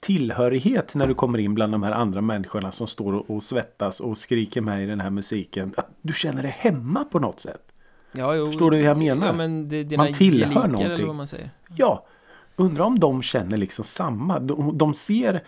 tillhörighet 0.00 0.94
när 0.94 1.06
du 1.06 1.14
kommer 1.14 1.38
in 1.38 1.54
bland 1.54 1.72
de 1.72 1.82
här 1.82 1.92
andra 1.92 2.20
människorna 2.20 2.72
som 2.72 2.86
står 2.86 3.12
och, 3.12 3.30
och 3.30 3.42
svettas 3.42 4.00
och 4.00 4.18
skriker 4.18 4.60
med 4.60 4.84
i 4.84 4.86
den 4.86 5.00
här 5.00 5.10
musiken. 5.10 5.74
Att 5.76 5.90
du 6.02 6.12
känner 6.12 6.42
dig 6.42 6.56
hemma 6.58 7.04
på 7.04 7.18
något 7.18 7.40
sätt. 7.40 7.62
Ja, 8.12 8.34
jo, 8.34 8.46
Förstår 8.46 8.70
du 8.70 8.78
hur 8.78 8.84
jag 8.84 8.98
menar? 8.98 9.26
Ja, 9.26 9.32
men 9.32 9.68
det 9.68 9.96
Man 9.96 10.12
tillhör 10.12 10.40
gelikar 10.40 10.64
eller 10.64 10.72
någonting. 10.72 11.06
vad 11.06 11.16
man 11.16 11.26
säger. 11.26 11.50
Ja, 11.76 12.06
undrar 12.56 12.84
om 12.84 12.98
de 12.98 13.22
känner 13.22 13.56
liksom 13.56 13.84
samma. 13.84 14.38
De, 14.38 14.78
de 14.78 14.94
ser 14.94 15.42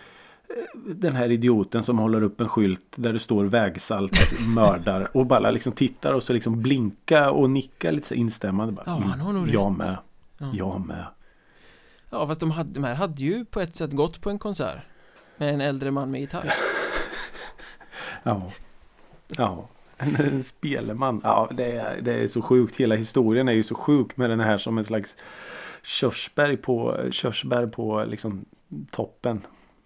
den 0.85 1.15
här 1.15 1.31
idioten 1.31 1.83
som 1.83 1.97
håller 1.99 2.23
upp 2.23 2.41
en 2.41 2.49
skylt 2.49 2.85
där 2.95 3.13
det 3.13 3.19
står 3.19 3.45
vägsalt 3.45 4.11
mördar 4.55 5.17
och 5.17 5.25
bara 5.25 5.51
liksom 5.51 5.71
tittar 5.71 6.13
och 6.13 6.23
så 6.23 6.33
liksom 6.33 6.61
blinka 6.61 7.31
och 7.31 7.49
nicka 7.49 7.91
lite 7.91 8.15
instämmande. 8.15 8.73
Bara, 8.73 8.83
Ja, 8.85 8.93
han 9.05 9.19
har 9.19 9.33
nog 9.33 9.49
jag 9.49 9.71
rätt." 9.71 9.77
med. 9.77 9.97
Ja. 10.37 10.51
Jag 10.53 10.85
med. 10.87 11.05
Ja, 12.09 12.27
fast 12.27 12.39
de, 12.39 12.51
hade, 12.51 12.73
de 12.73 12.83
här 12.83 12.95
hade 12.95 13.23
ju 13.23 13.45
på 13.45 13.61
ett 13.61 13.75
sätt 13.75 13.91
gått 13.91 14.21
på 14.21 14.29
en 14.29 14.39
konsert 14.39 14.79
med 15.37 15.53
en 15.53 15.61
äldre 15.61 15.91
man 15.91 16.11
med 16.11 16.21
gitarr. 16.21 16.53
Ja. 18.23 18.51
Ja. 19.27 19.67
En, 19.97 20.15
en 20.15 20.43
speleman. 20.43 21.21
Ja, 21.23 21.49
det 21.53 21.71
är, 21.71 22.01
det 22.01 22.13
är 22.13 22.27
så 22.27 22.41
sjukt. 22.41 22.75
Hela 22.75 22.95
historien 22.95 23.47
är 23.47 23.53
ju 23.53 23.63
så 23.63 23.75
sjuk 23.75 24.17
med 24.17 24.29
den 24.29 24.39
här 24.39 24.57
som 24.57 24.77
en 24.77 24.85
slags 24.85 25.15
körsbär 25.83 26.55
på, 26.55 26.97
körsbär 27.11 27.67
på 27.67 28.05
liksom 28.07 28.45
toppen. 28.91 29.41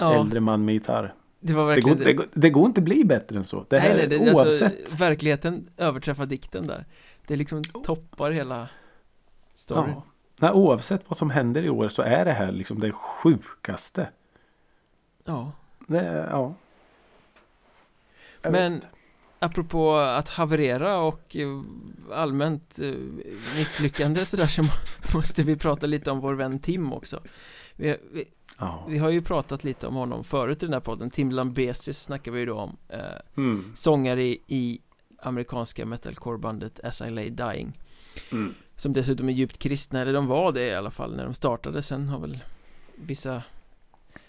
Ja, 0.05 0.19
Äldre 0.21 0.39
man 0.39 0.65
med 0.65 0.73
gitarr. 0.73 1.13
det 1.39 1.53
var 1.53 1.75
Det 1.75 1.81
går, 1.81 1.89
verkligen 1.89 1.99
det, 2.07 2.13
går, 2.13 2.25
det 2.33 2.49
går 2.49 2.65
inte 2.65 2.81
bli 2.81 3.03
bättre 3.05 3.37
än 3.37 3.43
så. 3.43 3.65
Det 3.69 3.79
här 3.79 3.95
nej, 3.95 4.07
nej, 4.09 4.19
det, 4.19 4.29
alltså, 4.29 4.45
oavsett. 4.45 4.93
verkligheten 4.99 5.67
överträffar 5.77 6.25
dikten 6.25 6.67
där. 6.67 6.85
Det 7.27 7.35
liksom 7.35 7.63
toppar 7.63 8.31
hela 8.31 8.69
storyn. 9.53 9.89
Ja. 9.95 10.03
Nej, 10.39 10.51
oavsett 10.51 11.01
vad 11.07 11.17
som 11.17 11.29
händer 11.29 11.63
i 11.63 11.69
år 11.69 11.89
så 11.89 12.01
är 12.01 12.25
det 12.25 12.33
här 12.33 12.51
liksom 12.51 12.79
det 12.79 12.91
sjukaste. 12.91 14.09
Ja. 15.25 15.51
Det, 15.87 16.27
ja. 16.31 16.53
Jag 18.41 18.51
Men 18.51 18.73
vet. 18.73 18.83
apropå 19.39 19.95
att 19.95 20.29
haverera 20.29 20.97
och 20.99 21.35
eh, 21.37 21.61
allmänt 22.13 22.79
eh, 22.81 22.93
misslyckande 23.57 24.25
sådär 24.25 24.47
så 24.47 24.63
må- 24.63 24.69
måste 25.15 25.43
vi 25.43 25.55
prata 25.55 25.87
lite 25.87 26.11
om 26.11 26.19
vår 26.19 26.33
vän 26.33 26.59
Tim 26.59 26.93
också. 26.93 27.19
Vi, 27.75 27.97
vi, 28.13 28.25
Ja. 28.61 28.85
vi 28.89 28.97
har 28.97 29.09
ju 29.09 29.21
pratat 29.21 29.63
lite 29.63 29.87
om 29.87 29.95
honom 29.95 30.23
förut 30.23 30.63
i 30.63 30.65
den 30.65 30.73
här 30.73 30.79
podden. 30.79 31.09
Tim 31.09 31.31
Lambesis 31.31 31.99
snackar 32.01 32.31
vi 32.31 32.39
ju 32.39 32.45
då 32.45 32.55
om. 32.57 32.77
Eh, 32.89 32.99
Mm. 33.37 33.71
sångare 33.75 34.23
i, 34.23 34.39
i 34.47 34.79
amerikanska 35.21 35.85
metalcore-bandet 35.85 36.79
As 36.83 37.01
I 37.01 37.09
Lay 37.09 37.29
Dying. 37.29 37.73
Mm. 38.31 38.53
Som 38.75 38.93
dessutom 38.93 39.29
är 39.29 39.33
djupt 39.33 39.57
kristna, 39.57 39.99
eller 40.01 40.13
de 40.13 40.27
var 40.27 40.51
det 40.51 40.67
i 40.67 40.75
alla 40.75 40.91
fall 40.91 41.15
när 41.15 41.23
de 41.25 41.33
startade. 41.33 41.81
Sen 41.81 42.07
har 42.07 42.19
väl 42.19 42.39
vissa 42.95 43.43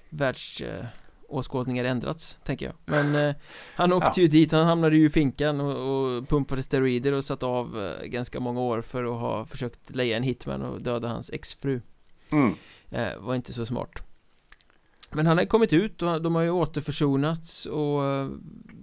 världsåskådningar 0.09 1.85
ändrats, 1.85 2.39
tänker 2.45 2.67
jag. 2.67 2.75
Men 2.85 3.15
eh, 3.29 3.35
han 3.77 3.93
åkte 3.93 4.11
Ja. 4.21 4.23
ju 4.23 4.29
dit, 4.29 4.53
han 4.53 4.67
hamnade 4.67 4.97
ju 4.97 5.07
i 5.07 5.11
finkan 5.11 5.61
och, 5.61 6.07
och 6.17 6.29
pumpade 6.29 6.63
steroider 6.63 7.13
och 7.13 7.25
satt 7.25 7.43
av 7.43 7.83
eh, 7.83 8.05
ganska 8.07 8.41
många 8.41 8.61
år 8.61 8.83
för 8.83 9.05
att 9.05 9.21
ha 9.21 9.45
försökt 9.45 9.91
leja 9.97 10.17
en 10.17 10.23
hitman 10.23 10.63
och 10.63 10.83
döda 10.83 11.09
hans 11.09 11.31
exfru. 11.31 11.81
Mm. 12.33 12.55
Eh, 12.91 13.19
var 13.19 13.35
inte 13.35 13.53
så 13.53 13.67
smart. 13.67 14.03
Men 15.15 15.27
han 15.27 15.39
har 15.39 15.45
kommit 15.45 15.73
ut 15.73 16.03
och 16.03 16.23
de 16.23 16.35
har 16.35 16.43
ju 16.43 16.51
återförsonats 16.51 17.67
och 17.67 18.05
eh, 18.05 18.29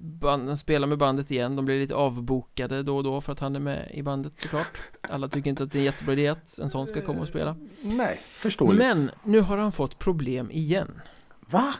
band, 0.02 0.48
han 0.48 0.58
spelar 0.58 0.88
med 0.88 0.98
bandet 0.98 1.32
igen. 1.32 1.56
De 1.56 1.66
blir 1.66 1.80
lite 1.80 1.96
avbokade 1.96 2.84
då 2.84 2.98
och 2.98 3.04
då 3.04 3.22
för 3.22 3.34
att 3.34 3.40
han 3.40 3.56
är 3.56 3.60
med 3.60 3.92
i 3.94 4.04
bandet 4.04 4.34
såklart. 4.42 4.82
Alla 5.02 5.28
tycker 5.28 5.50
inte 5.50 5.64
att 5.64 5.72
det 5.72 5.78
är 5.78 5.80
en 5.80 5.86
jättebra 5.86 6.14
idé 6.14 6.28
att 6.28 6.60
en 6.60 6.70
sån 6.70 6.88
ska 6.88 7.02
komma 7.02 7.22
och 7.22 7.28
spela. 7.28 7.56
Nej, 7.82 8.22
förståeligt. 8.32 8.80
Men 8.80 9.12
nu 9.24 9.40
har 9.40 9.58
han 9.58 9.72
fått 9.72 10.00
problem 10.00 10.52
igen. 10.52 11.02
Va? 11.40 11.74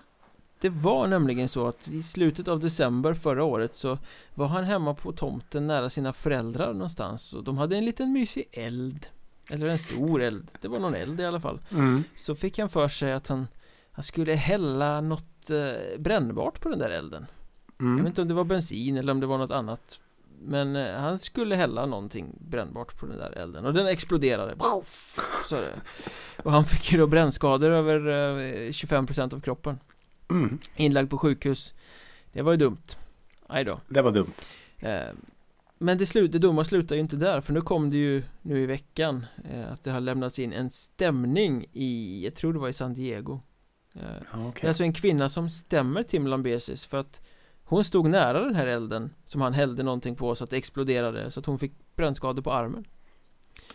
Det 0.62 0.70
var 0.70 1.08
nämligen 1.08 1.50
så 1.50 1.68
att 1.68 1.88
i 1.88 2.04
slutet 2.04 2.48
av 2.48 2.60
december 2.60 3.14
förra 3.14 3.44
året 3.44 3.76
så 3.76 3.98
var 4.34 4.48
han 4.48 4.64
hemma 4.64 4.94
på 4.94 5.12
tomten 5.12 5.68
nära 5.68 5.90
sina 5.90 6.14
föräldrar 6.14 6.74
någonstans 6.74 7.34
och 7.34 7.44
de 7.44 7.58
hade 7.58 7.78
en 7.78 7.86
liten 7.86 8.14
mysig 8.14 8.50
eld. 8.52 9.06
Eller 9.50 9.68
en 9.68 9.80
stor 9.80 10.22
eld. 10.22 10.48
Det 10.62 10.68
var 10.68 10.80
någon 10.80 10.96
eld 10.96 11.20
i 11.20 11.26
alla 11.26 11.40
fall. 11.40 11.60
Mm. 11.72 12.04
Så 12.16 12.36
fick 12.36 12.60
han 12.60 12.70
för 12.70 12.88
sig 12.88 13.14
att 13.14 13.28
han, 13.28 13.48
han 13.92 14.04
skulle 14.04 14.34
hälla 14.34 15.02
något 15.02 15.50
eh, 15.50 16.00
brännbart 16.00 16.62
på 16.62 16.70
den 16.70 16.80
där 16.80 16.90
elden. 16.90 17.26
Jag 17.78 17.86
vet 17.86 17.94
Mm. 17.94 18.08
inte 18.08 18.22
om 18.22 18.28
det 18.28 18.34
var 18.34 18.44
bensin 18.44 18.98
eller 18.98 19.12
om 19.12 19.20
det 19.20 19.26
var 19.28 19.38
något 19.38 19.52
annat. 19.52 20.00
Men 20.42 20.76
eh, 20.76 20.96
han 20.96 21.20
skulle 21.20 21.56
hälla 21.56 21.86
någonting 21.86 22.36
brännbart 22.40 23.00
på 23.00 23.06
den 23.06 23.18
där 23.18 23.32
elden 23.32 23.66
och 23.66 23.74
den 23.74 23.88
exploderade. 23.88 24.56
Så 25.50 25.56
det. 25.56 25.82
Och 26.44 26.52
han 26.52 26.66
fick 26.66 26.92
ju 26.92 26.98
då 26.98 27.08
brännskador 27.08 27.70
över 27.72 28.08
eh, 28.08 28.70
25% 28.70 29.36
av 29.36 29.40
kroppen. 29.40 29.80
Mm. 30.30 30.60
Inlagd 30.76 31.10
på 31.10 31.18
sjukhus. 31.18 31.74
Det 32.34 32.42
var 32.42 32.52
ju 32.52 32.58
dumt. 32.58 32.82
Aj 33.48 33.64
då. 33.64 33.80
Det 33.88 34.02
var 34.02 34.12
dumt. 34.12 34.32
Eh, 34.80 35.00
Men 35.78 35.98
det, 35.98 36.06
slut, 36.06 36.32
det 36.32 36.40
dumma 36.40 36.64
slutar 36.64 36.96
ju 36.96 37.02
inte 37.02 37.16
där 37.16 37.42
för 37.42 37.54
nu 37.54 37.62
kom 37.62 37.90
det 37.90 37.98
ju 37.98 38.24
nu 38.42 38.60
i 38.60 38.66
veckan 38.66 39.26
eh, 39.52 39.72
att 39.72 39.84
det 39.84 39.92
har 39.92 40.00
lämnats 40.02 40.40
in 40.40 40.54
en 40.54 40.70
stämning 40.70 41.66
i, 41.74 42.22
jag 42.26 42.36
tror 42.36 42.54
det 42.54 42.60
var 42.60 42.70
i 42.70 42.74
San 42.74 42.94
Diego. 42.94 43.40
Eh, 43.96 44.02
Ja, 44.34 44.52
Det 44.56 44.64
är 44.64 44.68
alltså 44.68 44.84
en 44.84 44.94
kvinna 44.94 45.30
som 45.30 45.50
stämmer 45.50 46.04
Tim 46.04 46.28
Lambesis 46.28 46.86
för 46.86 46.98
att 46.98 47.22
hon 47.64 47.84
stod 47.84 48.10
nära 48.10 48.42
den 48.42 48.56
här 48.56 48.68
elden 48.68 49.14
som 49.26 49.42
han 49.42 49.54
hällde 49.54 49.84
någonting 49.84 50.16
på 50.16 50.36
så 50.36 50.44
att 50.44 50.50
det 50.50 50.58
exploderade 50.58 51.32
så 51.32 51.40
att 51.40 51.46
hon 51.46 51.60
fick 51.60 51.72
brännskador 51.96 52.42
på 52.44 52.52
armen. 52.54 52.86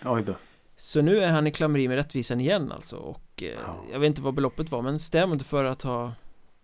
Oj 0.05 0.23
då. 0.23 0.35
Så 0.77 1.03
nu 1.03 1.19
är 1.25 1.31
han 1.33 1.47
i 1.47 1.51
klammeri 1.51 1.89
med 1.89 1.97
rättvisan 1.97 2.41
igen 2.41 2.73
alltså 2.73 2.97
och 2.97 3.43
eh, 3.43 3.49
Ja. 3.67 3.85
jag 3.93 3.99
vet 3.99 4.07
inte 4.09 4.23
vad 4.23 4.35
beloppet 4.35 4.71
var 4.71 4.83
men 4.83 4.99
stämd 4.99 5.47
för 5.47 5.65
att 5.65 5.83
ha 5.83 6.13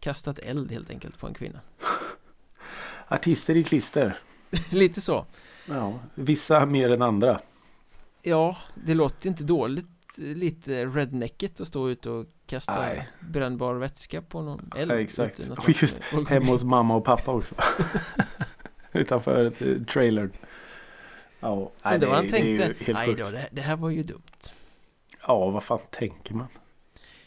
kastat 0.01 0.39
eld 0.39 0.71
helt 0.73 0.91
enkelt 0.91 1.19
på 1.19 1.27
en 1.27 1.35
kvinna. 1.35 1.61
Artister 3.09 3.57
i 3.57 3.65
klister. 3.65 4.19
Lite 4.73 5.01
så. 5.01 5.27
Ja, 5.69 5.99
vissa 6.15 6.67
mer 6.67 6.91
än 6.91 7.03
andra. 7.03 7.41
Ja, 8.23 8.57
det 8.75 8.95
låter 8.95 9.29
inte 9.29 9.45
dåligt 9.45 9.87
lite 10.19 10.85
redneckigt 10.87 11.61
att 11.61 11.69
stå 11.69 11.89
ute 11.91 12.11
och 12.11 12.27
kasta 12.47 12.81
Nej. 12.81 13.09
brännbar 13.21 13.75
vätska 13.75 14.23
på 14.23 14.43
någon 14.43 14.71
eld 14.77 14.91
Ja, 14.91 15.01
exakt. 15.01 15.41
ute 15.41 15.53
Och 15.53 15.69
just 15.83 15.99
Hemma 16.29 16.47
hos 16.51 16.65
mamma 16.65 16.97
och 16.97 17.05
pappa 17.05 17.33
också. 17.33 17.55
Utanför 18.93 19.45
eh, 19.47 19.83
trailern. 19.85 20.31
Ja, 21.41 21.57
nej, 21.57 21.71
Men 21.83 22.01
det 22.01 22.07
var 22.07 22.15
han 22.15 22.29
tänkte, 22.29 22.93
nej 22.93 23.15
då, 23.15 23.31
det, 23.31 23.49
det 23.51 23.61
här 23.61 23.77
var 23.77 23.91
ju 23.91 24.03
dumt 24.03 24.23
Ja, 25.27 25.51
vad 25.51 25.63
fan 25.65 25.81
tänker 25.91 26.35
man? 26.35 26.47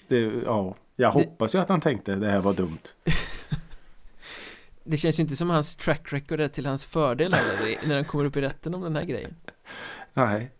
Det, 0.07 0.19
ja, 0.19 0.75
jag 0.95 1.13
Det- 1.13 1.19
hoppas 1.19 1.55
ju 1.55 1.59
att 1.59 1.69
han 1.69 1.81
tänkte 1.81 2.15
det 2.15 2.31
här 2.31 2.39
var 2.39 2.53
dumt. 2.53 2.77
Det 4.83 4.97
känns 4.97 5.19
ju 5.19 5.23
inte 5.23 5.35
som 5.35 5.49
hans 5.49 5.75
track 5.75 6.13
record 6.13 6.39
är 6.39 6.47
till 6.47 6.65
hans 6.65 6.85
fördel 6.85 7.33
heller 7.33 7.87
när 7.87 7.95
han 7.95 8.05
kommer 8.05 8.25
upp 8.25 8.37
i 8.37 8.41
rätten 8.41 8.75
om 8.75 8.81
den 8.81 8.95
här 8.95 9.03
grejen 9.03 9.35
Nej. 10.13 10.51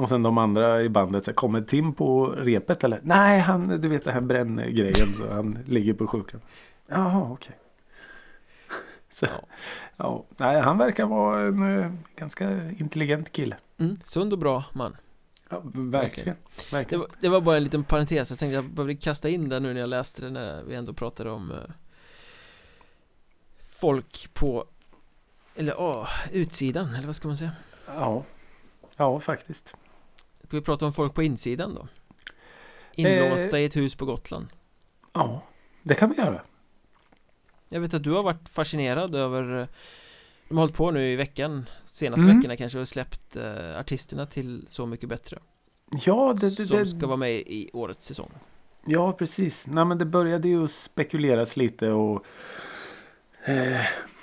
Och 0.00 0.08
sen 0.08 0.22
de 0.22 0.38
andra 0.38 0.82
i 0.82 0.88
bandet, 0.88 1.24
så 1.24 1.32
kommer 1.32 1.60
Tim 1.60 1.92
på 1.92 2.26
repet 2.26 2.84
eller? 2.84 3.00
Nej, 3.02 3.40
han, 3.40 3.68
du 3.80 3.88
vet 3.88 4.04
den 4.04 4.14
här 4.14 4.20
bränngrejen, 4.20 5.06
så 5.06 5.32
han 5.32 5.58
ligger 5.66 5.94
på 5.94 6.06
sjukan. 6.06 6.40
Jaha, 6.86 7.28
okej. 7.32 7.58
Så, 9.12 9.26
Ja. 9.26 9.40
ja, 9.96 10.24
nej, 10.36 10.60
han 10.60 10.78
verkar 10.78 11.06
vara 11.06 11.40
en 11.40 11.78
eh, 11.80 11.92
ganska 12.16 12.70
intelligent 12.78 13.32
kille. 13.32 13.56
mm, 13.78 13.96
Sund 14.04 14.32
och 14.32 14.38
bra 14.38 14.64
man 14.72 14.96
Ja, 15.48 15.60
verkligen. 15.64 16.36
det 16.56 16.72
verkligen. 16.76 17.00
var, 17.00 17.08
det 17.20 17.28
var 17.28 17.40
bara 17.40 17.56
en 17.56 17.64
liten 17.64 17.84
parentes, 17.84 18.30
jag 18.30 18.38
tänkte 18.38 18.54
jag 18.54 18.64
behövde 18.64 18.94
kasta 18.94 19.28
in 19.28 19.48
det 19.48 19.60
nu 19.60 19.74
när 19.74 19.80
jag 19.80 19.88
läste 19.90 20.22
det 20.22 20.30
när 20.30 20.62
vi 20.62 20.74
ändå 20.74 20.92
pratade 20.92 21.30
om 21.30 21.50
eh, 21.50 21.56
Folk 23.62 24.28
på 24.34 24.64
Eller 25.56 25.72
ja, 25.72 26.08
utsidan, 26.32 26.94
eller 26.94 27.06
vad 27.06 27.16
ska 27.16 27.28
man 27.28 27.36
säga? 27.36 27.52
Ja. 27.86 28.22
ja, 28.96 29.20
faktiskt. 29.20 29.74
Ska 30.50 30.56
vi 30.56 30.62
prata 30.62 30.86
om 30.86 30.92
folk 30.92 31.14
på 31.14 31.22
insidan 31.22 31.74
då? 31.74 31.88
Inlåsta 32.94 33.56
Eh. 33.56 33.62
i 33.62 33.64
ett 33.64 33.76
hus 33.76 33.94
på 33.94 34.04
Gotland 34.04 34.46
Ja, 35.12 35.42
det 35.82 35.94
kan 35.94 36.10
vi 36.10 36.16
göra. 36.16 36.40
Jag 37.68 37.80
vet 37.80 37.94
att 37.94 38.02
du 38.02 38.10
har 38.10 38.22
varit 38.22 38.48
fascinerad 38.48 39.14
över 39.14 39.60
eh, 39.60 39.66
De 40.48 40.56
har 40.58 40.62
hållit 40.62 40.76
på 40.76 40.90
nu 40.90 41.12
i 41.12 41.16
veckan 41.16 41.66
Senaste 41.84 42.24
Mm. 42.24 42.36
veckorna 42.36 42.56
kanske 42.56 42.78
och 42.78 42.88
släppt 42.88 43.36
eh, 43.36 43.78
artisterna 43.78 44.26
till 44.26 44.66
Så 44.68 44.86
mycket 44.86 45.08
bättre 45.08 45.38
Ja, 46.04 46.34
det, 46.40 46.56
det, 46.56 46.66
Som 46.66 46.78
det, 46.78 46.86
ska 46.86 47.06
vara 47.06 47.16
med 47.16 47.32
i 47.32 47.70
årets 47.72 48.06
säsong 48.06 48.30
Ja, 48.86 49.12
precis. 49.12 49.66
Nej, 49.66 49.84
men 49.84 49.98
det 49.98 50.04
började 50.04 50.48
ju 50.48 50.68
spekuleras 50.68 51.56
lite 51.56 51.88
och 51.90 52.24
eh, 53.44 53.80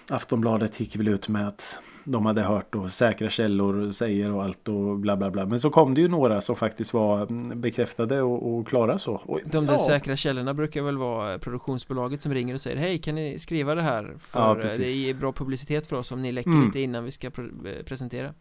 Aftonbladet 0.09 0.80
gick 0.80 0.95
väl 0.95 1.07
ut 1.07 1.28
med 1.28 1.47
att 1.47 1.78
de 2.09 2.25
hade 2.25 2.41
hört 2.41 2.75
och 2.75 2.91
säkra 2.91 3.29
källor 3.29 3.91
säger 3.91 4.31
och 4.33 4.43
allt 4.43 4.67
och 4.67 4.97
bla 4.99 5.17
bla 5.17 5.31
bla. 5.31 5.45
Men 5.45 5.59
så 5.59 5.69
kom 5.69 5.93
det 5.93 6.01
ju 6.01 6.07
några 6.07 6.41
som 6.41 6.55
faktiskt 6.55 6.93
var 6.93 7.21
mm, 7.21 7.61
bekräftade 7.61 8.21
och, 8.21 8.53
och 8.57 8.67
klara 8.67 8.99
så. 8.99 9.13
Och, 9.13 9.39
De 9.45 9.65
där 9.65 9.73
ja, 9.73 9.79
säkra 9.79 10.15
källorna 10.15 10.53
brukar 10.53 10.81
väl 10.81 10.97
vara 10.97 11.39
produktionsbolaget 11.39 12.21
som 12.21 12.33
ringer 12.33 12.53
och 12.55 12.61
säger 12.61 12.77
Hej, 12.77 12.97
kan 12.97 13.15
ni 13.15 13.39
skriva 13.39 13.75
det 13.75 13.81
här? 13.81 14.15
För 14.19 14.39
Ja, 14.39 14.59
eh, 14.61 14.77
det 14.77 14.91
ger 14.91 15.13
bra 15.13 15.31
publicitet 15.31 15.87
för 15.87 15.95
oss 15.95 16.11
om 16.11 16.21
ni 16.21 16.31
läcker 16.31 16.49
Mm. 16.49 16.65
lite 16.65 16.79
innan 16.79 17.03
vi 17.05 17.11
ska 17.11 17.29
pre- 17.29 17.77
eh, 17.77 17.83
presentera 17.83 18.33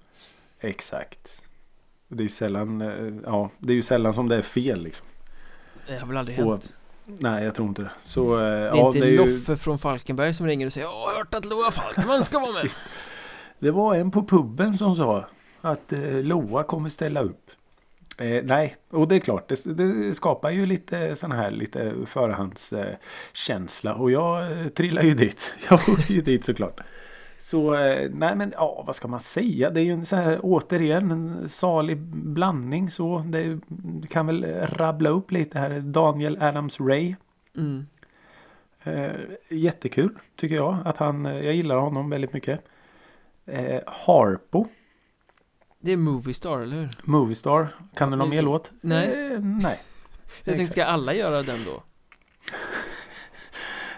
Exakt. 0.61 1.43
Det 2.09 2.19
är 2.21 2.23
ju 2.23 2.29
sällan, 2.29 2.81
eh, 2.83 3.15
ja, 3.25 3.51
det 3.59 3.73
är 3.73 3.77
ju 3.77 3.83
sällan 3.83 4.15
som 4.15 4.29
det 4.29 4.37
är 4.37 4.43
fel 4.43 4.83
liksom. 4.83 5.07
Det 5.89 5.99
har 5.99 6.07
väl 6.07 6.17
aldrig 6.17 6.39
Och- 6.41 6.51
hänt 6.53 6.79
Nej, 7.09 7.45
jag 7.45 7.55
tror 7.55 7.69
inte 7.69 7.83
det. 7.83 7.91
Så, 8.03 8.37
Det 8.37 8.45
är 8.45 8.67
ja, 8.67 8.87
inte 8.87 8.99
det 9.01 9.07
är 9.07 9.11
ju, 9.11 9.17
Loffe 9.17 9.57
från 9.57 9.79
Falkenberg 9.79 10.35
som 10.35 10.47
ringer 10.47 10.67
och 10.67 10.73
säger 10.73 10.87
Jag 10.87 10.93
har 10.93 11.19
hört 11.19 11.35
att 11.35 11.45
Loa 11.45 11.71
Falkman 11.71 12.25
ska 12.25 12.39
vara 12.39 12.53
med 12.63 12.71
Det 13.59 13.71
var 13.71 13.95
en 13.95 14.11
på 14.11 14.25
puben 14.25 14.79
som 14.79 14.97
sa 14.97 15.25
att 15.61 15.93
eh, 15.93 16.23
Loa 16.23 16.63
kommer 16.63 16.89
ställa 16.89 17.21
upp. 17.21 17.51
Eh, 18.19 18.45
nej, 18.45 18.77
och 18.91 19.09
det 19.09 19.15
är 19.15 19.21
klart, 19.21 19.49
det, 19.49 19.65
det 19.65 20.15
skapar 20.15 20.51
ju 20.51 20.67
lite 20.67 21.17
sån 21.17 21.33
här 21.33 21.51
lite 21.51 21.95
förhandskänsla 22.07 23.91
eh, 23.91 24.01
och 24.01 24.11
jag 24.11 24.53
eh, 24.53 24.69
trillar 24.69 25.03
ju 25.03 25.15
dit. 25.15 25.55
Jag 25.71 25.75
åker 25.75 26.15
ju 26.15 26.21
dit 26.21 26.45
såklart. 26.45 26.81
Så 27.41 27.75
eh, 27.75 28.11
nej 28.15 28.37
men 28.37 28.53
ja, 28.55 28.85
vad 28.87 28.97
ska 28.97 29.09
man 29.09 29.21
säga? 29.21 29.71
Det 29.71 29.81
är 29.81 29.85
ju 29.85 29.93
en 29.93 30.07
så 30.07 30.17
här 30.17 30.39
återigen 30.43 31.11
en 31.11 31.49
salig 31.49 31.99
blandning 32.09 32.91
så. 32.91 33.25
Det, 33.27 33.59
det 33.69 34.09
kan 34.09 34.27
väl 34.27 34.45
rabbla 34.67 35.11
upp 35.11 35.31
lite 35.31 35.59
här. 35.59 35.81
Daniel 35.81 36.43
Adams 36.43 36.81
Ray. 36.81 37.15
mm. 37.57 37.87
Eh, 38.87 39.11
jättekul 39.49 40.19
tycker 40.37 40.57
jag 40.57 40.79
att 40.85 40.97
han, 40.97 41.27
eh, 41.27 41.45
jag 41.45 41.55
gillar 41.55 41.77
honom 41.77 42.11
väldigt 42.11 42.33
mycket. 42.33 42.61
Eh, 43.47 43.81
Harpo, 43.87 44.67
Det 45.81 45.93
är 45.93 45.97
Moviestar, 45.97 46.61
eller 46.61 46.77
hur? 46.77 46.89
Moviestar. 47.05 47.69
Kan 47.95 48.11
du 48.11 48.17
någon 48.17 48.31
mer 48.31 48.43
låt? 48.43 48.71
Nej. 48.81 49.33
Eh, 49.33 49.41
nej. 49.41 49.79
Jag 50.45 50.57
tänkte, 50.57 50.73
ska 50.73 50.85
alla 50.85 51.15
göra 51.15 51.43
den 51.43 51.59
då? 51.65 51.83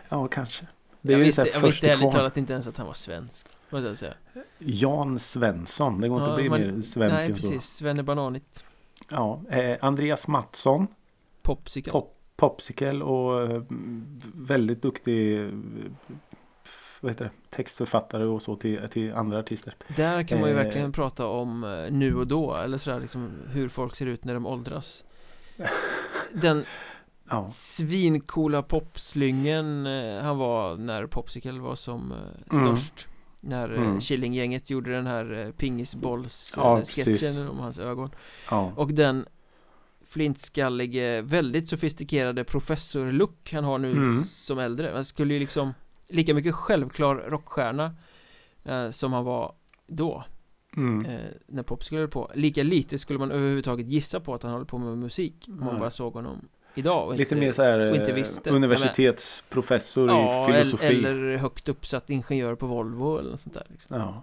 Ja, 0.08 0.28
kanske. 0.28 0.66
Det 1.00 1.12
Jag 1.12 1.18
visste, 1.18 1.48
jag 1.54 1.60
visste 1.60 1.90
ärligt 1.90 2.12
talat 2.12 2.36
inte 2.36 2.52
ens 2.52 2.68
att 2.68 2.76
han 2.76 2.86
var 2.86 2.94
svensk 2.94 3.46
Vad 3.70 3.82
jag 3.84 3.98
säga? 3.98 4.14
Jan 4.58 5.18
Svensson. 5.18 6.00
Det 6.00 6.08
går 6.08 6.18
inte 6.18 6.30
Ja, 6.30 6.34
att 6.34 6.40
bli 6.40 6.50
men- 6.50 6.74
mer 6.76 6.82
svensk 6.82 7.14
Nej, 7.16 7.28
precis, 7.28 7.64
Svenne 7.64 8.02
Bananigt 8.02 8.64
Ja, 9.08 9.42
eh, 9.50 9.76
Andreas 9.80 10.26
Mattsson. 10.26 10.86
Popsicle 11.42 11.92
Pop, 11.92 12.14
Popsicle 12.36 13.02
och 13.04 13.42
eh, 13.50 13.62
väldigt 14.34 14.82
duktig 14.82 15.40
eh, 15.40 15.50
vad 17.00 17.12
heter 17.12 17.24
det? 17.24 17.30
textförfattare 17.56 18.24
och 18.24 18.42
så 18.42 18.56
till, 18.56 18.88
till 18.92 19.12
andra 19.12 19.38
artister. 19.38 19.76
Där 19.96 20.22
kan 20.22 20.40
man 20.40 20.48
ju 20.50 20.56
Eh. 20.58 20.64
verkligen 20.64 20.92
prata 20.92 21.26
om 21.26 21.64
eh, 21.64 21.92
nu 21.92 22.14
och 22.16 22.26
då 22.26 22.54
Eller 22.56 22.78
sådär 22.78 23.00
liksom 23.00 23.32
hur 23.46 23.68
folk 23.68 23.94
ser 23.96 24.06
ut 24.06 24.24
när 24.24 24.34
de 24.34 24.46
åldras 24.46 25.04
Den 26.32 26.64
Ja, 27.30 27.48
svincoola 27.48 28.62
popslyngen 28.62 29.86
eh, 29.86 30.22
han 30.22 30.38
var 30.38 30.76
när 30.76 31.06
Popsicle 31.06 31.60
var 31.60 31.74
som 31.74 32.12
eh, 32.12 32.18
Mm. 32.58 32.76
störst 32.76 33.08
När 33.40 33.72
eh, 33.74 33.82
Mm. 33.82 34.00
Killinggänget 34.00 34.70
gjorde 34.70 34.90
den 34.92 35.06
här 35.06 35.32
eh, 35.46 35.50
pingisbolls 35.52 36.54
Ja, 36.56 36.82
om 37.50 37.58
hans 37.58 37.78
ögon 37.78 38.10
ja. 38.50 38.72
Och 38.76 38.94
den 38.94 39.26
flintskallige, 40.04 41.20
väldigt 41.22 41.68
sofistikerade 41.68 42.44
professor-look 42.44 43.52
han 43.52 43.64
har 43.64 43.78
nu 43.78 43.90
Mm. 43.90 44.24
som 44.24 44.58
äldre 44.58 44.90
Han 44.94 45.04
skulle 45.04 45.34
ju 45.34 45.40
liksom 45.40 45.74
lika 46.08 46.34
mycket 46.34 46.54
självklar 46.54 47.14
rockstjärna 47.28 47.94
eh, 48.64 48.90
som 48.90 49.12
han 49.12 49.24
var 49.24 49.52
då 49.86 50.24
Mm. 50.76 51.06
eh, 51.06 51.20
när 51.46 51.62
Popsicle 51.62 51.98
höll 51.98 52.08
på 52.08 52.30
Lika 52.34 52.62
lite 52.62 52.98
skulle 52.98 53.18
man 53.18 53.30
överhuvudtaget 53.30 53.86
gissa 53.86 54.20
på 54.20 54.34
att 54.34 54.42
han 54.42 54.52
håller 54.52 54.64
på 54.64 54.78
med 54.78 54.98
musik 54.98 55.34
Om 55.48 55.64
man 55.64 55.78
bara 55.78 55.90
såg 55.90 56.12
honom 56.14 56.48
idag 56.74 57.06
och 57.06 57.12
Lite 57.12 57.22
inte, 57.22 57.36
mer 57.46 57.52
så 57.52 57.62
här 57.62 57.78
och 57.90 57.96
inte 57.96 58.10
eh, 58.10 58.14
visste. 58.14 58.50
universitetsprofessor 58.50 60.08
Ja, 60.08 60.50
i 60.50 60.52
filosofi. 60.52 60.86
eller, 60.86 61.36
högt 61.36 61.68
uppsatt 61.68 62.10
ingenjör 62.10 62.54
på 62.54 62.66
Volvo 62.66 63.18
eller 63.18 63.30
något 63.30 63.40
sånt 63.40 63.54
där 63.54 63.66
liksom. 63.68 63.96
Ja. 63.96 64.22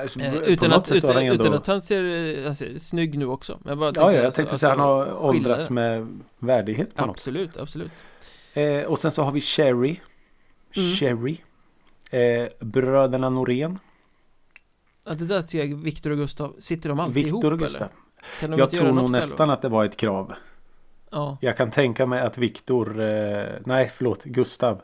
Alltså, 0.00 0.20
eh, 0.20 0.34
utan, 0.34 0.72
att, 0.72 0.92
utan, 0.92 1.16
ändå- 1.16 1.34
utan 1.34 1.54
att 1.54 1.66
han 1.66 1.82
ser, 1.82 2.44
han 2.44 2.54
ser 2.54 2.78
snygg 2.78 3.18
nu 3.18 3.26
också 3.26 3.58
Jag 3.64 3.78
bara 3.78 3.92
Ja, 3.94 4.02
ja, 4.02 4.12
jag 4.12 4.24
alltså- 4.24 4.36
tänkte 4.38 4.52
alltså, 4.54 4.68
han 4.68 4.80
har 4.80 5.24
åldrats 5.24 5.70
med 5.70 6.06
värdighet 6.38 6.94
på 6.94 7.06
något. 7.06 7.10
Absolut, 7.16 7.56
absolut 7.56 7.92
Eh, 8.54 8.82
och 8.82 8.98
sen 8.98 9.12
så 9.12 9.22
har 9.22 9.32
vi 9.32 9.40
Cherry. 9.40 10.00
Mm. 10.76 10.88
Cherry. 10.94 11.36
Eh, 12.10 12.48
bröderna 12.60 13.30
Norén. 13.30 13.78
Ja, 15.06 15.14
det 15.14 15.24
där 15.24 15.44
jag, 15.56 15.76
Viktor 15.76 16.10
och 16.10 16.16
Gustav, 16.16 16.54
sitter 16.58 16.88
de 16.88 17.00
alltid 17.00 17.26
ihop 17.26 17.38
Viktor 17.38 17.52
och 17.52 17.58
Gustav. 17.58 17.82
eller? 17.82 17.92
Kan 18.40 18.50
de 18.50 18.58
Jag 18.58 18.70
tror 18.70 18.92
nog 18.92 19.10
nästan 19.10 19.38
själva? 19.38 19.52
att 19.54 19.62
det 19.62 19.68
var 19.68 19.84
ett 19.84 19.96
krav. 19.96 20.32
Ja, 21.10 21.38
Jag 21.40 21.56
kan 21.56 21.70
tänka 21.70 22.06
mig 22.06 22.20
att 22.20 22.38
Viktor, 22.38 23.00
eh, 23.00 23.46
nej 23.66 23.90
förlåt, 23.94 24.24
Gustav 24.24 24.82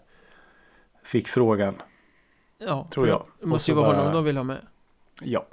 fick 1.05 1.28
frågan. 1.28 1.74
ja 2.59 2.89
Tror 2.91 3.09
jag. 3.09 3.26
Det 3.41 3.47
måste 3.47 3.70
ju 3.70 3.74
vara 3.74 3.87
bara- 3.87 3.97
honom 3.97 4.12
de 4.12 4.24
vill 4.24 4.37
ha 4.37 4.45
med 4.45 4.59
Ja. 5.22 5.47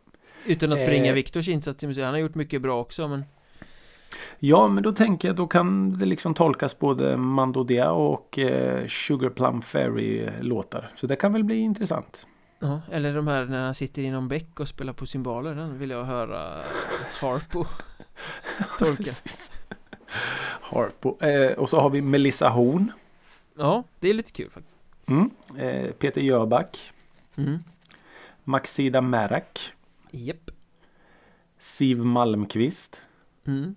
Utan 0.45 0.71
att 0.71 0.79
Eh. 0.79 0.85
förringa 0.85 1.13
Viktors 1.13 1.47
insats 1.47 1.83
i 1.83 1.87
musik, 1.87 2.03
han 2.03 2.13
har 2.13 2.19
gjort 2.19 2.35
mycket 2.35 2.61
bra 2.61 2.79
också 2.81 3.07
men 3.07 3.25
Ja, 4.39 4.67
men 4.67 4.83
då 4.83 4.91
tänker 4.91 5.27
jag 5.27 5.35
då 5.37 5.47
kan 5.47 5.93
det 5.99 6.05
liksom 6.05 6.33
tolkas 6.33 6.79
både 6.79 7.17
Mando 7.17 7.63
Diao 7.63 8.01
och 8.01 8.39
eh, 8.39 8.87
Sugar 8.87 9.29
Plum 9.29 9.61
Fairy 9.61 10.29
låtar. 10.41 10.91
Så 10.95 11.07
det 11.07 11.15
kan 11.15 11.33
väl 11.33 11.43
bli 11.43 11.55
intressant. 11.57 12.25
Ja, 12.59 12.81
eller 12.91 13.15
de 13.15 13.27
här 13.27 13.45
när 13.45 13.65
han 13.65 13.75
sitter 13.75 14.01
i 14.01 14.11
någon 14.11 14.27
bäck 14.27 14.59
och 14.59 14.67
spelar 14.67 14.93
på 14.93 15.05
cymbaler 15.05 15.55
Den 15.55 15.77
vill 15.79 15.89
jag 15.89 16.03
höra 16.03 16.61
Harpo 17.21 17.65
Tolka 18.79 19.11
Harpo. 20.61 21.23
Eh, 21.25 21.51
och 21.51 21.69
så 21.69 21.79
har 21.79 21.89
vi 21.89 22.01
Melissa 22.01 22.49
Horn. 22.49 22.91
Ja, 23.57 23.83
det 23.99 24.09
är 24.09 24.13
lite 24.13 24.31
kul 24.31 24.49
faktiskt 24.49 24.77
Mm. 25.05 25.29
Eh, 25.57 25.91
Peter 25.91 26.21
Jöback. 26.21 26.93
mm. 27.37 27.59
Maxida 28.43 29.01
Märak. 29.01 29.73
Japp 30.11 30.51
Siv 31.59 31.97
Malmqvist. 31.97 33.01
mm. 33.47 33.75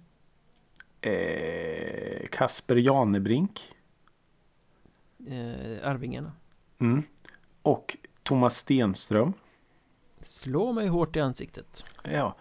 Eh, 1.07 2.27
Kasper 2.31 2.77
Janebrink. 2.77 3.75
eh, 5.27 5.89
Arvingarna 5.89 6.33
Mm. 6.79 7.03
Och 7.63 7.97
Thomas 8.23 8.57
Stenström. 8.57 9.33
Slå 10.21 10.73
mig 10.73 10.89
hårt 10.89 11.17
i 11.17 11.21
ansiktet 11.21 11.85
Ja. 12.03 12.37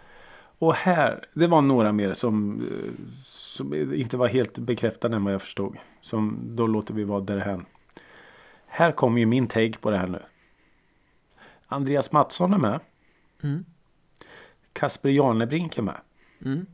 Och 0.60 0.74
här, 0.74 1.26
det 1.34 1.48
var 1.48 1.62
några 1.62 1.92
mer 1.92 2.14
som, 2.14 2.62
eh, 2.68 3.06
som 3.18 3.74
inte 3.94 4.18
var 4.18 4.28
helt 4.28 4.58
bekräftade 4.58 5.16
än 5.16 5.24
vad 5.24 5.34
jag 5.34 5.42
förstod. 5.42 5.78
Som 6.02 6.40
då 6.56 6.68
låter 6.68 6.94
vi 6.94 7.04
vara 7.04 7.22
därhän. 7.22 7.66
Här 8.66 8.92
kommer 8.92 9.20
ju 9.20 9.26
min 9.26 9.48
take 9.48 9.78
på 9.78 9.90
det 9.90 9.98
här 9.98 10.08
nu. 10.08 10.24
Andreas 11.68 12.12
Mattsson 12.12 12.54
är 12.54 12.58
med. 12.58 12.80
mm. 13.44 13.66
Kasper 14.74 15.10
Janebrink 15.10 15.78
är 15.78 15.82
med. 15.82 16.02
Mm. 16.46 16.66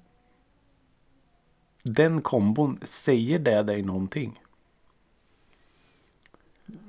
Den 1.94 2.22
kombon, 2.22 2.80
säger 2.86 3.40
det 3.40 3.64
dig 3.64 3.82
någonting? 3.82 4.40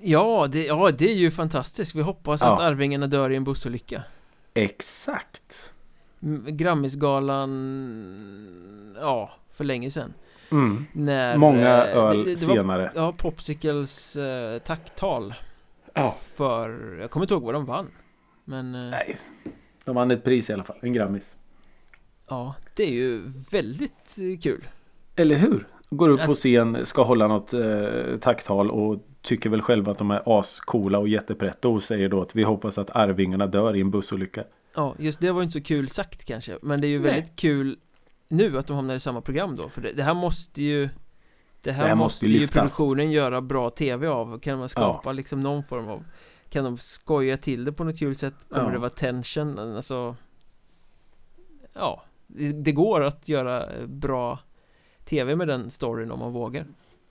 Ja, 0.00 0.46
det, 0.52 0.64
ja, 0.66 0.90
det 0.98 1.10
är 1.10 1.14
ju 1.14 1.30
fantastiskt 1.30 1.94
Vi 1.94 2.02
hoppas 2.02 2.40
Ja. 2.42 2.52
att 2.52 2.60
Arvingarna 2.60 3.06
dör 3.06 3.30
i 3.30 3.36
en 3.36 3.44
bussolycka 3.44 4.02
Exakt. 4.54 5.70
Mm, 6.22 6.56
Grammisgalan 6.56 7.50
Ja, 9.00 9.30
för 9.50 9.64
länge 9.64 9.90
sedan 9.90 10.14
Mm. 10.52 10.84
När 10.92 11.36
Många 11.38 11.86
eh, 11.86 11.96
öl 11.96 12.16
det- 12.16 12.24
det- 12.24 12.40
det 12.40 12.46
var- 12.46 12.54
senare. 12.56 12.92
Ja, 12.94 13.12
Popsicles 13.12 14.16
eh, 14.16 14.58
tacktal 14.58 15.34
Ja. 15.94 16.16
För, 16.22 16.96
jag 17.00 17.10
kommer 17.10 17.24
inte 17.24 17.34
ihåg 17.34 17.42
vad 17.42 17.54
de 17.54 17.64
vann 17.64 17.90
Men 18.44 18.74
eh, 18.74 18.90
Nej. 18.90 19.18
De 19.84 19.94
vann 19.94 20.10
ett 20.10 20.24
pris 20.24 20.50
i 20.50 20.52
alla 20.52 20.64
fall. 20.64 20.78
En 20.82 20.92
Grammis. 20.92 21.36
ja, 22.28 22.54
det 22.76 22.82
är 22.84 22.92
ju 22.92 23.22
väldigt 23.50 24.16
kul 24.42 24.64
Eller 25.20 25.36
hur? 25.36 25.66
Går 25.90 26.08
upp 26.08 26.16
på 26.16 26.22
Alltså- 26.22 26.38
scen, 26.40 26.86
ska 26.86 27.02
hålla 27.02 27.26
något 27.28 27.52
eh, 27.54 28.16
tacktal 28.20 28.70
och 28.70 28.98
tycker 29.22 29.50
väl 29.50 29.62
själva 29.62 29.92
att 29.92 29.98
de 29.98 30.10
är 30.10 30.22
ascoola 30.40 30.98
och 30.98 31.08
jättepretto 31.08 31.74
och 31.74 31.82
säger 31.82 32.08
då 32.08 32.22
att 32.22 32.36
vi 32.36 32.42
hoppas 32.42 32.78
att 32.78 32.90
Arvingarna 32.90 33.46
dör 33.46 33.76
i 33.76 33.80
en 33.80 33.90
bussolycka. 33.90 34.44
Ja, 34.74 34.94
just 34.98 35.20
det 35.20 35.32
var 35.32 35.42
inte 35.42 35.52
så 35.52 35.62
kul 35.62 35.88
sagt 35.88 36.24
kanske 36.24 36.58
Men 36.62 36.80
det 36.80 36.86
är 36.86 36.88
ju 36.88 37.00
Nej. 37.00 37.10
väldigt 37.12 37.36
kul 37.36 37.76
nu 38.28 38.58
att 38.58 38.66
de 38.66 38.76
hamnar 38.76 38.94
i 38.94 39.00
samma 39.00 39.20
program 39.20 39.56
då 39.56 39.68
För 39.68 39.80
det, 39.80 39.92
det 39.92 40.02
här 40.02 40.14
måste 40.14 40.62
ju 40.62 40.88
Det 41.62 41.72
här, 41.72 41.82
Det 41.82 41.88
här 41.88 41.94
måste, 41.94 42.26
måste 42.26 42.38
ju 42.38 42.48
produktionen 42.48 43.10
göra 43.10 43.40
bra 43.40 43.70
tv 43.70 44.08
av 44.08 44.38
Kan 44.38 44.58
man 44.58 44.68
skapa 44.68 45.12
liksom 45.12 45.40
någon 45.40 45.62
form 45.64 45.88
av 45.88 46.04
Kan 46.48 46.64
de 46.64 46.78
skoja 46.78 47.36
till 47.36 47.64
det 47.64 47.72
på 47.72 47.84
något 47.84 47.98
kul 47.98 48.14
sätt? 48.16 48.34
Kommer 48.48 48.64
Ja. 48.64 48.70
det 48.72 48.78
vara 48.78 48.90
tension? 48.90 49.58
Alltså 49.58 50.16
Ja 51.72 52.02
det, 52.26 52.52
det 52.52 52.72
går 52.72 53.00
att 53.04 53.28
göra 53.28 53.66
eh, 53.66 53.86
bra 53.86 54.38
tv 55.10 55.36
med 55.36 55.48
den 55.48 55.70
storyn 55.70 56.10
om 56.10 56.18
man 56.18 56.32
vågar 56.32 56.66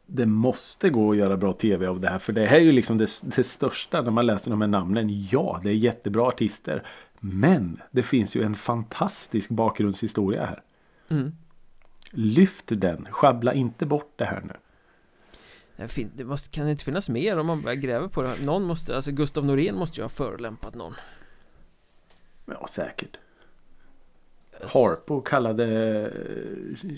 Det 0.06 0.26
måste 0.26 0.90
gå 0.90 1.12
att 1.12 1.18
göra 1.18 1.38
bra 1.38 1.54
tv 1.54 1.88
av 1.88 2.00
det 2.00 2.10
här 2.10 2.20
för 2.20 2.34
det 2.34 2.46
här 2.46 2.58
är 2.58 2.62
ju 2.62 2.72
liksom 2.72 2.98
det, 2.98 3.22
det 3.22 3.44
största 3.44 4.02
när 4.02 4.12
man 4.12 4.26
läser 4.26 4.52
de 4.52 4.62
här 4.62 4.68
namnen. 4.68 5.28
Ja, 5.32 5.60
det 5.64 5.70
är 5.70 5.74
jättebra 5.74 6.28
artister. 6.28 6.84
Men 7.20 7.82
det 7.92 8.04
finns 8.04 8.36
ju 8.36 8.44
en 8.44 8.56
fantastisk 8.56 9.50
bakgrundshistoria 9.50 10.46
här. 10.46 10.64
Mm. 11.10 11.32
Lyft 12.12 12.66
den, 12.68 13.08
sjabbla 13.12 13.54
inte 13.54 13.86
bort 13.86 14.14
det 14.16 14.26
här 14.26 14.42
nu. 14.42 14.54
Det, 16.16 16.24
måste, 16.24 16.50
kan 16.50 16.66
det 16.66 16.72
inte 16.72 16.84
finnas 16.84 17.10
mer 17.10 17.40
om 17.40 17.48
man 17.48 17.62
börjar 17.62 17.76
gräva 17.76 18.10
på 18.10 18.22
det? 18.22 18.46
Någon 18.46 18.64
måste, 18.64 18.96
alltså 18.96 19.12
Gustav 19.12 19.46
Norén 19.46 19.76
måste 19.76 20.00
ju 20.00 20.04
ha 20.04 20.10
förolämpat 20.10 20.76
någon 20.76 20.94
Ja, 22.46 22.68
säkert. 22.70 23.18
Harpo 24.64 25.22
kallade 25.22 25.66
eh, 26.02 26.90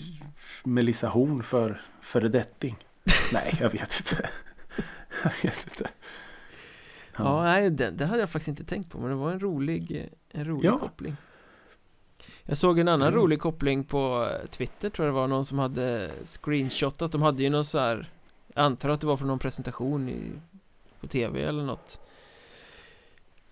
Melissa 0.64 1.08
Horn 1.08 1.42
för 1.42 1.80
föredetting. 2.02 2.76
Nej, 3.32 3.54
jag 3.60 3.70
vet 3.70 4.00
inte. 4.00 4.28
Jag 5.24 5.32
vet 5.42 5.66
inte. 5.70 5.90
Ja, 7.16 7.42
nej, 7.42 7.70
det, 7.70 7.90
det 7.90 8.06
hade 8.06 8.20
jag 8.20 8.30
faktiskt 8.30 8.48
inte 8.48 8.64
tänkt 8.64 8.90
på 8.90 8.98
men 8.98 9.08
det 9.10 9.16
var 9.16 9.32
en 9.32 9.40
rolig, 9.40 10.08
en 10.30 10.44
rolig 10.44 10.68
Ja. 10.68 10.78
koppling 10.78 11.16
Jag 12.44 12.58
såg 12.58 12.78
en 12.78 12.88
annan 12.88 13.08
Mm. 13.08 13.20
rolig 13.20 13.40
koppling 13.40 13.84
på 13.84 14.28
eh, 14.42 14.46
Twitter 14.48 14.90
tror 14.90 15.06
jag 15.06 15.14
det 15.14 15.20
var 15.20 15.26
någon 15.28 15.44
som 15.44 15.58
hade 15.58 16.10
screenshotat 16.24 17.12
De 17.12 17.22
hade 17.22 17.42
ju 17.42 17.50
någon 17.50 17.64
så 17.64 17.78
här 17.78 18.10
Jag 18.54 18.64
antar 18.64 18.88
att 18.88 19.00
det 19.00 19.06
var 19.06 19.16
från 19.16 19.28
någon 19.28 19.38
presentation 19.38 20.08
i, 20.08 20.22
på 21.00 21.06
tv 21.06 21.42
eller 21.44 21.62
något 21.62 22.00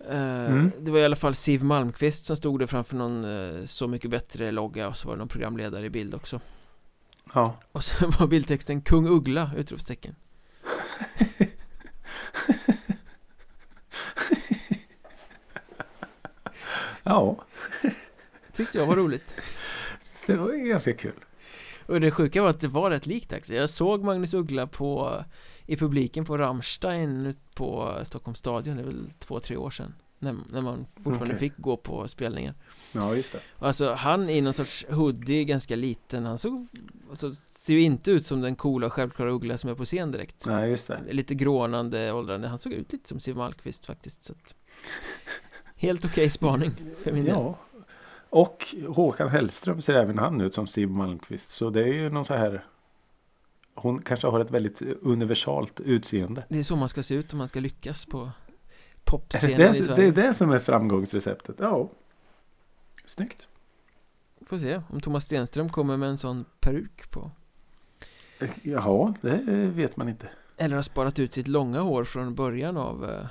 Mm. 0.09 0.71
Det 0.79 0.91
var 0.91 0.99
i 0.99 1.05
alla 1.05 1.15
fall 1.15 1.35
Siv 1.35 1.63
Malmqvist 1.63 2.25
som 2.25 2.35
stod 2.35 2.59
där 2.59 2.67
framför 2.67 2.95
någon 2.95 3.25
eh, 3.25 3.65
Så 3.65 3.87
mycket 3.87 4.09
bättre 4.11 4.51
logga 4.51 4.87
och 4.87 4.97
så 4.97 5.07
var 5.07 5.15
det 5.15 5.19
någon 5.19 5.27
programledare 5.27 5.85
i 5.85 5.89
bild 5.89 6.13
också 6.13 6.39
Ja. 7.33 7.57
Och 7.71 7.83
så 7.83 8.07
var 8.19 8.27
bildtexten 8.27 8.81
Kung 8.81 9.07
Uggla! 9.07 9.51
Utropstecken 9.57 10.15
ja, 17.03 17.45
Tyckte 18.53 18.77
jag 18.77 18.85
var 18.85 18.95
roligt 18.95 19.35
det 20.25 20.37
var 20.37 20.53
ju 20.53 20.67
ganska 20.67 20.93
kul. 20.93 21.25
Och 21.85 22.01
det 22.01 22.11
sjuka 22.11 22.41
var 22.41 22.49
att 22.49 22.59
det 22.59 22.67
var 22.67 22.91
rätt 22.91 23.05
likt 23.05 23.33
alltså. 23.33 23.53
Jag 23.53 23.69
såg 23.69 24.03
Magnus 24.03 24.33
Uggla 24.33 24.67
på 24.67 25.23
I 25.71 25.77
publiken 25.77 26.25
på 26.25 26.37
Rammstein 26.37 27.35
på 27.55 27.97
Stockholms 28.03 28.39
stadion 28.39 28.75
Det 28.77 28.81
är 28.83 28.85
väl 28.85 29.09
två, 29.19 29.39
tre 29.39 29.57
år 29.57 29.69
sedan 29.69 29.93
När, 30.19 30.35
när 30.51 30.61
man 30.61 30.85
fortfarande 30.95 31.35
Okej. 31.35 31.37
fick 31.37 31.57
gå 31.57 31.77
på 31.77 32.07
spelningar 32.07 32.53
Ja, 32.91 33.15
just 33.15 33.31
det. 33.31 33.39
Och 33.57 33.67
Alltså 33.67 33.93
han 33.93 34.29
i 34.29 34.41
någon 34.41 34.53
sorts 34.53 34.85
hoodie, 34.89 35.45
ganska 35.45 35.75
liten 35.75 36.25
Han 36.25 36.37
såg 36.37 36.67
alltså, 37.09 37.33
Ser 37.35 37.73
ju 37.73 37.81
inte 37.81 38.11
ut 38.11 38.25
som 38.25 38.41
den 38.41 38.55
coola 38.55 38.89
självklara 38.89 39.31
Uggla 39.31 39.57
som 39.57 39.69
är 39.69 39.75
på 39.75 39.85
scen 39.85 40.11
direkt 40.11 40.45
Nej, 40.45 40.69
just 40.69 40.87
det. 40.87 40.99
Lite 41.09 41.35
grånande, 41.35 42.11
åldrande 42.11 42.47
Han 42.47 42.59
såg 42.59 42.73
ut 42.73 42.93
lite 42.93 43.09
som 43.09 43.19
Siw 43.19 43.37
Malmkvist 43.37 43.85
faktiskt 43.85 44.23
så 44.23 44.33
att, 44.33 44.55
Helt 45.75 46.05
okej 46.05 46.29
spaning 46.29 46.71
för 47.03 47.11
min 47.11 47.25
del 47.25 47.33
Ja. 47.33 47.57
Och 48.29 48.75
Håkan 48.87 49.29
Hellström 49.29 49.81
ser 49.81 49.93
även 49.93 50.17
han 50.19 50.41
ut 50.41 50.53
som 50.53 50.67
Steve 50.67 50.91
Malmqvist. 50.91 51.49
Så 51.49 51.69
det 51.69 51.81
är 51.83 51.93
ju 51.93 52.09
någon 52.09 52.25
så 52.25 52.33
här. 52.33 52.65
Hon 53.81 54.01
kanske 54.01 54.27
har 54.27 54.39
ett 54.39 54.51
väldigt 54.51 54.81
universalt 54.81 55.79
utseende. 55.79 56.45
Det 56.49 56.59
är 56.59 56.63
så 56.63 56.75
man 56.75 56.89
ska 56.89 57.03
se 57.03 57.15
ut 57.15 57.33
om 57.33 57.37
man 57.37 57.47
ska 57.47 57.59
lyckas 57.59 58.05
på 58.05 58.31
popscenen 59.03 59.53
i 59.53 59.57
det, 59.57 59.71
det 59.71 59.83
Sverige 59.83 60.07
är 60.07 60.11
det 60.11 60.33
som 60.33 60.51
är 60.51 60.59
framgångsreceptet. 60.59 61.55
Ja. 61.59 61.89
Snyggt. 63.05 63.47
Får 64.45 64.57
se 64.57 64.81
om 64.89 65.01
Thomas 65.01 65.23
Stenström 65.23 65.69
kommer 65.69 65.97
med 65.97 66.09
en 66.09 66.17
sån 66.17 66.45
peruk 66.59 67.11
på 67.11 67.31
Jaha, 68.61 69.13
det 69.21 69.41
vet 69.75 69.97
man 69.97 70.09
inte. 70.09 70.29
Eller 70.57 70.75
har 70.75 70.83
sparat 70.83 71.19
ut 71.19 71.33
sitt 71.33 71.47
långa 71.47 71.79
hår 71.79 72.03
från 72.03 72.35
början 72.35 72.77
av 72.77 73.09
eh, 73.09 73.09
Ja, 73.09 73.27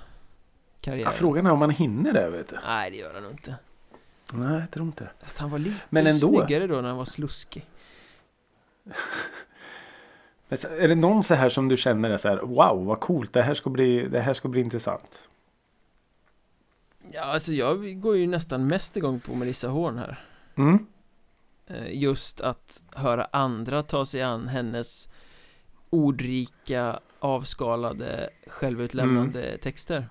karriären 0.81 1.13
frågan 1.13 1.47
är 1.47 1.51
om 1.51 1.59
man 1.59 1.71
hinner 1.71 2.13
det 2.13 2.31
vet 2.31 2.49
du. 2.49 2.57
Nej 2.67 2.91
det 2.91 2.97
gör 2.97 3.15
han 3.15 3.23
nog 3.23 3.33
inte 3.33 3.57
Nej, 4.33 4.61
jag 4.61 4.71
tror 4.71 4.87
inte. 4.87 5.11
Fast 5.21 5.39
han 5.39 5.51
var 5.51 5.59
lite 5.59 5.81
Men 5.91 6.07
ändå. 6.07 6.19
snyggare 6.19 6.67
då 6.67 6.75
när 6.81 6.89
han 6.89 6.97
var 6.97 7.05
sluskig 7.05 7.67
Är 10.51 10.89
det 10.89 10.95
någon 10.95 11.23
så 11.23 11.35
här 11.35 11.49
som 11.49 11.69
du 11.69 11.77
känner 11.77 12.11
är 12.11 12.17
så 12.17 12.29
här. 12.29 12.37
Wow, 12.37 12.85
vad 12.85 13.01
coolt. 13.01 13.33
Det 13.33 13.43
här 13.43 13.55
ska 13.55 13.71
bli, 13.71 14.09
det 14.09 14.21
här 14.21 14.35
ska 14.35 14.49
bli 14.49 14.61
intressant. 14.61 15.19
Ja 17.13 17.23
alltså 17.23 17.53
jag 17.53 18.01
går 18.01 18.17
ju 18.17 18.27
nästan 18.27 18.67
mest 18.67 18.97
igång 18.97 19.21
på 19.21 19.35
Melissa 19.35 19.69
Horn 19.69 19.99
här 19.99 20.19
Mm. 20.55 20.87
Eh, 21.67 22.01
Just 22.03 22.41
att 22.41 22.83
höra 22.95 23.25
andra 23.33 23.83
ta 23.83 24.05
sig 24.05 24.23
an 24.23 24.49
hennes 24.49 25.09
ordrika, 25.91 27.01
avskalade, 27.21 28.31
självutlämnande 28.47 29.59
texter 29.59 30.09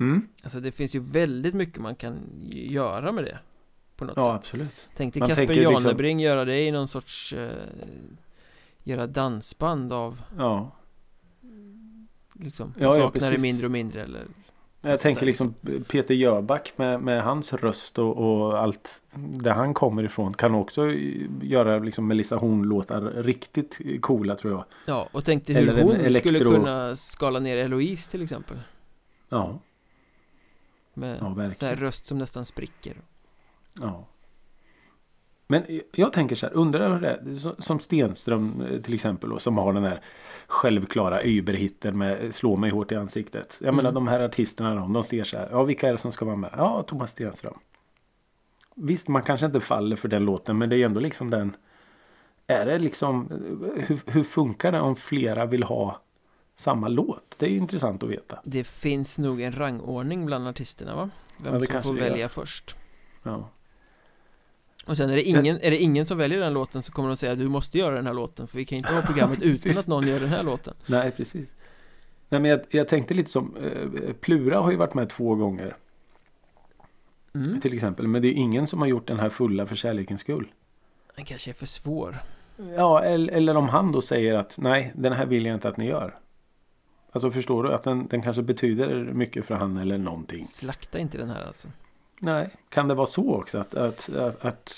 Mm. 0.00 0.28
Alltså 0.42 0.60
det 0.60 0.72
finns 0.72 0.94
ju 0.94 1.00
väldigt 1.00 1.54
mycket 1.54 1.78
man 1.78 1.94
kan 1.94 2.18
göra 2.50 3.12
med 3.12 3.24
det 3.24 3.38
På 3.96 4.04
något 4.04 4.16
Ja, 4.16 4.24
sätt 4.24 4.34
absolut. 4.34 4.88
Tänk 4.96 5.14
dig 5.14 5.20
Kasper 5.20 5.36
tänker 5.36 5.54
liksom- 5.54 5.74
Janebring 5.84 6.20
göra 6.20 6.44
det 6.44 6.60
i 6.60 6.70
någon 6.70 6.88
sorts 6.88 7.32
eh, 7.32 7.50
Göra 8.84 9.06
dansband 9.06 9.92
av 9.92 10.20
Ja. 10.38 10.70
liksom 12.34 12.74
Ja, 12.78 12.84
ja, 12.84 12.92
Saknar 13.12 13.30
det 13.30 13.38
mindre 13.38 13.66
och 13.66 13.72
mindre 13.72 14.02
eller 14.02 14.24
Jag 14.82 15.00
tänker 15.00 15.20
där, 15.20 15.26
liksom 15.26 15.54
Peter 15.88 16.14
Jöback 16.14 16.72
med, 16.76 17.00
med 17.02 17.22
hans 17.22 17.52
röst 17.52 17.98
och, 17.98 18.16
och 18.16 18.58
allt 18.58 19.02
där 19.14 19.50
han 19.52 19.74
kommer 19.74 20.02
ifrån 20.04 20.34
kan 20.34 20.54
också 20.54 20.86
göra 21.42 21.78
liksom 21.78 22.06
Melissa 22.06 22.36
Horn-låtar 22.36 23.00
riktigt 23.00 23.78
coola 24.00 24.36
tror 24.36 24.52
jag. 24.52 24.64
Ja, 24.86 25.08
och 25.12 25.24
tänk 25.24 25.46
dig 25.46 25.56
hur 25.56 25.68
Eller 25.68 25.82
hon 25.82 25.92
elektro- 25.96 26.18
skulle 26.20 26.38
kunna 26.38 26.96
skala 26.96 27.40
ner 27.40 27.56
Eloise 27.56 28.10
till 28.10 28.22
exempel 28.22 28.58
Ja, 29.28 29.58
Med 30.94 31.18
ja 31.20 31.28
här 31.28 31.34
verkligen. 31.34 31.76
röst 31.76 32.04
som 32.04 32.18
nästan 32.18 32.44
spricker 32.44 32.96
Ja. 33.80 34.06
Men 35.50 35.80
jag 35.92 36.12
tänker 36.12 36.36
så 36.36 36.46
här, 36.46 36.54
undrar 36.54 36.92
hur 36.94 37.00
det 37.00 37.08
är, 37.08 37.62
som 37.62 37.80
Stenström 37.80 38.60
eh, 38.70 38.80
till 38.80 38.94
exempel 38.94 39.30
då, 39.30 39.38
som 39.38 39.58
har 39.58 39.72
den 39.72 39.84
här 39.84 40.00
självklara 40.46 41.22
überhitten 41.22 41.98
med 41.98 42.34
Slå 42.34 42.56
mig 42.56 42.70
hårt 42.70 42.92
i 42.92 42.94
ansiktet. 42.94 43.56
Jag 43.60 43.74
menar 43.74 43.90
Mm. 43.90 43.94
de 44.04 44.08
här 44.08 44.20
artisterna 44.20 44.74
då, 44.74 44.92
de 44.92 45.04
ser 45.04 45.24
så 45.24 45.36
här, 45.36 45.48
ja 45.50 45.62
vilka 45.62 45.88
är 45.88 45.92
det 45.92 45.98
som 45.98 46.12
ska 46.12 46.24
vara 46.24 46.36
med? 46.36 46.50
Ja, 46.56 46.82
Thomas 46.86 47.10
Stenström. 47.10 47.54
Visst, 48.74 49.08
man 49.08 49.22
kanske 49.22 49.46
inte 49.46 49.60
faller 49.60 49.96
för 49.96 50.08
den 50.08 50.24
låten 50.24 50.58
men 50.58 50.68
det 50.68 50.76
är 50.76 50.84
ändå 50.84 51.00
liksom 51.00 51.30
den 51.30 51.56
Är 52.46 52.66
det 52.66 52.78
liksom 52.78 53.28
eh, 53.30 53.84
hur, 53.86 54.00
hur 54.06 54.24
funkar 54.24 54.72
det 54.72 54.80
om 54.80 54.96
flera 54.96 55.46
vill 55.46 55.62
ha 55.62 56.00
samma 56.56 56.88
låt? 56.88 57.34
Det 57.38 57.46
är 57.46 57.50
ju 57.50 57.56
intressant 57.56 58.02
att 58.02 58.08
veta. 58.08 58.40
Det 58.44 58.64
finns 58.66 59.18
nog 59.18 59.40
en 59.40 59.52
rangordning 59.52 60.26
bland 60.26 60.48
artisterna 60.48 60.96
va? 60.96 61.10
Vem 61.36 61.54
Ja, 61.54 61.66
som 61.68 61.82
får 61.82 61.94
välja 61.94 62.28
först 62.28 62.76
Ja. 63.22 63.48
Och 64.90 64.96
sen 64.96 65.10
är 65.10 65.16
det, 65.16 65.22
ingen, 65.22 65.58
är 65.62 65.70
det 65.70 65.78
ingen 65.78 66.06
som 66.06 66.18
väljer 66.18 66.38
den 66.40 66.52
låten 66.52 66.82
så 66.82 66.92
kommer 66.92 67.08
de 67.08 67.16
säga 67.16 67.34
du 67.34 67.48
måste 67.48 67.78
göra 67.78 67.94
den 67.94 68.06
här 68.06 68.14
låten 68.14 68.46
för 68.46 68.58
vi 68.58 68.64
kan 68.64 68.78
inte 68.78 68.92
ha 68.92 69.02
programmet 69.02 69.42
utan 69.42 69.78
att 69.78 69.86
någon 69.86 70.06
gör 70.06 70.20
den 70.20 70.28
här 70.28 70.42
låten 70.42 70.74
Nej, 70.86 71.10
precis. 71.10 71.48
Nej, 72.28 72.40
men 72.40 72.44
jag, 72.50 72.60
jag 72.70 72.88
tänkte 72.88 73.14
lite 73.14 73.30
som 73.30 73.56
eh, 73.56 74.12
Plura 74.12 74.60
har 74.60 74.70
ju 74.70 74.76
varit 74.76 74.94
med 74.94 75.08
två 75.08 75.34
gånger. 75.34 75.76
mm. 77.34 77.60
Till 77.60 77.74
exempel. 77.74 78.08
Men 78.08 78.22
det 78.22 78.28
är 78.28 78.32
ingen 78.32 78.66
som 78.66 78.80
har 78.80 78.86
gjort 78.86 79.08
den 79.08 79.20
här 79.20 79.28
fulla 79.28 79.66
för 79.66 79.76
kärlekens 79.76 80.20
skull. 80.20 80.52
Den 81.16 81.24
kanske 81.24 81.50
är 81.50 81.54
för 81.54 81.66
svår 81.66 82.18
Ja, 82.76 83.02
eller, 83.02 83.32
eller 83.32 83.56
om 83.56 83.68
han 83.68 83.92
då 83.92 84.02
säger 84.02 84.34
att 84.34 84.58
nej, 84.58 84.92
den 84.94 85.12
här 85.12 85.26
vill 85.26 85.46
jag 85.46 85.54
inte 85.54 85.68
att 85.68 85.76
ni 85.76 85.86
gör. 85.86 86.18
Alltså 87.12 87.30
förstår 87.30 87.62
du 87.62 87.72
att 87.72 87.82
den, 87.82 88.06
den 88.06 88.22
kanske 88.22 88.42
betyder 88.42 89.04
mycket 89.12 89.44
för 89.44 89.54
han 89.54 89.76
eller 89.76 89.98
någonting. 89.98 90.44
Slakta 90.44 90.98
inte 90.98 91.18
den 91.18 91.30
här 91.30 91.46
alltså 91.46 91.68
Nej, 92.22 92.56
kan 92.68 92.88
det 92.88 92.94
vara 92.94 93.06
så 93.06 93.34
också 93.34 93.58
att, 93.58 93.74
att, 93.74 94.08
att, 94.08 94.44
att 94.44 94.74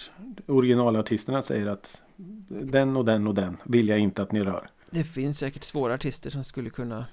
originalartisterna 0.47 1.43
säger 1.43 1.66
att 1.66 2.03
den 2.49 2.97
och 2.97 3.05
den 3.05 3.26
och 3.26 3.34
den 3.34 3.57
vill 3.64 3.88
jag 3.88 3.99
inte 3.99 4.22
att 4.22 4.32
ni 4.32 4.43
rör. 4.45 4.70
Det 4.90 5.05
finns 5.05 5.38
säkert 5.38 5.64
svåra 5.64 5.95
artister 5.95 6.30
som 6.30 6.45
skulle 6.45 6.70
kunna 6.70 7.07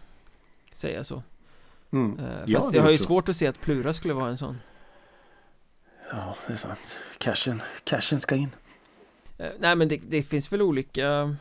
säga 0.74 1.04
så 1.04 1.24
Mm. 1.92 2.20
Eh, 2.20 2.26
Ja, 2.46 2.60
Fast 2.60 2.72
det 2.72 2.78
jag 2.78 2.84
har 2.84 2.90
ju 2.90 2.96
också. 2.96 3.06
svårt 3.06 3.30
att 3.30 3.36
se 3.36 3.48
att 3.48 3.62
Plura 3.62 3.94
skulle 3.94 4.14
vara 4.14 4.28
en 4.30 4.38
sån 4.38 4.58
Ja, 6.12 6.36
det 6.48 6.54
är 6.54 6.58
sant. 6.58 6.80
Cashen, 7.18 7.62
cashen 7.84 8.20
ska 8.20 8.36
in. 8.36 8.50
Eh, 9.38 9.50
Nej 9.60 9.76
men 9.76 9.88
det, 9.88 9.98
det 10.08 10.24
finns 10.24 10.54
väl 10.54 10.62
olika 10.62 11.36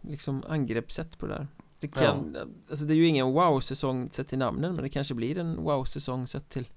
Liksom 0.00 0.42
angreppssätt 0.48 1.18
på 1.18 1.26
det 1.26 1.34
där 1.34 1.46
Det 1.80 1.88
kan, 1.88 2.36
alltså 2.70 2.84
det 2.84 2.92
är 2.92 2.96
ju 2.96 3.06
ingen 3.06 3.32
wow-säsong 3.32 4.10
sett 4.10 4.28
till 4.28 4.38
namnen 4.38 4.74
Men 4.74 4.82
det 4.82 4.88
kanske 4.88 5.14
blir 5.14 5.38
en 5.38 5.56
wow-säsong 5.56 6.26
sett 6.26 6.48
till 6.48 6.68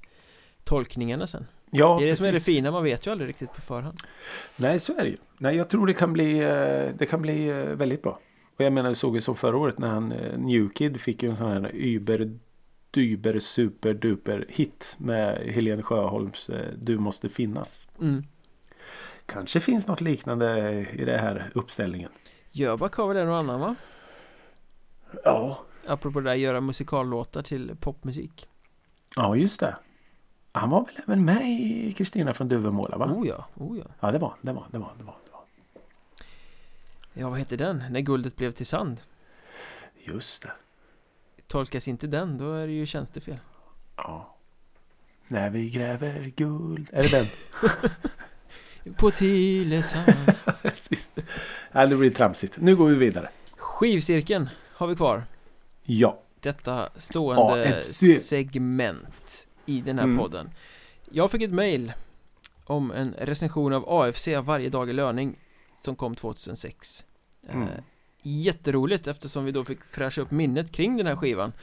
Tolkningarna 0.67 1.27
sen 1.27 1.45
Ja, 1.71 1.97
Det 1.99 2.05
är 2.05 2.09
det 2.09 2.15
som 2.15 2.25
är 2.25 2.31
det 2.31 2.39
fina, 2.39 2.71
man 2.71 2.83
vet 2.83 3.07
ju 3.07 3.11
aldrig 3.11 3.29
riktigt 3.29 3.53
på 3.53 3.61
förhand 3.61 3.97
Nej, 4.55 4.79
så 4.79 4.93
är 4.93 5.03
det 5.03 5.09
ju. 5.09 5.17
Nej, 5.37 5.55
jag 5.55 5.69
tror 5.69 5.87
det 5.87 5.93
kan 5.93 6.13
bli, 6.13 6.39
eh, 6.39 6.95
det 6.97 7.05
kan 7.09 7.21
bli 7.21 7.47
eh, 7.47 7.55
väldigt 7.55 8.01
bra. 8.01 8.19
Och 8.57 8.65
jag 8.65 8.73
menar, 8.73 8.89
vi 8.89 8.95
såg 8.95 9.15
ju 9.15 9.21
som 9.21 9.35
förra 9.35 9.57
året 9.57 9.77
när 9.79 9.87
han, 9.87 10.11
eh, 10.11 10.37
New 10.37 10.69
Kid 10.69 11.01
fick 11.01 11.23
ju 11.23 11.29
en 11.29 11.37
sån 11.37 11.51
här 11.51 11.71
Uber, 11.73 12.39
Dyber, 12.91 13.39
Super, 13.39 13.93
Duper 13.93 14.45
hit 14.49 14.95
med 14.99 15.37
Helene 15.37 15.83
Sjöholms 15.83 16.49
Du 16.77 16.97
måste 16.97 17.29
finnas. 17.29 17.87
mm. 18.01 18.23
Kanske 19.25 19.59
finns 19.59 19.87
något 19.87 20.01
liknande 20.01 20.69
i 20.93 21.05
den 21.05 21.19
här 21.19 21.51
uppställningen. 21.55 22.11
Jöback 22.51 22.93
har 22.93 23.07
väl 23.07 23.17
en 23.17 23.29
och 23.29 23.35
annan 23.35 23.59
va? 23.59 23.75
Ja. 25.23 25.59
Apropå 25.87 26.19
det 26.19 26.29
där, 26.29 26.35
göra 26.35 26.61
musikallåtar 26.61 27.41
till 27.41 27.75
popmusik 27.79 28.49
Ja, 29.15 29.35
just 29.35 29.59
det. 29.59 29.75
Han 30.57 30.69
var 30.69 30.85
väl 30.85 30.95
även 31.05 31.25
med 31.25 31.49
i 31.51 31.93
Kristina 31.97 32.33
från 32.33 32.47
Duvemåla 32.47 32.97
va? 32.97 33.05
Oh 33.05 33.27
ja, 33.27 33.45
oh 33.55 33.77
ja 33.77 33.85
Ja 33.99 34.11
det 34.11 34.17
var 34.19 34.35
det 34.41 34.51
var 34.51 34.65
det 34.71 34.77
var 34.77 34.93
det 34.97 35.03
var. 35.03 35.15
Det 35.25 35.31
var. 35.31 35.41
Ja, 37.13 37.29
vad 37.29 37.39
heter 37.39 37.57
den? 37.57 37.83
När 37.89 37.99
guldet 37.99 38.35
blev 38.35 38.51
till 38.51 38.65
sand 38.65 38.97
Just 40.03 40.41
det. 40.41 40.51
Tolkas 41.47 41.87
inte 41.87 42.07
den, 42.07 42.37
då 42.37 42.53
är 42.53 42.67
det 42.67 42.73
ju 42.73 42.85
tjänstefel 42.85 43.37
Ja. 43.95 44.35
När 45.27 45.49
vi 45.49 45.69
gräver 45.69 46.33
guld. 46.35 46.89
Är 46.91 47.01
det 47.01 47.11
den? 47.11 47.25
På 48.95 49.11
Tylösand. 49.11 50.13
Nej, 51.71 51.87
det 51.89 51.95
blir 51.95 52.09
tramsigt. 52.09 52.57
Nu 52.57 52.75
går 52.75 52.87
vi 52.87 52.95
vidare. 52.95 53.29
Skivcirkeln 53.57 54.49
har 54.73 54.87
vi 54.87 54.95
kvar 54.95 55.23
Ja. 55.83 56.19
Detta 56.39 56.89
stående 56.95 57.79
AFC. 57.79 58.27
segment 58.27 59.47
i 59.67 59.81
den 59.81 59.97
här 59.99 60.05
Mm. 60.05 60.17
podden 60.17 60.49
Jag 61.11 61.31
fick 61.31 61.41
ett 61.41 61.53
mail 61.53 61.93
om 62.65 62.91
en 62.91 63.13
recension 63.13 63.73
av 63.73 63.89
AFC 63.89 64.27
varje 64.43 64.69
dag 64.69 64.89
i 64.89 64.93
löning 64.93 65.35
som 65.83 65.95
kom 65.95 66.15
2006 66.15 67.05
Mm. 67.49 67.61
eh, 67.63 67.69
Jätteroligt 68.21 69.07
eftersom 69.07 69.45
vi 69.45 69.51
då 69.51 69.63
fick 69.63 69.83
fräscha 69.83 70.21
upp 70.21 70.31
minnet 70.31 70.71
kring 70.71 70.97
den 70.97 71.07
här 71.07 71.15
skivan 71.15 71.53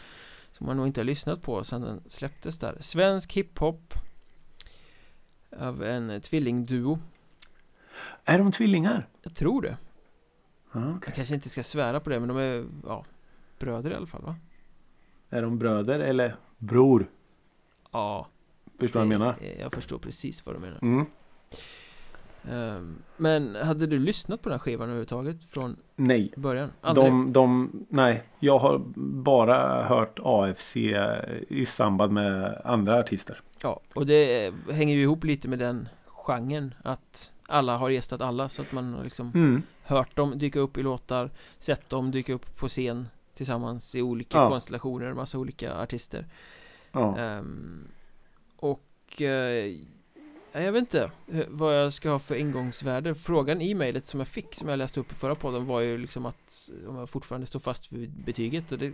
Som 0.53 0.67
man 0.67 0.77
nog 0.77 0.87
inte 0.87 1.01
har 1.01 1.05
lyssnat 1.05 1.43
på 1.43 1.65
sedan 1.65 1.81
den 1.81 2.03
släpptes 2.07 2.59
där 2.59 2.77
Svensk 2.81 3.33
hiphop 3.33 3.95
Av 5.59 5.83
en 5.85 6.21
tvillingduo 6.21 6.99
Är 8.25 8.39
de 8.39 8.53
tvillingar? 8.53 9.09
Jag 9.23 9.35
tror 9.35 9.63
det 9.63 9.77
Ja, 10.73 10.81
okej. 10.97 10.99
Jag 11.07 11.15
kanske 11.15 11.35
inte 11.35 11.49
ska 11.49 11.63
svära 11.63 12.01
på 12.01 12.11
det 12.11 12.21
men 12.21 12.29
de 12.29 12.37
är, 12.39 12.65
ja 12.87 13.05
Bröder 13.59 13.91
i 13.91 13.95
alla 13.95 14.07
fall 14.07 14.23
va? 14.23 14.37
Är 15.31 15.43
de 15.43 15.59
bröder 15.59 16.01
eller 16.01 16.37
bror? 16.59 17.11
Ja 17.95 18.27
Förstår 18.81 19.01
du 19.01 19.07
vad 19.07 19.15
jag 19.15 19.21
menar? 19.21 19.37
Jag 19.61 19.73
förstår 19.73 19.99
precis 19.99 20.47
vad 20.47 20.55
du 20.55 20.59
menar 20.59 20.79
Mm. 20.83 21.07
Ehm, 22.51 23.03
Men 23.17 23.55
hade 23.55 23.87
du 23.87 23.99
lyssnat 23.99 24.43
på 24.43 24.49
den 24.49 24.55
här 24.59 24.59
skivan 24.61 24.85
överhuvudtaget 24.89 25.45
från 25.45 25.77
Nej. 25.97 26.33
början? 26.37 26.71
Aldrig? 26.81 27.07
De, 27.07 27.33
de, 27.33 27.71
nej, 27.89 28.23
jag 28.41 28.59
har 28.59 28.83
bara 29.25 29.85
hört 29.85 30.19
AFC 30.23 30.77
i 31.49 31.67
samband 31.67 32.13
med 32.13 32.61
andra 32.65 32.99
artister. 33.01 33.41
Ja, 33.63 33.81
och 33.95 34.07
det 34.07 34.55
hänger 34.71 34.95
ju 34.95 35.03
ihop 35.03 35.25
lite 35.25 35.49
med 35.49 35.59
den 35.59 35.89
genren 36.07 36.75
att 36.85 37.33
alla 37.47 37.77
har 37.77 37.91
gästat 37.91 38.21
alla 38.21 38.49
så 38.49 38.63
att 38.63 38.73
man 38.73 38.95
har 38.95 39.05
liksom 39.05 39.31
Mm. 39.35 39.63
hört 39.83 40.17
dem 40.17 40.39
dyka 40.39 40.61
upp 40.61 40.79
i 40.79 40.83
låtar 40.83 41.31
Sett 41.59 41.89
dem 41.91 42.11
dyka 42.11 42.33
upp 42.33 42.57
på 42.57 42.69
scen 42.69 43.09
tillsammans 43.35 43.95
i 43.95 44.03
olika 44.03 44.39
Ja. 44.39 44.49
konstellationer, 44.49 45.13
massa 45.15 45.39
olika 45.39 45.75
artister 45.77 46.27
Ja. 46.95 47.19
Ehm, 47.19 47.89
Och 48.57 49.23
eh, 49.23 49.67
ja, 50.53 50.61
jag 50.61 50.73
vet 50.73 50.81
inte 50.81 51.11
vad 51.49 51.77
jag 51.81 51.93
ska 51.93 52.11
ha 52.11 52.19
för 52.19 52.35
ingångsvärde 52.35 53.15
Frågan 53.15 53.61
i 53.61 53.75
mejlet 53.75 54.07
som 54.07 54.21
jag 54.21 54.29
fick 54.29 54.55
som 54.55 54.69
jag 54.69 54.79
läste 54.79 55.01
upp 55.01 55.13
i 55.13 55.15
förra 55.15 55.35
podden 55.35 55.67
var 55.67 55.81
ju 55.81 55.99
liksom 55.99 56.27
att 56.27 56.71
om 56.89 56.97
jag 56.97 57.11
fortfarande 57.11 57.47
står 57.47 57.61
fast 57.61 57.93
vid 57.93 58.11
betyget 58.11 58.73
och 58.73 58.79
det 58.79 58.93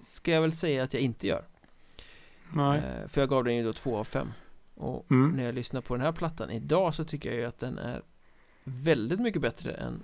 ska 0.00 0.30
jag 0.30 0.40
väl 0.42 0.52
säga 0.52 0.82
att 0.82 0.94
jag 0.94 1.02
inte 1.02 1.26
gör 1.26 1.44
Nej. 2.52 2.78
Eh, 2.78 3.08
För 3.08 3.20
jag 3.20 3.28
gav 3.30 3.44
den 3.44 3.56
ju 3.56 3.64
då 3.64 3.72
två 3.72 3.96
av 3.98 4.04
fem 4.04 4.32
Och 4.74 5.10
Mm. 5.10 5.30
när 5.36 5.44
jag 5.44 5.54
lyssnar 5.54 5.80
på 5.80 5.94
den 5.94 6.04
här 6.04 6.12
plattan 6.12 6.50
idag 6.50 6.94
så 6.94 7.04
tycker 7.04 7.28
jag 7.30 7.38
ju 7.38 7.44
att 7.44 7.58
den 7.58 7.78
är 7.78 8.02
väldigt 8.64 9.20
mycket 9.20 9.42
bättre 9.42 9.72
än 9.72 10.02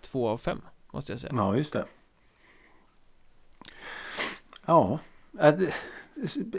två 0.00 0.28
av 0.28 0.38
fem 0.38 0.60
Måste 0.92 1.12
jag 1.12 1.20
säga 1.20 1.32
Ja, 1.36 1.56
just 1.56 1.72
det. 1.72 1.84
Ja. 4.66 4.98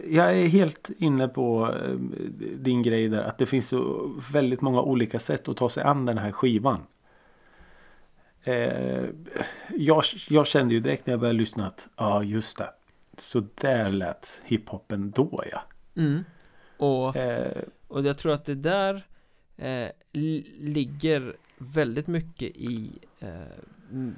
Jag 0.09 0.37
är 0.39 0.47
helt 0.47 0.89
inne 0.97 1.27
på 1.27 1.73
eh, 1.83 1.95
din 2.59 2.83
grej 2.83 3.09
där. 3.09 3.23
Att 3.23 3.37
det 3.37 3.45
finns 3.45 3.67
så 3.67 4.11
väldigt 4.31 4.61
många 4.61 4.81
olika 4.81 5.19
sätt 5.19 5.47
att 5.47 5.57
ta 5.57 5.69
sig 5.69 5.83
an 5.83 6.05
den 6.05 6.17
här 6.17 6.31
skivan. 6.31 6.79
Eh, 8.43 9.03
jag, 9.77 10.03
jag 10.29 10.47
kände 10.47 10.73
ju 10.73 10.79
direkt 10.79 11.05
när 11.07 11.13
jag 11.13 11.19
började 11.19 11.39
lyssna 11.39 11.67
att 11.67 11.87
ja 11.97 12.23
just 12.23 12.57
det. 12.57 12.69
Så 13.17 13.43
där 13.55 13.89
lät 13.89 14.41
hiphopen 14.43 15.11
då 15.11 15.43
ja. 15.51 15.61
mm. 15.95 16.23
Och 16.77 17.15
Eh, 17.15 17.61
Och 17.87 18.01
jag 18.05 18.17
tror 18.17 18.33
att 18.33 18.45
det 18.45 18.55
där 18.55 19.05
eh, 19.57 19.87
li- 20.11 20.55
ligger 20.59 21.35
väldigt 21.57 22.07
mycket 22.07 22.51
i 22.55 22.91
eh, 23.19 23.29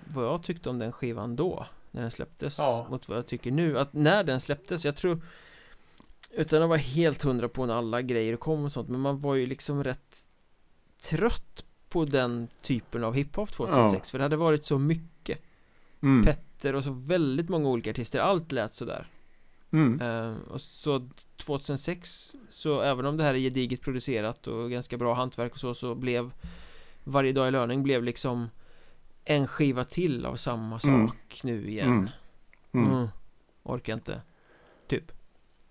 vad 0.08 0.26
jag 0.26 0.44
tyckte 0.44 0.70
om 0.70 0.80
den 0.80 0.92
skivan 0.92 1.36
då 1.36 1.66
när 1.96 2.02
den 2.02 2.12
släpptes 2.12 2.60
Ja. 2.60 2.88
mot 2.90 3.10
vad 3.10 3.18
jag 3.18 3.28
tycker 3.28 3.52
nu. 3.52 3.80
Att 3.80 3.94
när 3.94 4.24
den 4.24 4.40
släpptes, 4.40 4.86
jag 4.86 4.96
tror 4.96 5.22
utan 6.32 6.64
att 6.64 6.70
vara 6.70 6.80
helt 6.80 7.24
hundra 7.24 7.50
på 7.50 7.66
när 7.66 7.74
alla 7.74 8.02
grejer 8.02 8.36
kom 8.36 8.64
och 8.64 8.72
sånt 8.72 8.90
men 8.90 9.00
man 9.00 9.20
var 9.20 9.36
ju 9.36 9.46
liksom 9.46 9.84
rätt 9.84 10.28
trött 11.02 11.66
på 11.90 12.06
den 12.06 12.48
typen 12.62 13.04
av 13.04 13.14
hiphop 13.14 13.52
2006 13.52 14.12
för 14.12 14.18
det 14.18 14.24
hade 14.24 14.38
varit 14.38 14.66
så 14.66 14.78
mycket. 14.80 15.42
Mm, 16.02 16.26
Petter 16.26 16.76
och 16.76 16.84
så 16.84 16.92
väldigt 16.92 17.50
många 17.50 17.70
olika 17.70 17.90
artister, 17.90 18.20
allt 18.20 18.52
lät 18.52 18.74
sådär 18.74 19.08
mm, 19.72 20.02
Eh, 20.02 20.36
och 20.52 20.62
så 20.62 21.10
2006 21.38 22.36
så 22.50 22.82
även 22.82 23.06
om 23.06 23.18
det 23.18 23.24
här 23.24 23.34
är 23.34 23.40
gediget 23.40 23.82
producerat 23.82 24.48
och 24.48 24.72
ganska 24.72 24.98
bra 24.98 25.14
hantverk 25.14 25.54
och 25.54 25.60
så 25.60 25.74
så 25.74 25.96
blev 25.96 26.32
Varje 27.04 27.32
dag 27.34 27.48
i 27.48 27.52
löning 27.52 27.84
blev 27.84 28.04
liksom 28.04 28.50
En 29.26 29.48
skiva 29.48 29.84
till 29.84 30.26
av 30.26 30.36
samma 30.36 30.80
sak 30.80 30.90
Mm. 30.92 31.10
nu 31.44 31.68
igen 31.70 31.88
mm, 31.90 32.10
mm. 32.72 32.94
mm. 32.94 33.08
Orkar 33.64 33.94
inte 33.94 34.22
Typ 34.88 35.12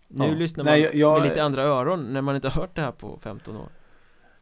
Nu 0.08 0.24
Ja. 0.26 0.30
lyssnar 0.34 0.64
man 0.64 0.72
Nej, 0.72 0.80
jag- 0.82 0.94
jag- 0.94 1.18
med 1.20 1.28
lite 1.28 1.42
andra 1.44 1.62
öron 1.62 2.12
när 2.12 2.22
man 2.22 2.34
inte 2.34 2.48
har 2.48 2.60
hört 2.62 2.76
det 2.76 2.82
här 2.82 2.92
på 2.92 3.18
15 3.22 3.56
år 3.56 3.68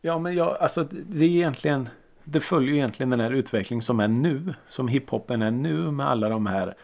Ja 0.01 0.19
men 0.19 0.35
jag, 0.35 0.57
alltså 0.57 0.85
det 0.85 1.25
är 1.25 1.29
egentligen 1.29 1.89
Det 2.25 2.41
följer 2.41 2.75
egentligen 2.75 3.11
den 3.11 3.21
här 3.21 3.31
utvecklingen 3.31 3.83
som 3.83 4.01
är 4.01 4.09
nu 4.09 4.55
Som 4.67 4.89
hiphopen 4.89 5.43
är 5.43 5.51
nu 5.51 5.91
med 5.91 6.09
alla 6.09 6.29
de 6.29 6.47
här 6.47 6.75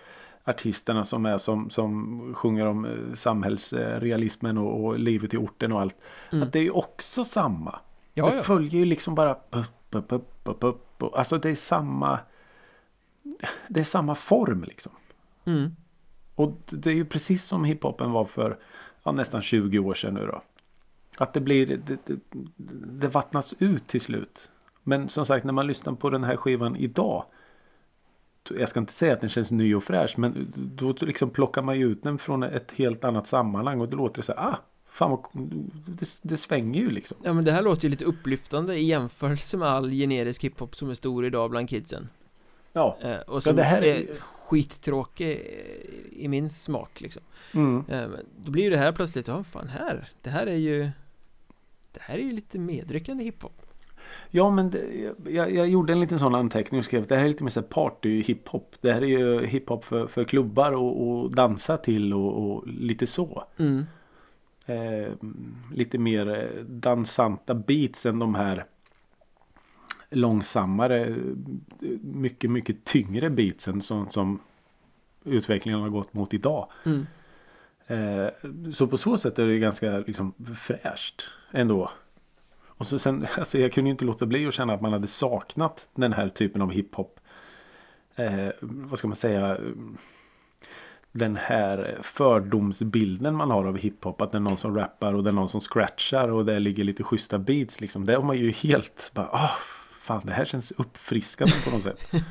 Artisterna 0.44 1.04
som 1.04 1.26
är 1.26 1.38
som, 1.38 1.70
som 1.70 2.34
sjunger 2.34 2.66
om 2.66 2.84
eh, 2.84 3.14
samhällsrealismen 3.14 4.58
och, 4.58 4.84
och 4.84 4.98
livet 4.98 5.34
i 5.34 5.36
orten 5.36 5.72
och 5.72 5.80
allt 5.80 5.96
Mm. 6.32 6.42
Att 6.42 6.52
det 6.52 6.58
är 6.58 6.62
ju 6.62 6.70
också 6.70 7.24
samma 7.24 7.78
Ja, 8.14 8.26
Det 8.30 8.36
ja, 8.36 8.42
följer 8.42 8.78
ju 8.80 8.84
liksom 8.84 9.14
bara 9.14 9.36
Alltså 11.12 11.38
det 11.38 11.50
är 11.50 11.54
samma 11.54 12.20
Det 13.68 13.80
är 13.80 13.84
samma 13.84 14.14
form 14.14 14.64
liksom 14.64 14.92
mm. 15.44 15.76
och 16.34 16.60
det 16.70 16.90
är 16.90 16.94
ju 16.94 17.04
precis 17.04 17.44
som 17.44 17.64
hiphopen 17.64 18.12
var 18.12 18.24
för 18.24 18.58
ja, 19.02 19.12
nästan 19.12 19.42
20 19.42 19.78
år 19.78 19.94
sedan 19.94 20.14
nu 20.14 20.26
då. 20.26 20.42
Att 21.16 21.32
det 21.32 21.40
blir, 21.40 21.66
det, 21.66 21.98
det, 22.06 22.20
det 23.00 23.08
vattnas 23.08 23.54
ut 23.58 23.86
till 23.86 24.00
slut. 24.00 24.50
Men 24.82 25.08
som 25.08 25.26
sagt 25.26 25.44
när 25.44 25.52
man 25.52 25.66
lyssnar 25.66 25.92
på 25.92 26.10
den 26.10 26.24
här 26.24 26.36
skivan 26.36 26.76
idag. 26.76 27.24
Jag 28.50 28.68
ska 28.68 28.80
inte 28.80 28.92
säga 28.92 29.12
att 29.12 29.20
den 29.20 29.30
känns 29.30 29.50
ny 29.50 29.74
och 29.74 29.84
fräsch 29.84 30.18
men 30.18 30.52
då 30.54 30.94
liksom 31.00 31.30
plockar 31.30 31.62
man 31.62 31.78
ju 31.78 31.86
ut 31.86 32.02
den 32.02 32.18
från 32.18 32.42
ett 32.42 32.72
helt 32.72 33.04
annat 33.04 33.26
sammanhang 33.26 33.80
och 33.80 33.88
då 33.88 33.96
låter 33.96 34.16
det 34.16 34.22
så 34.26 34.34
här, 34.34 34.48
ah, 34.48 34.58
fan 34.90 35.10
vad, 35.10 35.20
det, 35.86 36.06
det 36.22 36.36
svänger 36.36 36.80
ju 36.80 36.90
liksom. 36.90 37.16
ja 37.24 37.32
men 37.32 37.44
det 37.44 37.52
här 37.52 37.62
låter 37.62 37.84
ju 37.84 37.90
lite 37.90 38.04
upplyftande 38.04 38.76
i 38.76 38.84
jämförelse 38.84 39.56
med 39.56 39.68
all 39.68 39.90
generisk 39.90 40.44
hiphop 40.44 40.76
som 40.76 40.90
är 40.90 40.94
stor 40.94 41.26
idag 41.26 41.50
bland 41.50 41.68
kidsen 41.68 42.08
Ja. 42.72 42.98
eh, 43.02 43.16
Och 43.16 43.42
som 43.42 43.56
det 43.56 43.62
här 43.62 43.82
är- 43.82 43.94
är 43.96 44.06
skittråkig 44.20 45.40
i 46.12 46.28
min 46.28 46.50
smak 46.50 47.00
liksom 47.00 47.22
Mm. 47.54 47.84
Eh, 47.88 48.08
Då 48.36 48.50
blir 48.50 48.64
ju 48.64 48.70
det 48.70 48.76
här 48.76 48.92
plötsligt, 48.92 49.28
ja 49.28 49.44
fan 49.44 49.68
här, 49.68 50.08
det 50.22 50.30
här 50.30 50.46
är 50.46 50.56
ju 50.56 50.90
Det 51.92 52.00
här 52.00 52.14
är 52.18 52.22
ju 52.22 52.32
lite 52.32 52.58
medryckande 52.58 53.24
hiphop 53.24 53.62
Ja 54.30 54.50
men 54.50 54.70
det, 54.70 55.12
jag, 55.26 55.54
jag 55.54 55.68
gjorde 55.68 55.92
en 55.92 56.00
liten 56.00 56.18
sån 56.18 56.34
anteckning 56.34 56.78
och 56.78 56.84
skrev 56.84 57.02
att 57.02 57.08
det 57.08 57.16
här 57.16 57.24
är 57.24 57.28
lite 57.28 57.44
mer 57.44 57.62
party 57.62 58.22
hiphop. 58.22 58.74
Det 58.80 58.92
här 58.92 59.02
är 59.02 59.06
ju 59.06 59.46
hiphop 59.46 59.84
för, 59.84 60.06
för 60.06 60.24
klubbar 60.24 60.72
och, 60.72 61.08
och 61.08 61.30
dansa 61.34 61.76
till 61.76 62.14
och, 62.14 62.42
och 62.52 62.66
lite 62.68 63.06
så. 63.06 63.44
mm. 63.56 63.86
Eh, 64.68 65.12
lite 65.72 65.98
mer 65.98 66.28
eh, 66.28 66.64
dansanta 66.64 67.54
beats 67.54 68.06
än 68.06 68.18
de 68.18 68.34
här 68.34 68.64
långsammare, 70.10 71.06
eh, 71.06 71.16
mycket 72.02 72.50
mycket 72.50 72.84
tyngre 72.84 73.30
beatsen 73.30 73.80
som, 73.80 74.10
som 74.10 74.40
utvecklingen 75.24 75.80
har 75.80 75.88
gått 75.88 76.14
mot 76.14 76.34
idag. 76.34 76.68
Mm. 76.84 77.06
Eh, 77.86 78.28
så 78.72 78.86
på 78.86 78.96
så 78.96 79.16
sätt 79.16 79.38
är 79.38 79.46
det 79.46 79.58
ganska 79.58 79.98
liksom 79.98 80.34
fräscht 80.60 81.22
ändå. 81.50 81.90
Och 82.66 82.86
så 82.86 82.98
sen, 82.98 83.26
alltså 83.38 83.58
jag 83.58 83.72
kunde 83.72 83.90
inte 83.90 84.04
låta 84.04 84.26
bli 84.26 84.46
att 84.46 84.54
känna 84.54 84.74
att 84.74 84.80
man 84.80 84.92
hade 84.92 85.06
saknat 85.06 85.88
den 85.94 86.12
här 86.12 86.28
typen 86.28 86.62
av 86.62 86.70
hiphop. 86.70 87.20
Eh, 88.16 88.48
vad 88.60 88.98
ska 88.98 89.08
man 89.08 89.16
säga? 89.16 89.58
Den 91.18 91.36
här 91.36 91.98
fördomsbilden 92.02 93.34
man 93.34 93.50
har 93.50 93.64
av 93.64 93.76
hiphop. 93.78 94.20
Att 94.20 94.30
det 94.30 94.38
är 94.38 94.40
någon 94.40 94.56
som 94.56 94.74
rappar 94.76 95.12
och 95.14 95.24
det 95.24 95.30
är 95.30 95.34
någon 95.34 95.48
som 95.48 95.60
scratchar 95.60 96.28
och 96.28 96.44
det 96.44 96.58
ligger 96.58 96.84
lite 96.84 97.04
schyssta 97.04 97.38
beats 97.38 97.80
liksom. 97.80 98.04
Det 98.04 98.14
har 98.14 98.22
man 98.22 98.36
ju 98.38 98.50
helt 98.52 99.10
bara, 99.14 99.28
ah, 99.32 99.50
fan 100.00 100.22
det 100.24 100.32
här 100.32 100.44
känns 100.44 100.70
uppfriskande 100.70 101.52
på 101.64 101.70
något 101.70 101.82
sätt. 101.82 102.12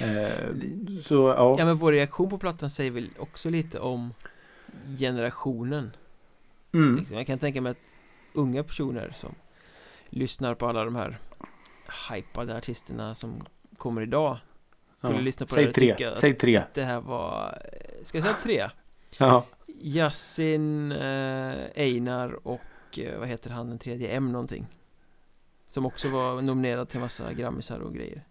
Eh, 0.00 0.54
så 1.00 1.14
ja. 1.28 1.54
Ja 1.58 1.64
men 1.64 1.76
vår 1.76 1.92
reaktion 1.92 2.30
på 2.30 2.38
plattan 2.38 2.70
säger 2.70 2.90
väl 2.90 3.10
också 3.18 3.50
lite 3.50 3.78
om 3.80 4.14
Generationen 4.98 5.90
Mm. 6.72 6.96
liksom. 6.96 7.16
Jag 7.16 7.26
kan 7.26 7.38
tänka 7.38 7.60
mig 7.60 7.70
att 7.70 7.96
unga 8.32 8.62
personer 8.64 9.10
som 9.14 9.34
lyssnar 10.10 10.54
på 10.54 10.66
alla 10.68 10.84
de 10.84 10.96
här 10.96 11.18
hypade 12.10 12.56
artisterna 12.56 13.14
som 13.14 13.44
kommer 13.76 14.02
idag 14.02 14.38
skulle 15.08 15.20
lyssna 15.20 15.46
på 15.46 15.54
det 15.54 15.60
Säg 15.60 15.68
och 15.68 15.74
tre, 15.74 15.92
tycka 15.94 16.12
att- 16.12 16.18
säg 16.18 16.34
tre. 16.34 16.62
Det 16.74 16.82
här 16.84 17.00
var, 17.00 17.58
ska 18.02 18.16
jag 18.18 18.22
säga 18.22 18.36
tre? 18.42 18.68
Ja. 19.18 19.44
Yasin, 19.82 20.92
eh, 20.92 21.54
Einar 21.74 22.46
och 22.46 22.98
eh, 22.98 23.18
vad 23.18 23.28
heter 23.28 23.50
han 23.50 23.68
den 23.70 23.78
tredje? 23.78 24.08
M 24.08 24.32
någonting 24.32 24.66
Som 25.66 25.86
också 25.86 26.08
var 26.08 26.42
nominerad 26.42 26.88
till 26.88 27.00
massa 27.00 27.32
grammisar 27.32 27.78
och 27.78 27.94
grejer 27.94 28.24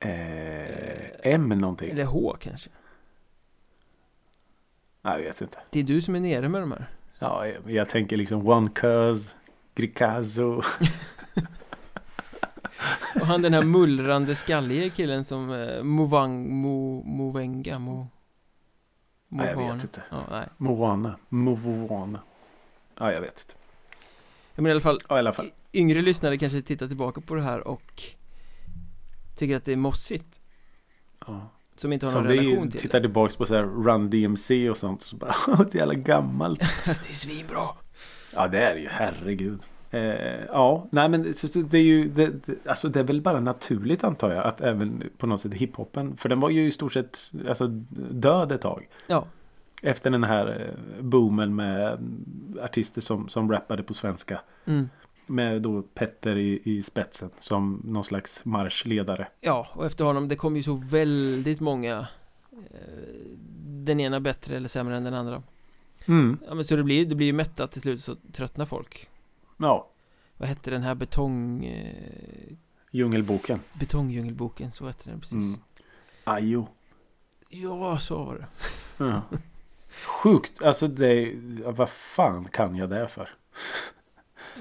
Eh, 0.00 1.32
M 1.32 1.48
någonting. 1.48 1.90
Eller 1.90 2.04
H 2.04 2.36
kanske 2.40 2.70
Nej, 5.02 5.18
jag 5.20 5.24
vet 5.28 5.40
inte. 5.40 5.58
Det 5.70 5.80
är 5.80 5.84
du 5.84 6.00
som 6.02 6.14
är 6.16 6.20
nere 6.20 6.48
med 6.48 6.62
de 6.62 6.72
här 6.72 6.86
Ja, 7.18 7.46
jag, 7.46 7.70
jag 7.70 7.88
tänker 7.88 8.16
liksom 8.16 8.48
One 8.48 8.70
Cuz, 8.70 9.34
Grikazo. 9.74 10.62
Och 13.20 13.26
han 13.26 13.42
den 13.42 13.54
här 13.54 13.62
mullrande 13.62 14.34
skallige 14.34 14.90
killen 14.90 15.24
som 15.24 15.50
eh, 15.50 15.82
Movang, 15.82 16.54
Mo, 16.60 17.02
Movenga, 17.04 17.78
Mo... 17.78 18.08
Nej, 19.28 19.46
jag 19.48 19.74
vet 19.74 19.82
inte. 19.82 20.02
Ja, 20.10 20.24
nej. 20.30 20.46
Moana. 20.56 21.16
Ja, 22.98 23.12
jag 23.12 23.20
vet 23.20 23.40
inte. 23.40 23.54
Ja, 24.54 24.62
men 24.62 24.66
i 24.66 24.70
alla 24.70 24.80
fall, 24.80 25.00
Ja, 25.08 25.16
i 25.16 25.18
alla 25.18 25.32
fall. 25.32 25.46
yngre 25.72 26.02
lyssnare 26.02 26.38
kanske 26.38 26.62
tittar 26.62 26.86
tillbaka 26.86 27.20
på 27.20 27.34
det 27.34 27.42
här 27.42 27.68
och 27.68 28.02
tycker 29.36 29.56
att 29.56 29.64
det 29.64 29.72
är 29.72 29.76
mossigt 29.76 30.40
Ja. 31.26 31.48
Som 31.74 31.92
inte 31.92 32.06
har 32.06 32.12
Som 32.12 32.22
någon 32.22 32.32
relation 32.32 32.70
till 32.70 32.80
tittar 32.80 33.00
tillbaks 33.00 33.36
på 33.36 33.46
så 33.46 33.54
här 33.54 33.62
Run 33.62 34.10
DMC 34.10 34.70
och 34.70 34.76
sånt. 34.76 35.02
Så 35.02 35.16
bara, 35.16 35.34
det 35.46 35.74
är 35.74 35.78
jävla 35.78 35.94
gammalt. 35.94 36.60
det 36.84 36.84
det 36.84 36.90
är 36.90 37.14
svinbra 37.14 37.62
Ja, 38.34 38.48
det 38.48 38.58
är 38.60 38.74
det 38.74 38.80
ju. 38.80 38.88
Herregud. 38.88 39.60
Eh, 39.90 40.44
ja, 40.48 40.86
nej 40.90 41.08
men 41.08 41.22
det 41.54 41.78
är 41.78 41.82
ju 41.82 42.08
det, 42.08 42.26
det, 42.46 42.66
alltså 42.66 42.88
det 42.88 43.00
är 43.00 43.04
väl 43.04 43.20
bara 43.20 43.40
naturligt 43.40 44.04
antar 44.04 44.30
jag 44.32 44.44
att 44.44 44.60
även 44.60 45.02
på 45.18 45.26
något 45.26 45.40
sätt 45.40 45.54
hiphopen 45.54 46.16
för 46.16 46.28
den 46.28 46.40
var 46.40 46.50
ju 46.50 46.66
i 46.66 46.70
stort 46.70 46.92
sett 46.92 47.18
alltså, 47.48 47.66
död 48.10 48.52
ett 48.52 48.60
tag. 48.60 48.88
Ja, 49.06 49.26
Efter 49.82 50.10
den 50.10 50.24
här 50.24 50.46
eh, 50.60 51.02
boomen 51.04 51.54
med 51.56 51.92
mm, 51.92 52.58
artister 52.62 53.00
som, 53.00 53.28
som 53.28 53.52
rappade 53.52 53.82
på 53.82 53.94
svenska. 53.94 54.40
mm. 54.64 54.88
Med 55.28 55.62
då 55.62 55.82
Petter 55.82 56.36
i, 56.38 56.60
i 56.64 56.82
spetsen 56.82 57.30
som 57.38 57.82
någon 57.84 58.04
slags 58.04 58.44
marschledare. 58.44 59.28
ja 59.40 59.66
och 59.72 59.86
efter 59.86 60.04
honom, 60.04 60.28
det 60.28 60.36
kom 60.36 60.56
ju 60.56 60.62
så 60.62 60.74
väldigt 60.74 61.60
många 61.60 62.06
eh, 62.52 63.36
Den 63.64 64.00
ena 64.00 64.20
bättre 64.20 64.56
eller 64.56 64.68
sämre 64.68 64.96
än 64.96 65.04
den 65.04 65.14
andra 65.14 65.42
Mm. 66.08 66.38
Ja 66.48 66.54
men 66.54 66.64
så 66.64 66.76
det 66.76 66.82
blir, 66.82 67.06
det 67.06 67.14
blir 67.14 67.26
ju 67.26 67.32
mättat 67.32 67.72
till 67.72 67.80
slut 67.80 68.04
så 68.04 68.16
tröttnar 68.32 68.64
folk 68.66 69.08
Ja, 69.56 69.90
Vad 70.36 70.48
hette 70.48 70.70
den 70.70 70.82
här 70.82 70.94
betong... 70.94 71.64
Eh, 71.64 72.56
Djungelboken. 72.90 73.60
betongdjungelboken, 73.72 74.70
så 74.70 74.86
hette 74.86 75.10
den 75.10 75.20
precis 75.20 75.56
Mm. 75.56 75.66
Ajo. 76.24 76.68
Ja, 77.48 77.98
så 77.98 78.24
var 78.24 78.34
det 78.34 78.46
Ja. 79.04 79.22
Sjukt. 80.22 80.62
Alltså 80.62 80.88
det, 80.88 81.32
vad 81.64 81.88
fan 81.88 82.48
kan 82.48 82.76
jag 82.76 82.90
det 82.90 83.08
för? 83.08 83.34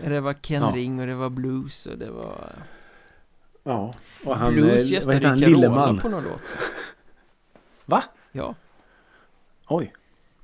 Det 0.04 0.20
var 0.20 0.34
Ken 0.34 0.62
Ja. 0.62 0.72
Ring 0.76 1.00
och 1.00 1.08
det 1.08 1.16
var 1.16 1.30
blues 1.30 1.86
och 1.86 1.98
det 1.98 2.12
var 2.12 2.52
Ja. 3.64 3.92
Och 4.26 4.38
han, 4.38 4.54
Blues 4.54 4.92
gästade 4.92 5.20
Carola 5.20 5.98
på 6.02 6.10
någon 6.10 6.24
låt 6.24 6.44
Va? 7.86 8.04
Ja, 8.32 8.56
Oj. 9.68 9.94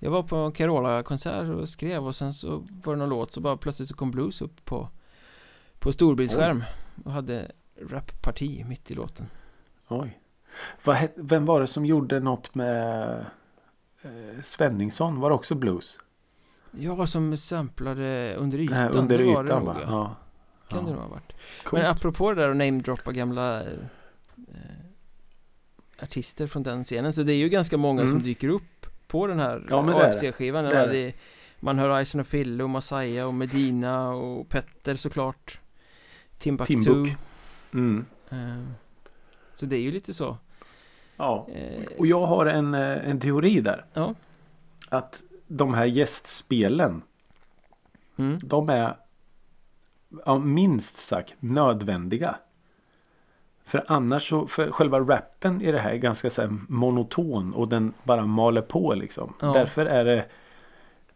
Jag 0.03 0.11
var 0.11 0.23
på 0.23 0.35
en 0.35 0.51
Carola-konsert 0.51 1.49
och 1.49 1.69
skrev 1.69 2.05
och 2.07 2.15
sen 2.15 2.33
så 2.33 2.63
var 2.83 2.93
det 2.93 2.99
någon 2.99 3.09
låt 3.09 3.31
så 3.31 3.41
bara 3.41 3.57
plötsligt 3.57 3.89
så 3.89 3.95
kom 3.95 4.11
blues 4.11 4.41
upp 4.41 4.65
på 4.65 4.89
På 5.79 5.91
storbildsskärm 5.91 6.63
och 7.05 7.11
hade 7.11 7.51
rapparti 7.81 8.65
mitt 8.67 8.91
i 8.91 8.93
låten 8.93 9.27
Oj. 9.87 10.19
Vem 11.15 11.45
var 11.45 11.61
det 11.61 11.67
som 11.67 11.85
gjorde 11.85 12.19
något 12.19 12.55
med 12.55 13.11
eh, 14.01 14.41
Svenningsson? 14.43 15.19
Var 15.19 15.29
det 15.29 15.35
också 15.35 15.55
blues? 15.55 15.97
Jag 16.71 16.95
som 17.05 17.37
samplade 17.37 18.35
under 18.35 18.57
ytan, 18.57 18.77
Nej, 18.77 18.89
under 18.99 19.17
det 19.17 19.23
var 19.23 19.31
ytan 19.31 19.45
det 19.45 19.55
nog 19.55 19.65
va? 19.65 19.77
ja. 19.83 19.89
Ja. 19.89 20.15
Kan 20.69 20.79
ja. 20.79 20.85
det 20.85 20.91
nog 20.91 21.01
ha 21.01 21.07
varit 21.09 21.33
Coolt. 21.63 21.83
Men 21.83 21.91
apropå 21.91 22.33
det 22.33 22.41
där 22.41 22.49
att 22.49 22.57
namedroppa 22.57 23.11
gamla 23.11 23.61
eh, 23.61 23.67
artister 26.03 26.47
från 26.47 26.63
den 26.63 26.83
scenen 26.83 27.13
Så 27.13 27.23
det 27.23 27.33
är 27.33 27.37
ju 27.37 27.49
ganska 27.49 27.77
många 27.77 28.01
som 28.01 28.11
Mm. 28.15 28.23
dyker 28.23 28.47
upp 28.49 28.63
på 29.11 29.27
den 29.27 29.39
här 29.39 29.63
Ja. 29.69 30.01
AFC-skivan 30.03 30.63
Det 30.63 30.87
det 30.87 31.13
Man 31.59 31.79
hör 31.79 32.01
Ison 32.01 32.21
och 32.21 32.27
Fille 32.27 32.63
och 32.63 32.69
Masaya 32.69 33.27
och 33.27 33.33
Medina 33.33 34.09
och 34.09 34.49
Petter 34.49 34.95
såklart 34.95 35.59
Timbuktu 36.37 36.73
Timbuk. 36.73 37.17
Mm. 37.73 38.05
eh, 38.29 38.63
Så 39.53 39.65
det 39.65 39.75
är 39.75 39.81
ju 39.81 39.91
lite 39.91 40.13
så 40.13 40.37
Ja. 41.17 41.47
eh, 41.53 41.83
Och 41.97 42.07
jag 42.07 42.25
har 42.25 42.45
en, 42.45 42.73
eh, 42.73 43.09
en 43.09 43.19
teori 43.19 43.61
där. 43.61 43.85
Ja. 43.93 44.13
Att 44.89 45.21
de 45.47 45.73
här 45.73 45.85
gästspelen. 45.85 47.01
mm, 48.17 48.37
De 48.43 48.69
är 48.69 48.97
ja, 50.25 50.37
minst 50.39 50.97
sagt 50.97 51.33
nödvändiga. 51.39 52.35
För 53.71 53.83
annars 53.87 54.29
så, 54.29 54.47
för 54.47 54.71
själva 54.71 54.99
rappen 54.99 55.61
i 55.61 55.71
det 55.71 55.79
här 55.79 55.91
är 55.91 55.97
ganska 55.97 56.29
så 56.29 56.41
här 56.41 56.57
monoton 56.67 57.53
och 57.53 57.67
den 57.67 57.93
bara 58.03 58.25
maler 58.25 58.61
på 58.61 58.93
liksom. 58.93 59.33
Ja. 59.39 59.53
Därför 59.53 59.85
är 59.85 60.05
det 60.05 60.25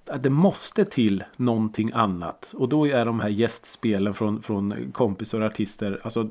att 0.07 0.23
det 0.23 0.29
måste 0.29 0.85
till 0.85 1.23
någonting 1.35 1.91
annat. 1.93 2.53
Och 2.57 2.69
då 2.69 2.87
är 2.87 3.05
de 3.05 3.19
här 3.19 3.29
gästspelen 3.29 4.13
från, 4.13 4.41
från 4.41 4.91
kompisar 4.91 5.41
och 5.41 5.45
artister 5.45 6.01
alltså 6.03 6.29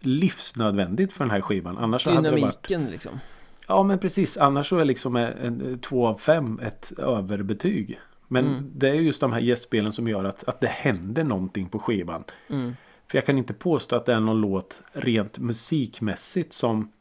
livsnödvändigt 0.00 1.12
för 1.12 1.24
den 1.24 1.30
här 1.30 1.40
skivan. 1.40 1.78
Annars 1.78 2.02
så 2.02 2.10
hade 2.10 2.22
det 2.22 2.30
varit 2.30 2.68
Dynamiken 2.68 2.90
liksom 2.90 3.20
Ja 3.66 3.82
men 3.82 3.98
precis. 3.98 4.36
Annars 4.36 4.68
så 4.68 4.78
är 4.78 4.84
liksom 4.84 5.16
en, 5.16 5.32
en, 5.32 5.78
två 5.78 6.06
av 6.06 6.18
fem 6.18 6.60
ett 6.62 6.92
överbetyg. 6.98 8.00
Men 8.28 8.46
Mm. 8.46 8.70
det 8.74 8.88
är 8.88 8.94
just 8.94 9.20
de 9.20 9.32
här 9.32 9.40
gästspelen 9.40 9.92
som 9.92 10.08
gör 10.08 10.24
att, 10.24 10.48
att 10.48 10.60
det 10.60 10.66
händer 10.66 11.24
någonting 11.24 11.68
på 11.68 11.78
skivan. 11.78 12.24
mm. 12.48 12.74
För 13.10 13.18
jag 13.18 13.26
kan 13.26 13.38
inte 13.38 13.54
påstå 13.54 13.96
att 13.96 14.06
det 14.06 14.12
är 14.12 14.20
någon 14.20 14.40
låt 14.40 14.82
rent 14.92 15.38
musikmässigt 15.38 16.52
som 16.52 16.92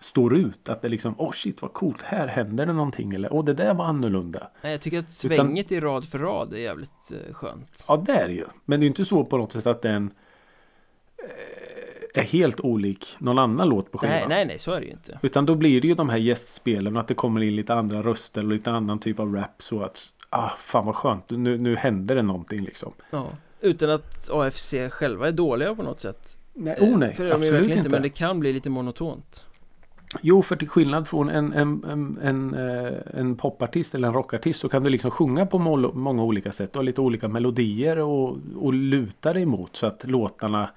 står 0.00 0.36
ut. 0.36 0.68
Att 0.68 0.82
det 0.82 0.88
liksom, 0.88 1.14
åh 1.18 1.28
oh 1.28 1.32
shit 1.32 1.62
vad 1.62 1.72
coolt, 1.72 2.02
här 2.02 2.26
händer 2.26 2.66
det 2.66 2.72
någonting. 2.72 3.12
Eller, 3.12 3.32
åh 3.32 3.44
det 3.44 3.54
där 3.54 3.74
var 3.74 3.84
annorlunda. 3.84 4.50
Nej, 4.62 4.72
Jag 4.72 4.80
tycker 4.80 4.98
att 4.98 5.10
svänget 5.10 5.72
i 5.72 5.80
rad 5.80 6.04
för 6.04 6.18
rad 6.18 6.52
är 6.52 6.58
jävligt 6.58 7.12
eh, 7.12 7.34
skönt 7.34 7.84
Ja 7.88 7.96
det 7.96 8.12
är 8.12 8.28
det 8.28 8.34
ju. 8.34 8.44
Men 8.64 8.80
det 8.80 8.86
är 8.86 8.88
inte 8.88 9.04
så 9.04 9.24
på 9.24 9.38
något 9.38 9.52
sätt 9.52 9.66
att 9.66 9.82
den 9.82 10.10
eh, 11.18 12.20
är 12.20 12.24
helt 12.24 12.60
olik 12.60 13.16
någon 13.18 13.38
annan 13.38 13.68
låt 13.68 13.92
på 13.92 13.98
skivan. 13.98 14.16
Nej, 14.16 14.24
nej, 14.28 14.46
nej, 14.46 14.58
så 14.58 14.72
är 14.72 14.80
det 14.80 14.86
ju 14.86 14.92
inte 14.92 15.18
Utan 15.22 15.46
då 15.46 15.54
blir 15.54 15.80
det 15.80 15.88
ju 15.88 15.94
de 15.94 16.08
här 16.08 16.18
gästspelen 16.18 16.96
och 16.96 17.00
att 17.02 17.08
det 17.08 17.14
kommer 17.14 17.42
in 17.42 17.56
lite 17.56 17.74
andra 17.74 18.02
röster 18.02 18.42
och 18.42 18.48
lite 18.48 18.70
annan 18.70 18.98
typ 18.98 19.20
av 19.20 19.34
rap 19.34 19.62
så 19.62 19.82
att 19.82 20.08
ah 20.30 20.50
fan 20.58 20.86
vad 20.86 20.94
skönt 20.94 21.30
nu, 21.30 21.58
nu 21.58 21.76
händer 21.76 22.14
det 22.14 22.22
någonting 22.22 22.64
liksom. 22.64 22.92
Ja, 23.10 23.26
utan 23.64 23.90
att 23.90 24.30
AFC 24.30 24.74
själva 24.90 25.28
är 25.28 25.32
dåliga 25.32 25.74
på 25.74 25.82
något 25.82 26.00
sätt 26.00 26.36
Nej, 26.54 26.76
Eh, 26.78 26.84
oh 26.84 26.98
nej, 26.98 27.14
För 27.14 27.24
de 27.24 27.28
ju 27.28 27.34
absolut 27.34 27.52
verkligen 27.52 27.78
inte. 27.78 27.90
men 27.90 28.02
det 28.02 28.08
kan 28.08 28.40
bli 28.40 28.52
lite 28.52 28.70
monotont 28.70 29.46
Jo, 30.22 30.42
för 30.42 30.56
till 30.56 30.68
skillnad 30.68 31.08
från 31.08 31.28
en, 31.28 31.52
en, 31.52 31.84
en, 31.84 32.18
en, 32.22 32.54
eh, 32.54 33.20
en 33.20 33.36
popartist 33.36 33.94
eller 33.94 34.08
en 34.08 34.14
rockartist 34.14 34.60
så 34.60 34.68
kan 34.68 34.82
du 34.82 34.90
liksom 34.90 35.10
sjunga 35.10 35.46
på 35.46 35.58
mål, 35.58 35.94
många 35.94 36.22
olika 36.22 36.52
sätt 36.52 36.70
och 36.70 36.76
ha 36.76 36.82
lite 36.82 37.00
olika 37.00 37.28
melodier 37.28 37.98
och, 37.98 38.38
och 38.56 38.74
luta 38.74 39.32
dig 39.32 39.46
mot 39.46 39.76
så 39.76 39.86
att 39.86 40.04
låtarna 40.04 40.70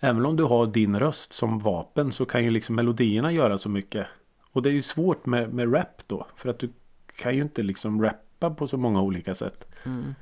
Även 0.00 0.26
om 0.26 0.36
du 0.36 0.44
har 0.44 0.66
din 0.66 0.98
röst 0.98 1.32
som 1.32 1.58
vapen 1.58 2.12
så 2.12 2.24
kan 2.24 2.44
ju 2.44 2.50
liksom 2.50 2.74
melodierna 2.74 3.32
göra 3.32 3.58
så 3.58 3.68
mycket. 3.68 4.06
Och 4.52 4.62
det 4.62 4.68
är 4.68 4.72
ju 4.72 4.82
svårt 4.82 5.26
med, 5.26 5.54
med 5.54 5.74
rap 5.74 6.02
då. 6.06 6.26
För 6.36 6.48
att 6.48 6.58
du 6.58 6.68
kan 7.16 7.36
ju 7.36 7.42
inte 7.42 7.62
liksom 7.62 8.02
rappa 8.02 8.50
på 8.50 8.68
så 8.68 8.76
många 8.76 9.02
olika 9.02 9.34
sätt. 9.34 9.64
mm. 9.84 10.14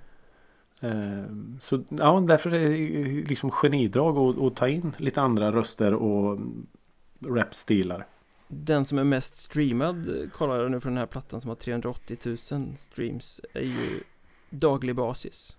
Eh, 0.82 1.24
Så 1.60 1.84
ja, 1.88 2.20
därför 2.28 2.50
är 2.54 2.68
det 2.68 3.28
liksom 3.28 3.50
genidrag 3.50 4.18
att, 4.18 4.38
att 4.42 4.56
ta 4.56 4.68
in 4.68 4.94
lite 4.98 5.20
andra 5.20 5.52
röster 5.52 5.94
och 5.94 6.38
rapstilar. 7.24 8.06
Den 8.48 8.84
som 8.84 8.98
är 8.98 9.04
mest 9.04 9.36
streamad 9.36 10.08
eh, 10.08 10.30
kollar 10.30 10.56
jag 10.62 10.70
nu 10.70 10.80
från 10.80 10.92
den 10.92 10.98
här 10.98 11.06
plattan 11.06 11.40
som 11.40 11.48
har 11.48 11.56
380 11.56 12.16
000 12.26 12.36
streams 12.76 13.40
är 13.54 13.60
ju 13.62 14.00
daglig 14.50 14.94
basis 14.96 15.56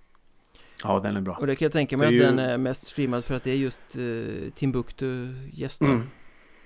Ja, 0.83 0.99
den 0.99 1.15
är 1.17 1.21
bra. 1.21 1.35
Och 1.37 1.47
det 1.47 1.55
kan 1.55 1.65
jag 1.65 1.71
tänka 1.71 1.97
mig 1.97 2.07
att 2.07 2.13
ju- 2.13 2.19
den 2.19 2.39
är 2.39 2.57
mest 2.57 2.87
streamad 2.87 3.25
för 3.25 3.35
att 3.35 3.43
det 3.43 3.51
är 3.51 3.55
just 3.55 3.81
eh, 3.97 4.49
Timbuktu 4.55 5.27
gäster 5.53 5.85
Mm. 5.85 6.03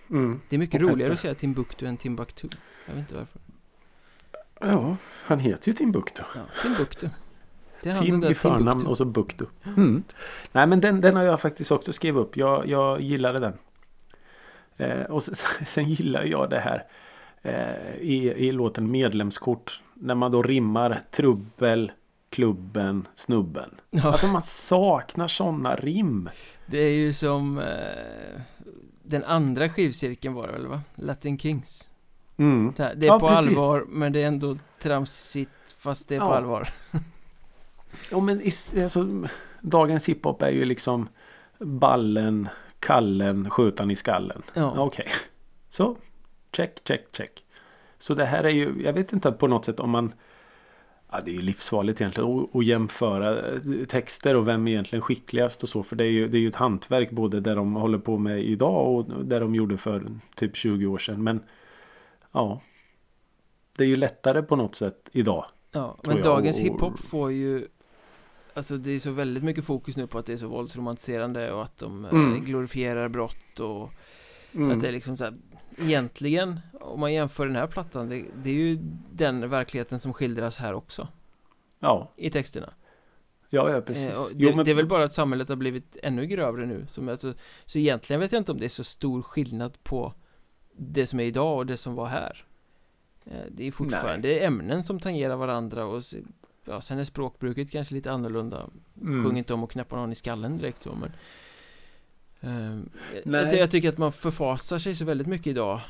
Mm. 0.09 0.39
Det 0.49 0.55
är 0.55 0.57
mycket 0.57 0.75
Och 0.83 0.89
roligare 0.89 0.99
Petter. 0.99 1.13
att 1.13 1.19
säga 1.19 1.35
Timbuktu 1.35 1.85
än 1.85 1.97
Timbuktu 1.97 2.47
Jag 2.85 2.93
vet 2.93 2.99
inte 3.01 3.15
varför 3.15 3.41
Ja, 4.59 4.97
han 5.25 5.39
heter 5.39 5.67
ju 5.67 5.73
Timbuktu. 5.73 6.23
Ja, 6.35 6.41
Timbuktu 6.61 7.07
Det 7.07 7.09
är 7.09 7.11
han 7.11 7.11
den 7.11 7.72
Tim 7.83 8.23
i 8.23 8.33
förnamn 8.33 8.61
Timbuktu 8.65 8.89
och 8.89 8.97
så 8.97 9.05
Buktu. 9.05 9.45
Mm. 9.65 10.03
Nej 10.51 10.67
men 10.67 10.81
den, 10.81 11.01
den 11.01 11.15
har 11.15 11.23
jag 11.23 11.41
faktiskt 11.41 11.71
också 11.71 11.93
skrivit 11.93 12.21
upp. 12.21 12.37
Jag, 12.37 12.67
jag 12.67 13.01
gillade 13.01 13.39
den. 13.39 13.53
Eh, 14.77 15.01
och 15.05 15.23
sen, 15.23 15.35
sen 15.65 15.89
gillar 15.89 16.23
jag 16.23 16.49
det 16.49 16.59
här. 16.59 16.83
Eh, 17.41 17.95
i, 18.01 18.33
I 18.37 18.51
låten 18.51 18.91
Medlemskort. 18.91 19.81
När 19.93 20.15
man 20.15 20.31
då 20.31 20.43
rimmar 20.43 21.01
trubbel, 21.11 21.91
klubben, 22.29 23.07
snubben. 23.15 23.69
Ja, 23.89 24.07
Alltså 24.07 24.27
man 24.27 24.43
saknar 24.43 25.27
sådana 25.27 25.75
rim. 25.75 26.29
det 26.65 26.77
är 26.77 26.91
ju 26.91 27.13
som 27.13 27.57
eh, 27.57 28.41
Den 29.03 29.23
andra 29.23 29.69
skivcirkeln 29.69 30.33
var 30.33 30.47
det 30.47 30.53
väl 30.53 30.67
va? 30.67 30.81
Latin 30.95 31.37
Kings 31.39 31.89
Mm. 32.37 32.73
Det, 32.77 32.83
här, 32.83 32.95
det 32.95 33.05
är 33.05 33.07
Ja, 33.07 33.19
på 33.19 33.27
precis. 33.27 33.47
allvar 33.47 33.85
men 33.89 34.13
det 34.13 34.23
är 34.23 34.27
ändå 34.27 34.57
tramsigt 34.81 35.51
fast 35.77 36.07
det 36.09 36.15
är 36.15 36.19
på 36.19 36.25
Ja. 36.25 36.35
allvar 36.35 36.69
Ja, 38.11 38.19
men 38.19 38.41
alltså, 38.83 39.27
dagens 39.61 40.09
hiphop 40.09 40.41
är 40.41 40.49
ju 40.51 40.65
liksom 40.65 41.09
ballen, 41.59 42.49
kallen, 42.79 43.49
skjutan 43.49 43.91
i 43.91 43.95
skallen. 43.95 44.41
Ja, 44.53 44.73
Okej. 44.77 45.07
Så, 45.69 45.97
check, 46.51 46.79
check, 46.87 47.07
check. 47.11 47.43
Så 47.97 48.13
det 48.13 48.25
här 48.25 48.43
är 48.43 48.49
ju, 48.49 48.83
jag 48.83 48.93
vet 48.93 49.13
inte 49.13 49.31
på 49.31 49.47
något 49.47 49.65
sätt 49.65 49.79
om 49.79 49.89
man 49.89 50.13
Ja, 51.13 51.19
det 51.25 51.31
är 51.31 51.35
ju 51.35 51.41
livsfarligt 51.41 52.01
egentligen 52.01 52.47
att- 52.53 52.65
jämföra 52.65 53.51
eh, 53.51 53.85
texter 53.87 54.35
och 54.35 54.47
vem 54.47 54.67
är 54.67 54.71
egentligen 54.71 55.01
skickligast 55.01 55.63
och 55.63 55.69
så. 55.69 55.83
För 55.83 55.95
det 55.95 56.03
är 56.03 56.09
ju, 56.09 56.27
det 56.27 56.37
är 56.37 56.39
ju 56.39 56.47
ett 56.47 56.55
hantverk 56.55 57.11
både 57.11 57.39
där 57.39 57.55
de 57.55 57.73
håller 57.73 57.97
på 57.97 58.17
med 58.17 58.43
idag 58.43 58.95
och 58.95 59.25
där 59.25 59.39
de 59.39 59.55
gjorde 59.55 59.77
för 59.77 60.11
typ 60.35 60.55
20 60.55 60.85
år 60.85 60.97
sedan. 60.97 61.23
Men 61.23 61.43
ja, 62.31 62.61
det 63.77 63.83
är 63.83 63.87
ju 63.87 63.95
lättare 63.95 64.41
på 64.41 64.55
något 64.55 64.75
sätt 64.75 65.09
idag. 65.11 65.45
ja. 65.71 65.97
men 66.03 66.15
jag, 66.15 66.25
dagens 66.25 66.59
hiphop 66.59 66.99
får 66.99 67.31
ju 67.31 67.67
Alltså 68.53 68.77
det 68.77 68.91
är 68.91 68.99
så 68.99 69.11
väldigt 69.11 69.43
mycket 69.43 69.65
fokus 69.65 69.97
nu 69.97 70.07
på 70.07 70.17
att 70.17 70.25
det 70.25 70.33
är 70.33 70.37
så 70.37 70.47
våldsromantiserande 70.47 71.51
och 71.51 71.63
att 71.63 71.77
de 71.77 72.05
eh, 72.05 72.11
Mm. 72.11 72.43
glorifierar 72.45 73.09
brott 73.09 73.59
och 73.59 73.89
Mm. 74.55 74.71
Att 74.71 74.81
det 74.81 74.87
är 74.87 74.91
liksom 74.91 75.17
så 75.17 75.23
här, 75.23 75.33
egentligen, 75.77 76.59
om 76.73 76.99
man 76.99 77.13
jämför 77.13 77.47
den 77.47 77.55
här 77.55 77.67
plattan, 77.67 78.09
det, 78.09 78.25
det 78.43 78.49
är 78.49 78.53
ju 78.53 78.79
den 79.11 79.49
verkligheten 79.49 79.99
som 79.99 80.13
skildras 80.13 80.57
här 80.57 80.73
också, 80.73 81.07
Ja, 81.79 82.11
i 82.15 82.29
texterna. 82.29 82.73
ja, 83.49 83.71
ja 83.71 83.81
precis. 83.81 84.05
Eh, 84.07 84.23
det, 84.27 84.33
Jo, 84.35 84.55
men- 84.55 84.65
det 84.65 84.71
är 84.71 84.75
väl 84.75 84.87
bara 84.87 85.03
att 85.03 85.13
samhället 85.13 85.49
har 85.49 85.55
blivit 85.55 85.97
ännu 86.03 86.25
grövre 86.25 86.65
nu, 86.65 86.85
som 86.89 87.09
alltså, 87.09 87.33
så 87.65 87.79
egentligen 87.79 88.19
vet 88.19 88.31
jag 88.31 88.39
inte 88.39 88.51
om 88.51 88.59
det 88.59 88.65
är 88.65 88.69
så 88.69 88.83
stor 88.83 89.21
skillnad 89.21 89.83
på 89.83 90.13
det 90.77 91.05
som 91.07 91.19
är 91.19 91.23
idag 91.23 91.57
och 91.57 91.65
det 91.65 91.77
som 91.77 91.95
var 91.95 92.05
här. 92.07 92.45
Eh, 93.25 93.31
det 93.51 93.67
är 93.67 93.71
fortfarande 93.71 94.39
ämnen 94.39 94.83
som 94.83 94.99
tangerar 94.99 95.35
varandra 95.35 95.85
och 95.85 96.03
ja, 96.65 96.81
sen 96.81 96.99
är 96.99 97.03
språkbruket 97.03 97.71
kanske 97.71 97.95
lite 97.95 98.11
annorlunda. 98.11 98.69
Mm. 99.01 99.23
Sjung 99.23 99.37
inte 99.37 99.53
om 99.53 99.63
att 99.63 99.71
knäppa 99.71 99.95
någon 99.95 100.11
i 100.11 100.15
skallen 100.15 100.57
direkt 100.57 100.83
så, 100.83 100.95
men 100.95 101.11
Nej. 102.39 103.41
jag, 103.41 103.55
jag 103.55 103.71
tycker 103.71 103.89
att 103.89 103.97
man 103.97 104.11
förfasar 104.11 104.79
sig 104.79 104.95
så 104.95 105.05
väldigt 105.05 105.27
mycket 105.27 105.47
idag 105.47 105.81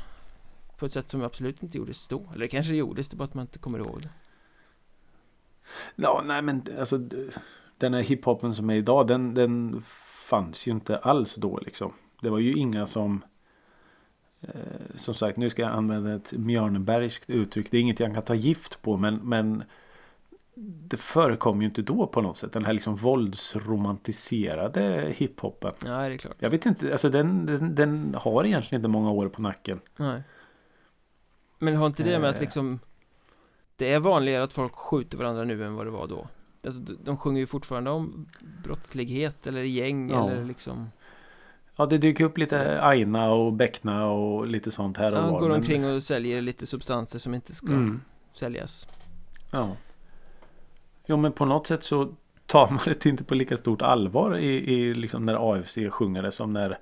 På 0.78 0.86
ett 0.86 0.91
sätt 0.91 1.09
som 1.09 1.21
absolut 1.21 1.63
inte 1.63 1.78
gjordes 1.78 2.07
då 2.07 2.30
Eller 2.32 2.39
det 2.39 2.47
kanske 2.47 2.76
gjordes, 2.76 3.09
det 3.09 3.15
bara 3.15 3.24
att 3.24 3.34
man 3.34 3.41
inte 3.41 3.59
kommer 3.59 3.80
ihåg 3.80 4.01
det 4.01 4.09
Ja, 5.95 6.24
nej 6.26 6.41
men 6.41 6.63
alltså 6.80 6.97
den 7.78 7.93
här 7.93 8.01
hiphopen 8.01 8.55
som 8.55 8.69
är 8.69 8.76
idag 8.76 9.07
den, 9.07 9.34
den 9.34 9.84
fanns 10.26 10.67
ju 10.67 10.71
inte 10.71 10.97
alls 10.97 11.36
då 11.36 11.59
liksom. 11.65 11.93
Det 12.21 12.30
var 12.30 12.39
ju 12.39 12.53
inga 12.53 12.86
som 12.86 13.26
eh, 14.41 14.49
som 14.95 15.13
sagt, 15.13 15.38
nu 15.38 15.49
ska 15.49 15.61
jag 15.61 15.71
använda 15.71 16.15
ett 16.15 16.32
Mjörnbergskt 16.32 17.30
uttryck. 17.30 17.71
Det 17.71 17.78
är 17.78 17.82
inget 17.82 17.99
jag 17.99 18.13
kan 18.13 18.24
ta 18.24 18.36
gift 18.36 18.82
på 18.82 18.97
men, 18.97 19.15
men 19.15 19.63
det 20.56 20.97
förekom 20.97 21.62
ju 21.62 21.68
inte 21.68 21.82
då 21.82 22.08
på 22.08 22.22
något 22.22 22.38
sätt. 22.38 22.54
Den 22.54 22.66
här 22.66 22.74
liksom 22.74 22.95
våldsromantiserade 22.95 25.14
hiphopen. 25.18 25.74
Ja, 25.86 25.97
det 26.08 26.14
är 26.14 26.18
klart 26.18 26.36
Jag 26.39 26.49
vet 26.49 26.66
inte, 26.66 26.91
alltså 26.91 27.10
den, 27.10 27.45
den, 27.45 27.76
den 27.76 28.16
har 28.20 28.45
egentligen 28.45 28.80
inte 28.80 28.88
många 28.88 29.12
år 29.12 29.30
på 29.30 29.41
nacken. 29.41 29.80
Nej 29.97 30.22
Men 31.60 31.76
har 31.76 31.86
inte 31.88 32.04
det 32.04 32.20
med 32.20 32.30
att 32.30 32.36
Eh. 32.36 32.41
liksom 32.41 32.80
Det 33.76 33.93
är 33.93 33.99
vanligare 33.99 34.43
att 34.43 34.54
folk 34.54 34.76
skjuter 34.76 35.18
varandra 35.18 35.43
nu 35.43 35.66
än 35.66 35.76
vad 35.76 35.86
det 35.86 35.91
var 35.91 36.08
då 36.08 36.28
alltså, 36.66 36.82
de, 37.04 37.18
sjunger 37.18 37.39
ju 37.39 37.47
fortfarande 37.47 37.89
om 37.91 38.28
brottslighet 38.64 39.47
eller 39.47 39.64
gäng 39.64 40.10
Ja. 40.10 40.30
eller 40.30 40.45
liksom 40.45 40.89
Ja, 41.76 41.86
det 41.86 41.97
dyker 41.97 42.24
upp 42.24 42.38
lite 42.38 42.82
Aina 42.84 43.32
och 43.32 43.54
Beckna 43.54 44.06
och 44.12 44.47
lite 44.47 44.72
sånt 44.72 44.97
här 44.97 45.12
och 45.12 45.18
Ja, 45.18 45.32
var, 45.32 45.39
går 45.39 45.49
omkring 45.49 45.93
och 45.93 46.04
säljer 46.04 46.41
lite 46.41 46.66
substanser 46.66 47.20
som 47.20 47.34
inte 47.34 47.56
ska 47.56 47.68
Mm. 47.68 48.01
säljas 48.34 48.88
Ja. 49.51 49.76
Jo 51.06 51.18
men 51.18 51.32
på 51.32 51.45
något 51.45 51.68
sätt 51.68 51.84
så 51.84 52.14
tar 52.45 52.70
man 52.70 52.80
det 52.86 53.06
inte 53.06 53.24
på 53.24 53.36
lika 53.36 53.58
stort 53.58 53.82
allvar 53.82 54.38
i, 54.38 54.74
i 54.74 54.93
liksom 54.93 55.26
när 55.26 55.54
AFC 55.54 55.78
sjunger 55.91 56.22
det 56.24 56.32
som 56.32 56.54
när 56.54 56.78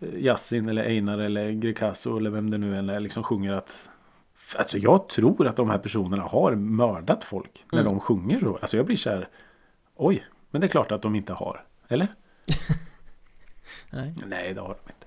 eh, 0.00 0.08
Yasin 0.24 0.68
eller 0.68 0.82
Einar 0.84 1.18
eller 1.18 1.50
Greekazo 1.50 2.16
eller 2.16 2.30
vem 2.30 2.50
det 2.50 2.58
nu 2.58 2.78
än 2.78 2.88
är 2.90 3.00
liksom 3.00 3.22
sjunger 3.22 3.52
att 3.52 3.88
Alltså 4.56 4.78
jag 4.78 5.08
tror 5.08 5.46
att 5.46 5.56
de 5.56 5.70
här 5.70 5.78
personerna 5.78 6.22
har 6.22 6.54
mördat 6.54 7.24
folk 7.24 7.64
när 7.72 7.80
Mm. 7.80 7.92
de 7.92 8.00
sjunger 8.00 8.40
så. 8.40 8.56
Alltså 8.60 8.76
jag 8.76 8.86
blir 8.86 8.96
så 8.96 9.10
här 9.10 9.28
Oj, 9.96 10.24
men 10.50 10.60
det 10.60 10.66
är 10.66 10.68
klart 10.68 10.92
att 10.92 11.02
de 11.02 11.14
inte 11.14 11.32
har. 11.32 11.64
Eller? 11.88 12.08
Nej, 13.90 14.14
Nej, 14.26 14.54
det 14.54 14.60
har 14.60 14.68
de 14.68 14.92
inte. 14.92 15.06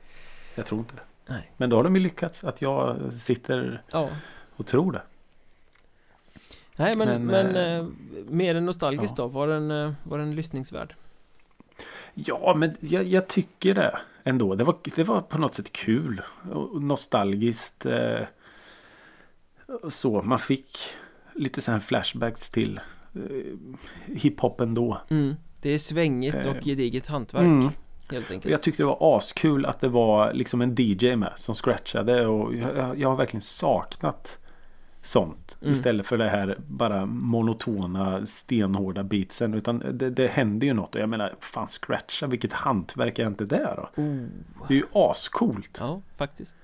Jag 0.56 0.66
tror 0.66 0.80
inte 0.80 0.96
det. 0.96 1.02
nej, 1.34 1.52
Men 1.58 1.70
då 1.70 1.76
har 1.76 1.84
de 1.84 1.96
ju 1.96 2.02
lyckats 2.02 2.44
att 2.44 2.62
jag 2.62 3.14
sitter 3.14 3.82
ja 3.92 4.10
och 4.56 4.68
tror 4.68 4.92
det. 4.92 5.02
Nej 6.76 6.96
men, 6.96 7.08
Men, 7.08 7.26
men, 7.26 7.56
eh, 7.56 7.78
eh, 7.78 7.86
mer 8.30 8.56
än 8.56 8.66
nostalgiskt 8.66 9.18
ja. 9.18 9.24
då, 9.24 9.28
var 9.30 9.48
den, 9.48 9.72
eh, 9.72 9.92
var 10.04 10.18
den 10.18 10.36
lyssningsvärd? 10.36 10.96
Ja, 12.14 12.54
men 12.58 12.76
jag, 12.80 13.04
jag 13.04 13.28
tycker 13.28 13.74
det 13.76 13.98
ändå. 14.24 14.56
Det 14.56 14.64
var, 14.64 14.76
det 14.96 15.04
var 15.04 15.22
på 15.22 15.38
något 15.38 15.54
sätt 15.56 15.72
kul 15.72 16.22
och 16.52 16.82
nostalgiskt. 16.84 17.86
Eh, 17.86 18.20
så 19.90 20.22
man 20.22 20.40
fick 20.40 20.78
lite 21.36 21.62
så 21.62 21.72
här 21.72 21.80
flashbacks 21.80 22.50
till 22.50 22.80
eh, 23.16 23.22
hiphopen 24.06 24.74
då. 24.74 25.02
Mm. 25.10 25.36
Det 25.62 25.74
är 25.74 25.78
svängigt 25.78 26.36
Eh. 26.46 26.52
och 26.52 26.64
gediget 26.64 27.08
hantverk 27.08 27.42
Mm. 27.44 27.70
helt 28.12 28.32
enkelt 28.32 28.52
jag 28.52 28.62
tyckte 28.62 28.84
det 28.84 28.88
var 28.88 29.18
askul 29.18 29.66
att 29.66 29.80
det 29.82 29.88
var 29.88 30.34
liksom 30.34 30.62
en 30.62 30.76
DJ 30.78 31.16
med 31.16 31.34
som 31.36 31.56
scratchade 31.56 32.28
och 32.28 32.56
jag- 32.56 33.00
jag 33.00 33.10
har 33.10 33.16
verkligen 33.16 33.42
saknat 33.42 34.40
sånt. 35.04 35.58
Mm. 35.62 35.74
Istället 35.74 36.06
för 36.06 36.18
det 36.18 36.30
här 36.30 36.58
bara 36.68 37.06
monotona 37.06 38.26
stenhårda 38.26 39.04
beatsen. 39.04 39.54
Utan 39.54 39.84
det, 39.94 40.10
det 40.10 40.28
händer 40.28 40.68
ju 40.68 40.74
något 40.74 40.96
och 40.96 41.02
jag 41.02 41.10
menar 41.10 41.36
fan 41.40 41.68
scratcha 41.68 42.28
vilket 42.28 42.54
hantverk 42.54 43.20
är 43.20 43.28
inte 43.28 43.46
det 43.46 43.74
då? 43.76 44.02
oh. 44.02 44.26
Det 44.68 44.74
är 44.74 44.78
ju 44.78 44.86
ascoolt. 44.94 45.78
Ja, 45.80 46.02
faktiskt 46.16 46.56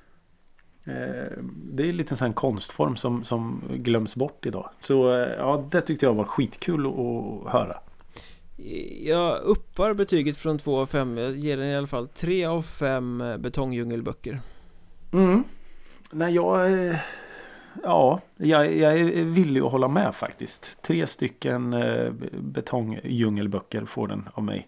Eh, 0.89 1.37
Det 1.73 1.89
är 1.89 1.93
lite 1.93 2.13
en 2.13 2.17
sån 2.17 2.33
konstform 2.33 2.95
som, 2.95 3.23
som 3.23 3.61
glöms 3.69 4.15
bort 4.15 4.45
idag. 4.45 4.69
Så 4.81 5.13
eh, 5.13 5.29
ja, 5.37 5.67
det 5.71 5.81
tyckte 5.81 6.05
jag 6.05 6.13
var 6.13 6.23
skitkul 6.23 6.85
att, 6.85 6.93
att 6.93 7.53
höra. 7.53 7.77
Jag 9.01 9.41
uppar 9.41 9.93
betyget 9.93 10.37
från 10.37 10.57
2 10.57 10.79
av 10.79 10.85
5 10.85 11.17
Jag 11.17 11.37
ger 11.37 11.57
den 11.57 11.65
i 11.65 11.75
alla 11.75 11.87
fall 11.87 12.07
3 12.07 12.45
av 12.45 12.61
5 12.61 13.23
betongdjungelböcker 13.39 14.39
Mm. 15.11 15.43
Nej, 16.11 16.33
jag... 16.33 16.69
Ja, 17.83 18.21
jag, 18.37 18.75
jag 18.77 18.99
är 18.99 19.23
villig 19.23 19.61
att 19.61 19.71
hålla 19.71 19.87
med 19.87 20.15
faktiskt. 20.15 20.81
Tre 20.81 21.07
stycken 21.07 21.73
eh, 21.73 22.11
betongdjungelböcker 22.39 23.85
får 23.85 24.07
den 24.07 24.29
av 24.33 24.43
mig. 24.43 24.67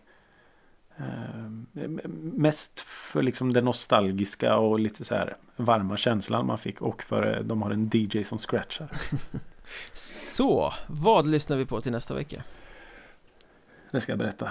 Eh, 0.98 1.86
mest 2.34 2.80
för 2.80 3.22
liksom 3.22 3.54
det 3.54 3.62
nostalgiska 3.62 4.58
och 4.58 4.80
lite 4.80 5.04
så 5.06 5.16
här 5.16 5.38
varma 5.56 5.98
känslan 5.98 6.46
man 6.46 6.58
fick 6.58 6.82
och 6.82 7.04
för 7.04 7.38
eh, 7.38 7.44
de 7.44 7.62
har 7.62 7.72
en 7.72 7.90
DJ 7.94 8.24
som 8.24 8.38
scratchar. 8.38 8.90
Så, 9.94 10.74
vad 10.88 11.28
lyssnar 11.28 11.58
vi 11.58 11.66
på 11.66 11.82
till 11.82 11.92
nästa 11.92 12.14
vecka? 12.14 12.44
Det 13.92 14.02
ska 14.02 14.12
jag 14.12 14.20
berätta. 14.20 14.50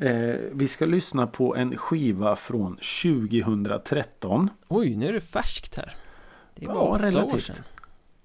Eh, 0.00 0.36
vi 0.52 0.68
ska 0.68 0.86
lyssna 0.86 1.26
på 1.26 1.56
en 1.56 1.76
skiva 1.76 2.36
från 2.36 2.76
2013. 3.02 4.50
Oj, 4.68 4.96
nu 4.96 5.08
är 5.08 5.12
det 5.12 5.20
färskt 5.20 5.76
här 5.76 5.94
Det 6.54 6.64
är 6.64 6.68
bara 6.68 6.76
Ja, 6.76 6.82
åtta 6.82 6.92
år 6.92 6.98
relativt. 6.98 7.42
sedan 7.42 7.56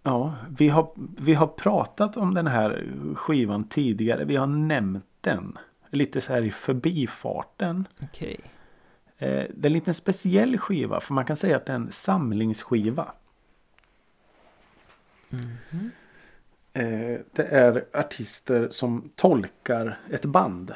Ja, 0.10 0.36
vi 0.50 0.68
har, 0.68 0.92
vi 1.18 1.34
har 1.34 1.48
pratat 1.48 2.18
om 2.18 2.34
den 2.34 2.48
här 2.48 2.84
skivan 3.16 3.64
tidigare. 3.64 4.26
Vi 4.26 4.36
har 4.36 4.48
nämnt 4.48 5.06
den. 5.22 5.58
Lite 5.90 6.22
så 6.22 6.34
här 6.34 6.42
i 6.42 6.52
förbifarten. 6.52 7.88
Okej 8.02 8.40
Eh, 9.22 9.46
det 9.54 9.66
är 9.66 9.70
en 9.70 9.74
liten 9.74 9.94
speciell 9.94 10.58
skiva 10.58 11.00
för 11.00 11.14
man 11.14 11.26
kan 11.26 11.38
säga 11.38 11.58
att 11.58 11.66
det 11.66 11.72
är 11.72 11.76
en 11.76 11.92
samlingsskiva. 11.92 13.12
Mhm. 15.30 15.92
Eh, 16.74 17.20
det 17.32 17.44
är 17.44 17.86
artister 17.94 18.70
som 18.72 19.12
tolkar 19.16 20.00
ett 20.12 20.26
band. 20.26 20.76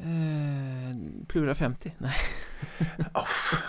Eh, 0.00 1.26
Plura 1.26 1.54
50? 1.54 1.92
Nej 1.98 2.14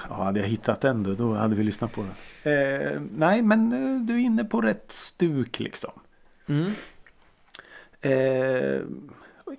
Ja, 0.10 0.16
hade 0.24 0.40
jag 0.40 0.48
hittat 0.48 0.82
den 0.82 1.04
då, 1.04 1.14
då 1.14 1.34
hade 1.34 1.56
vi 1.56 1.64
lyssnat 1.64 1.92
på 1.92 2.02
den. 2.02 2.54
Eh, 2.54 3.02
nej, 3.12 3.42
men 3.42 3.74
eh, 3.74 4.02
du 4.02 4.14
är 4.14 4.20
inne 4.20 4.44
på 4.44 4.62
rätt 4.62 4.92
stuk 4.92 5.60
liksom. 5.60 5.92
mm. 6.46 6.72
Eh, 8.04 8.82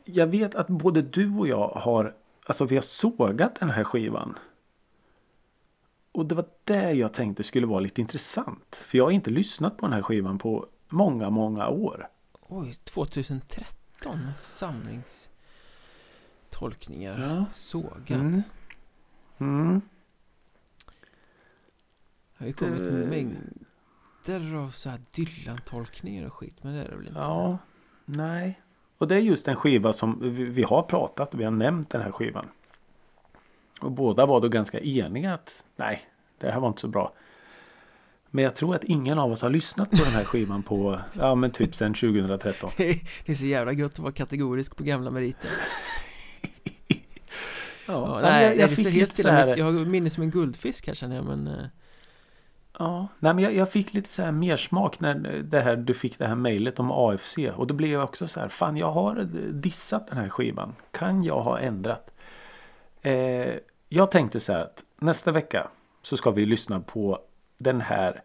jag 0.05 0.27
vet 0.27 0.55
att 0.55 0.69
både 0.69 1.03
du 1.03 1.31
och 1.31 1.49
jag 1.49 1.69
har 1.69 2.15
Alltså 2.47 2.65
vi 2.65 2.75
har 2.75 2.83
sågat 2.83 3.61
den 3.61 3.71
här 3.71 3.85
skivan. 3.85 4.39
Och 6.13 6.27
det 6.27 6.35
var 6.35 6.45
det 6.65 6.93
jag 6.93 7.13
tänkte 7.13 7.43
skulle 7.43 7.67
vara 7.67 7.81
lite 7.81 8.01
intressant. 8.01 8.85
För 8.87 8.99
jag 8.99 9.05
har 9.05 9.11
inte 9.11 9.31
lyssnat 9.31 9.77
på 9.77 9.87
den 9.87 9.93
här 9.93 10.03
skivan 10.03 10.39
på 10.39 10.67
många, 10.89 11.31
många 11.31 11.69
år. 11.69 12.09
Oj, 12.49 12.73
2013 12.73 14.19
Samlingstolkningar 16.53 17.19
Ja. 17.37 17.45
Sågat 17.53 18.11
Mm. 18.11 18.43
Mm. 19.39 19.81
Det 22.39 22.45
har 22.45 22.47
ju 22.47 22.53
kommit 22.53 22.79
Det- 22.79 22.93
mängder 22.93 24.57
av 24.57 24.71
så 24.71 24.91
här 24.91 24.99
Dylan-tolkningar 25.17 26.27
och 26.27 26.33
skit 26.35 26.57
Men 26.63 26.75
det 26.75 26.81
är 26.85 26.89
det 26.89 26.97
väl 26.97 27.07
inte 27.07 27.21
Ja, 27.21 27.59
nej. 28.05 28.61
Och 28.99 29.09
det 29.09 29.15
är 29.15 29.19
just 29.21 29.49
en 29.49 29.57
skiva 29.57 29.93
som 29.93 30.19
vi, 30.55 30.63
har 30.63 30.83
pratat, 30.83 31.35
vi 31.35 31.45
har 31.45 31.51
nämnt 31.51 31.91
den 31.91 32.03
här 32.03 32.13
skivan. 32.13 32.49
Och 33.81 33.91
båda 33.93 34.27
var 34.27 34.41
då 34.41 34.49
ganska 34.49 34.81
eniga 34.81 35.35
att 35.35 35.65
nej, 35.77 36.03
det 36.39 36.51
här 36.51 36.61
var 36.61 36.69
inte 36.69 36.81
så 36.81 36.89
bra. 36.89 37.13
Men 38.31 38.45
jag 38.45 38.57
tror 38.57 38.75
att 38.75 38.85
ingen 38.85 39.19
av 39.19 39.33
oss 39.33 39.43
har 39.43 39.51
lyssnat 39.51 39.91
på 39.91 39.97
den 40.05 40.13
här 40.13 40.25
skivan 40.25 40.63
på, 40.63 41.01
ja 41.13 41.35
men 41.35 41.51
typ 41.51 41.75
sedan 41.75 41.95
2013. 41.95 42.71
det 42.77 42.89
är, 42.91 43.01
det 43.27 43.33
är 43.33 43.37
så 43.37 43.45
jävla 43.47 43.73
gött 43.73 43.93
att 43.93 43.99
vara 43.99 44.13
kategorisk 44.13 44.77
på 44.77 44.83
gamla 44.83 45.11
meriter 45.11 45.51
Ja, 47.87 48.15
men 48.15 48.23
nej, 48.23 48.45
jag, 48.45 48.57
jag 48.57 48.71
det 48.71 48.77
fick 48.77 48.87
helt 48.87 49.19
lite 49.19 49.23
så 49.23 49.29
här, 49.29 49.57
Jag 49.57 49.65
har 49.65 49.73
minne 49.73 50.11
som 50.11 50.23
en 50.23 50.31
guldfisk 50.31 50.87
här 50.87 50.95
känner 50.95 51.17
jag 51.17 51.25
men 51.25 51.47
eh, 51.47 51.65
ja, 52.79 53.09
nej, 53.19 53.35
men 53.35 53.45
jag, 53.45 53.55
jag 53.55 53.71
fick 53.73 53.95
lite 53.95 54.13
så 54.13 54.23
här 54.23 54.33
mersmak 54.33 55.01
när 55.01 55.15
det 55.43 55.61
här, 55.61 55.77
du 55.77 55.95
fick 55.95 56.19
det 56.19 56.27
här 56.27 56.35
mejlet 56.35 56.81
om 56.81 56.91
AFC. 56.91 57.39
Och 57.57 57.67
då 57.67 57.75
blev 57.75 57.91
jag 57.91 58.05
också 58.05 58.29
så 58.29 58.41
här, 58.41 58.49
fan 58.49 58.77
jag 58.77 58.93
har 58.93 59.29
dissat 59.53 60.09
den 60.09 60.19
här 60.19 60.29
skivan. 60.29 60.75
Kan 60.91 61.25
jag 61.25 61.43
ha 61.43 61.59
ändrat? 61.59 62.11
Eh, 63.03 63.55
jag 63.89 64.11
tänkte 64.11 64.41
så 64.41 64.53
här 64.53 64.61
att 64.61 64.85
nästa 64.99 65.33
vecka 65.33 65.69
så 66.03 66.17
ska 66.17 66.31
vi 66.31 66.47
lyssna 66.47 66.81
på 66.81 67.19
den 67.59 67.81
här 67.81 68.23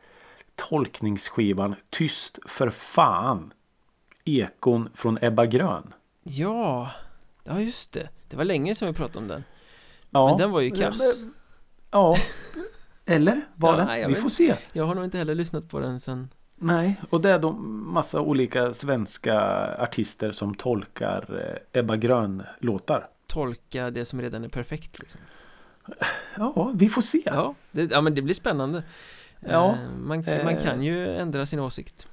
tolkningsskivan 0.55 1.75
Tyst 1.89 2.39
för 2.45 2.69
fan. 2.69 3.53
Ekon 4.25 4.89
från 4.93 5.17
Ebba 5.21 5.45
Grön. 5.45 5.93
Ja, 6.23 6.91
ja 7.43 7.61
just 7.61 7.93
det 7.93 8.09
Det 8.29 8.35
var 8.37 8.43
länge 8.45 8.75
sedan 8.75 8.87
vi 8.87 8.93
pratade 8.93 9.19
om 9.19 9.27
den 9.27 9.43
Ja, 10.09 10.27
Men 10.27 10.37
den 10.37 10.51
var 10.51 10.61
ju 10.61 10.71
kass 10.71 11.23
Ja. 11.91 12.15
Eller 13.05 13.41
var 13.55 13.71
Ja, 13.71 13.77
det? 13.77 13.85
nej, 13.85 14.07
Vi 14.07 14.13
vet 14.13 14.21
får 14.21 14.29
se. 14.29 14.55
Jag 14.73 14.85
har 14.85 14.95
nog 14.95 15.03
inte 15.03 15.17
heller 15.17 15.35
lyssnat 15.35 15.69
på 15.69 15.79
den 15.79 15.99
sen 15.99 16.29
Nej, 16.59 17.01
och 17.09 17.21
det 17.21 17.29
är 17.31 17.39
då 17.39 17.51
massa 17.51 18.21
olika 18.21 18.73
svenska 18.73 19.39
artister 19.79 20.31
som 20.31 20.55
tolkar 20.55 21.49
eh, 21.73 21.79
Ebba 21.79 21.95
Grön-låtar. 21.95 23.09
Tolka 23.27 23.91
det 23.91 24.05
som 24.05 24.21
redan 24.21 24.43
är 24.43 24.49
perfekt 24.49 24.99
liksom 24.99 25.21
Ja, 26.37 26.71
vi 26.75 26.89
får 26.89 27.01
se. 27.01 27.21
Ja, 27.25 27.55
det, 27.71 27.91
ja 27.91 28.01
men 28.01 28.15
det 28.15 28.21
blir 28.21 28.33
spännande 28.33 28.83
Ja, 29.39 29.69
Eh, 29.71 29.97
man, 29.99 30.23
man 30.43 30.47
eh. 30.55 30.63
kan 30.63 30.81
ju 30.83 31.07
ändra 31.17 31.45
sin 31.45 31.59
åsikt 31.59 32.07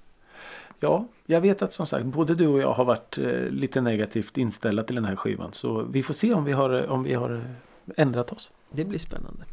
Ja, 0.84 1.06
jag 1.26 1.40
vet 1.40 1.62
att 1.62 1.72
som 1.72 1.86
sagt 1.86 2.04
både 2.06 2.34
du 2.34 2.46
och 2.46 2.58
jag 2.60 2.72
har 2.74 2.84
varit 2.84 3.18
eh, 3.18 3.30
lite 3.48 3.80
negativt 3.80 4.38
inställda 4.38 4.82
till 4.82 4.94
den 4.94 5.04
här 5.04 5.16
skivan. 5.16 5.52
Så 5.52 5.82
vi 5.82 6.02
får 6.02 6.14
se 6.14 6.34
om 6.34 6.44
vi 6.44 6.52
har, 6.52 6.86
om 6.86 7.02
vi 7.02 7.14
har 7.14 7.44
ändrat 7.96 8.32
oss. 8.32 8.50
Det 8.70 8.84
blir 8.84 8.98
spännande 8.98 9.44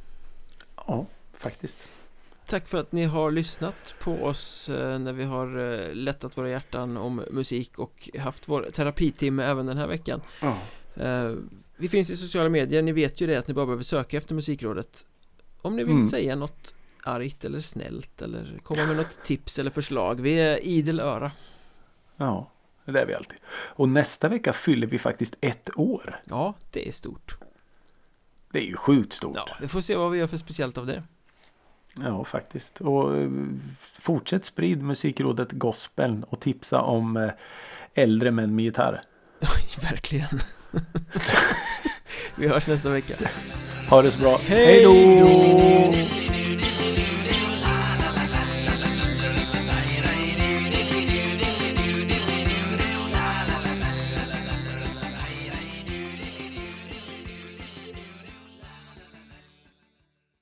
Ja, 0.75 1.05
faktiskt. 1.34 1.77
Tack 2.45 2.67
för 2.67 2.77
att 2.77 2.91
ni 2.91 3.03
har 3.05 3.32
lyssnat 3.32 3.95
på 3.99 4.11
oss 4.13 4.69
eh, 4.69 4.99
när 4.99 5.13
vi 5.13 5.23
har 5.23 5.73
eh, 5.73 5.93
lättat 5.93 6.38
våra 6.38 6.49
hjärtan 6.49 6.97
om 6.97 7.21
musik 7.32 7.79
och 7.79 8.09
haft 8.19 8.49
vår 8.49 8.67
terapitimme 8.73 9.43
även 9.43 9.65
den 9.65 9.77
här 9.77 9.88
veckan 9.88 10.21
Ja. 10.41 10.57
Eh, 11.03 11.34
Vi 11.77 11.88
finns 11.89 12.09
i 12.11 12.15
sociala 12.17 12.49
medier, 12.49 12.82
ni 12.82 12.91
vet 12.91 13.21
ju 13.21 13.27
det 13.27 13.36
att 13.36 13.47
ni 13.47 13.53
bara 13.53 13.65
behöver 13.65 13.84
söka 13.84 14.17
efter 14.17 14.36
Musikrådet 14.36 15.05
Om 15.61 15.75
ni 15.75 15.84
vill 15.84 15.95
Mm. 15.95 16.07
säga 16.07 16.36
något 16.36 16.75
argt 17.04 17.45
eller 17.45 17.60
snällt 17.60 18.22
eller 18.22 18.60
komma 18.64 18.86
med 18.86 18.95
något 18.95 19.24
tips 19.24 19.60
eller 19.60 19.72
förslag 19.72 20.22
Vi 20.22 20.34
är 20.34 20.66
idel 20.66 20.99
öra 20.99 21.32
ja, 22.18 22.52
det 22.86 22.99
är 22.99 23.06
vi 23.06 23.14
alltid. 23.14 23.38
Och 23.52 23.89
nästa 23.89 24.28
vecka 24.28 24.54
fyller 24.54 24.88
vi 24.88 24.99
faktiskt 24.99 25.36
ett 25.41 25.70
år. 25.76 26.22
Ja, 26.24 26.54
det 26.72 26.88
är 26.88 26.91
stort 26.91 27.38
Det 28.52 28.60
är 28.60 28.64
ju 28.64 28.76
sjukt 28.76 29.14
stort. 29.14 29.36
Ja, 29.36 29.47
vi 29.62 29.68
får 29.68 29.82
se 29.82 29.95
vad 29.95 30.12
vi 30.12 30.20
gör 30.20 30.28
för 30.28 30.38
speciellt 30.38 30.78
av 30.78 30.86
det 30.86 31.04
Ja, 31.95 32.24
faktiskt. 32.24 32.82
Och 32.82 33.18
eh, 33.18 33.30
fortsätt 33.99 34.45
sprid 34.45 34.84
musikrådet 34.84 35.52
gospeln 35.52 36.24
och 36.24 36.39
tipsa 36.39 36.82
om 36.82 37.18
eh, 37.18 37.32
äldre 37.93 38.32
män 38.32 38.56
med 38.56 38.66
gitarr. 38.66 39.04
Verkligen 39.82 40.39
Vi 42.36 42.47
hörs 42.47 42.68
nästa 42.68 42.89
vecka 42.89 43.16
Ha 43.89 44.02
det 44.02 44.12
så 44.12 44.20
bra. 44.20 44.38
Hej 44.38 44.84
då! 44.84 46.20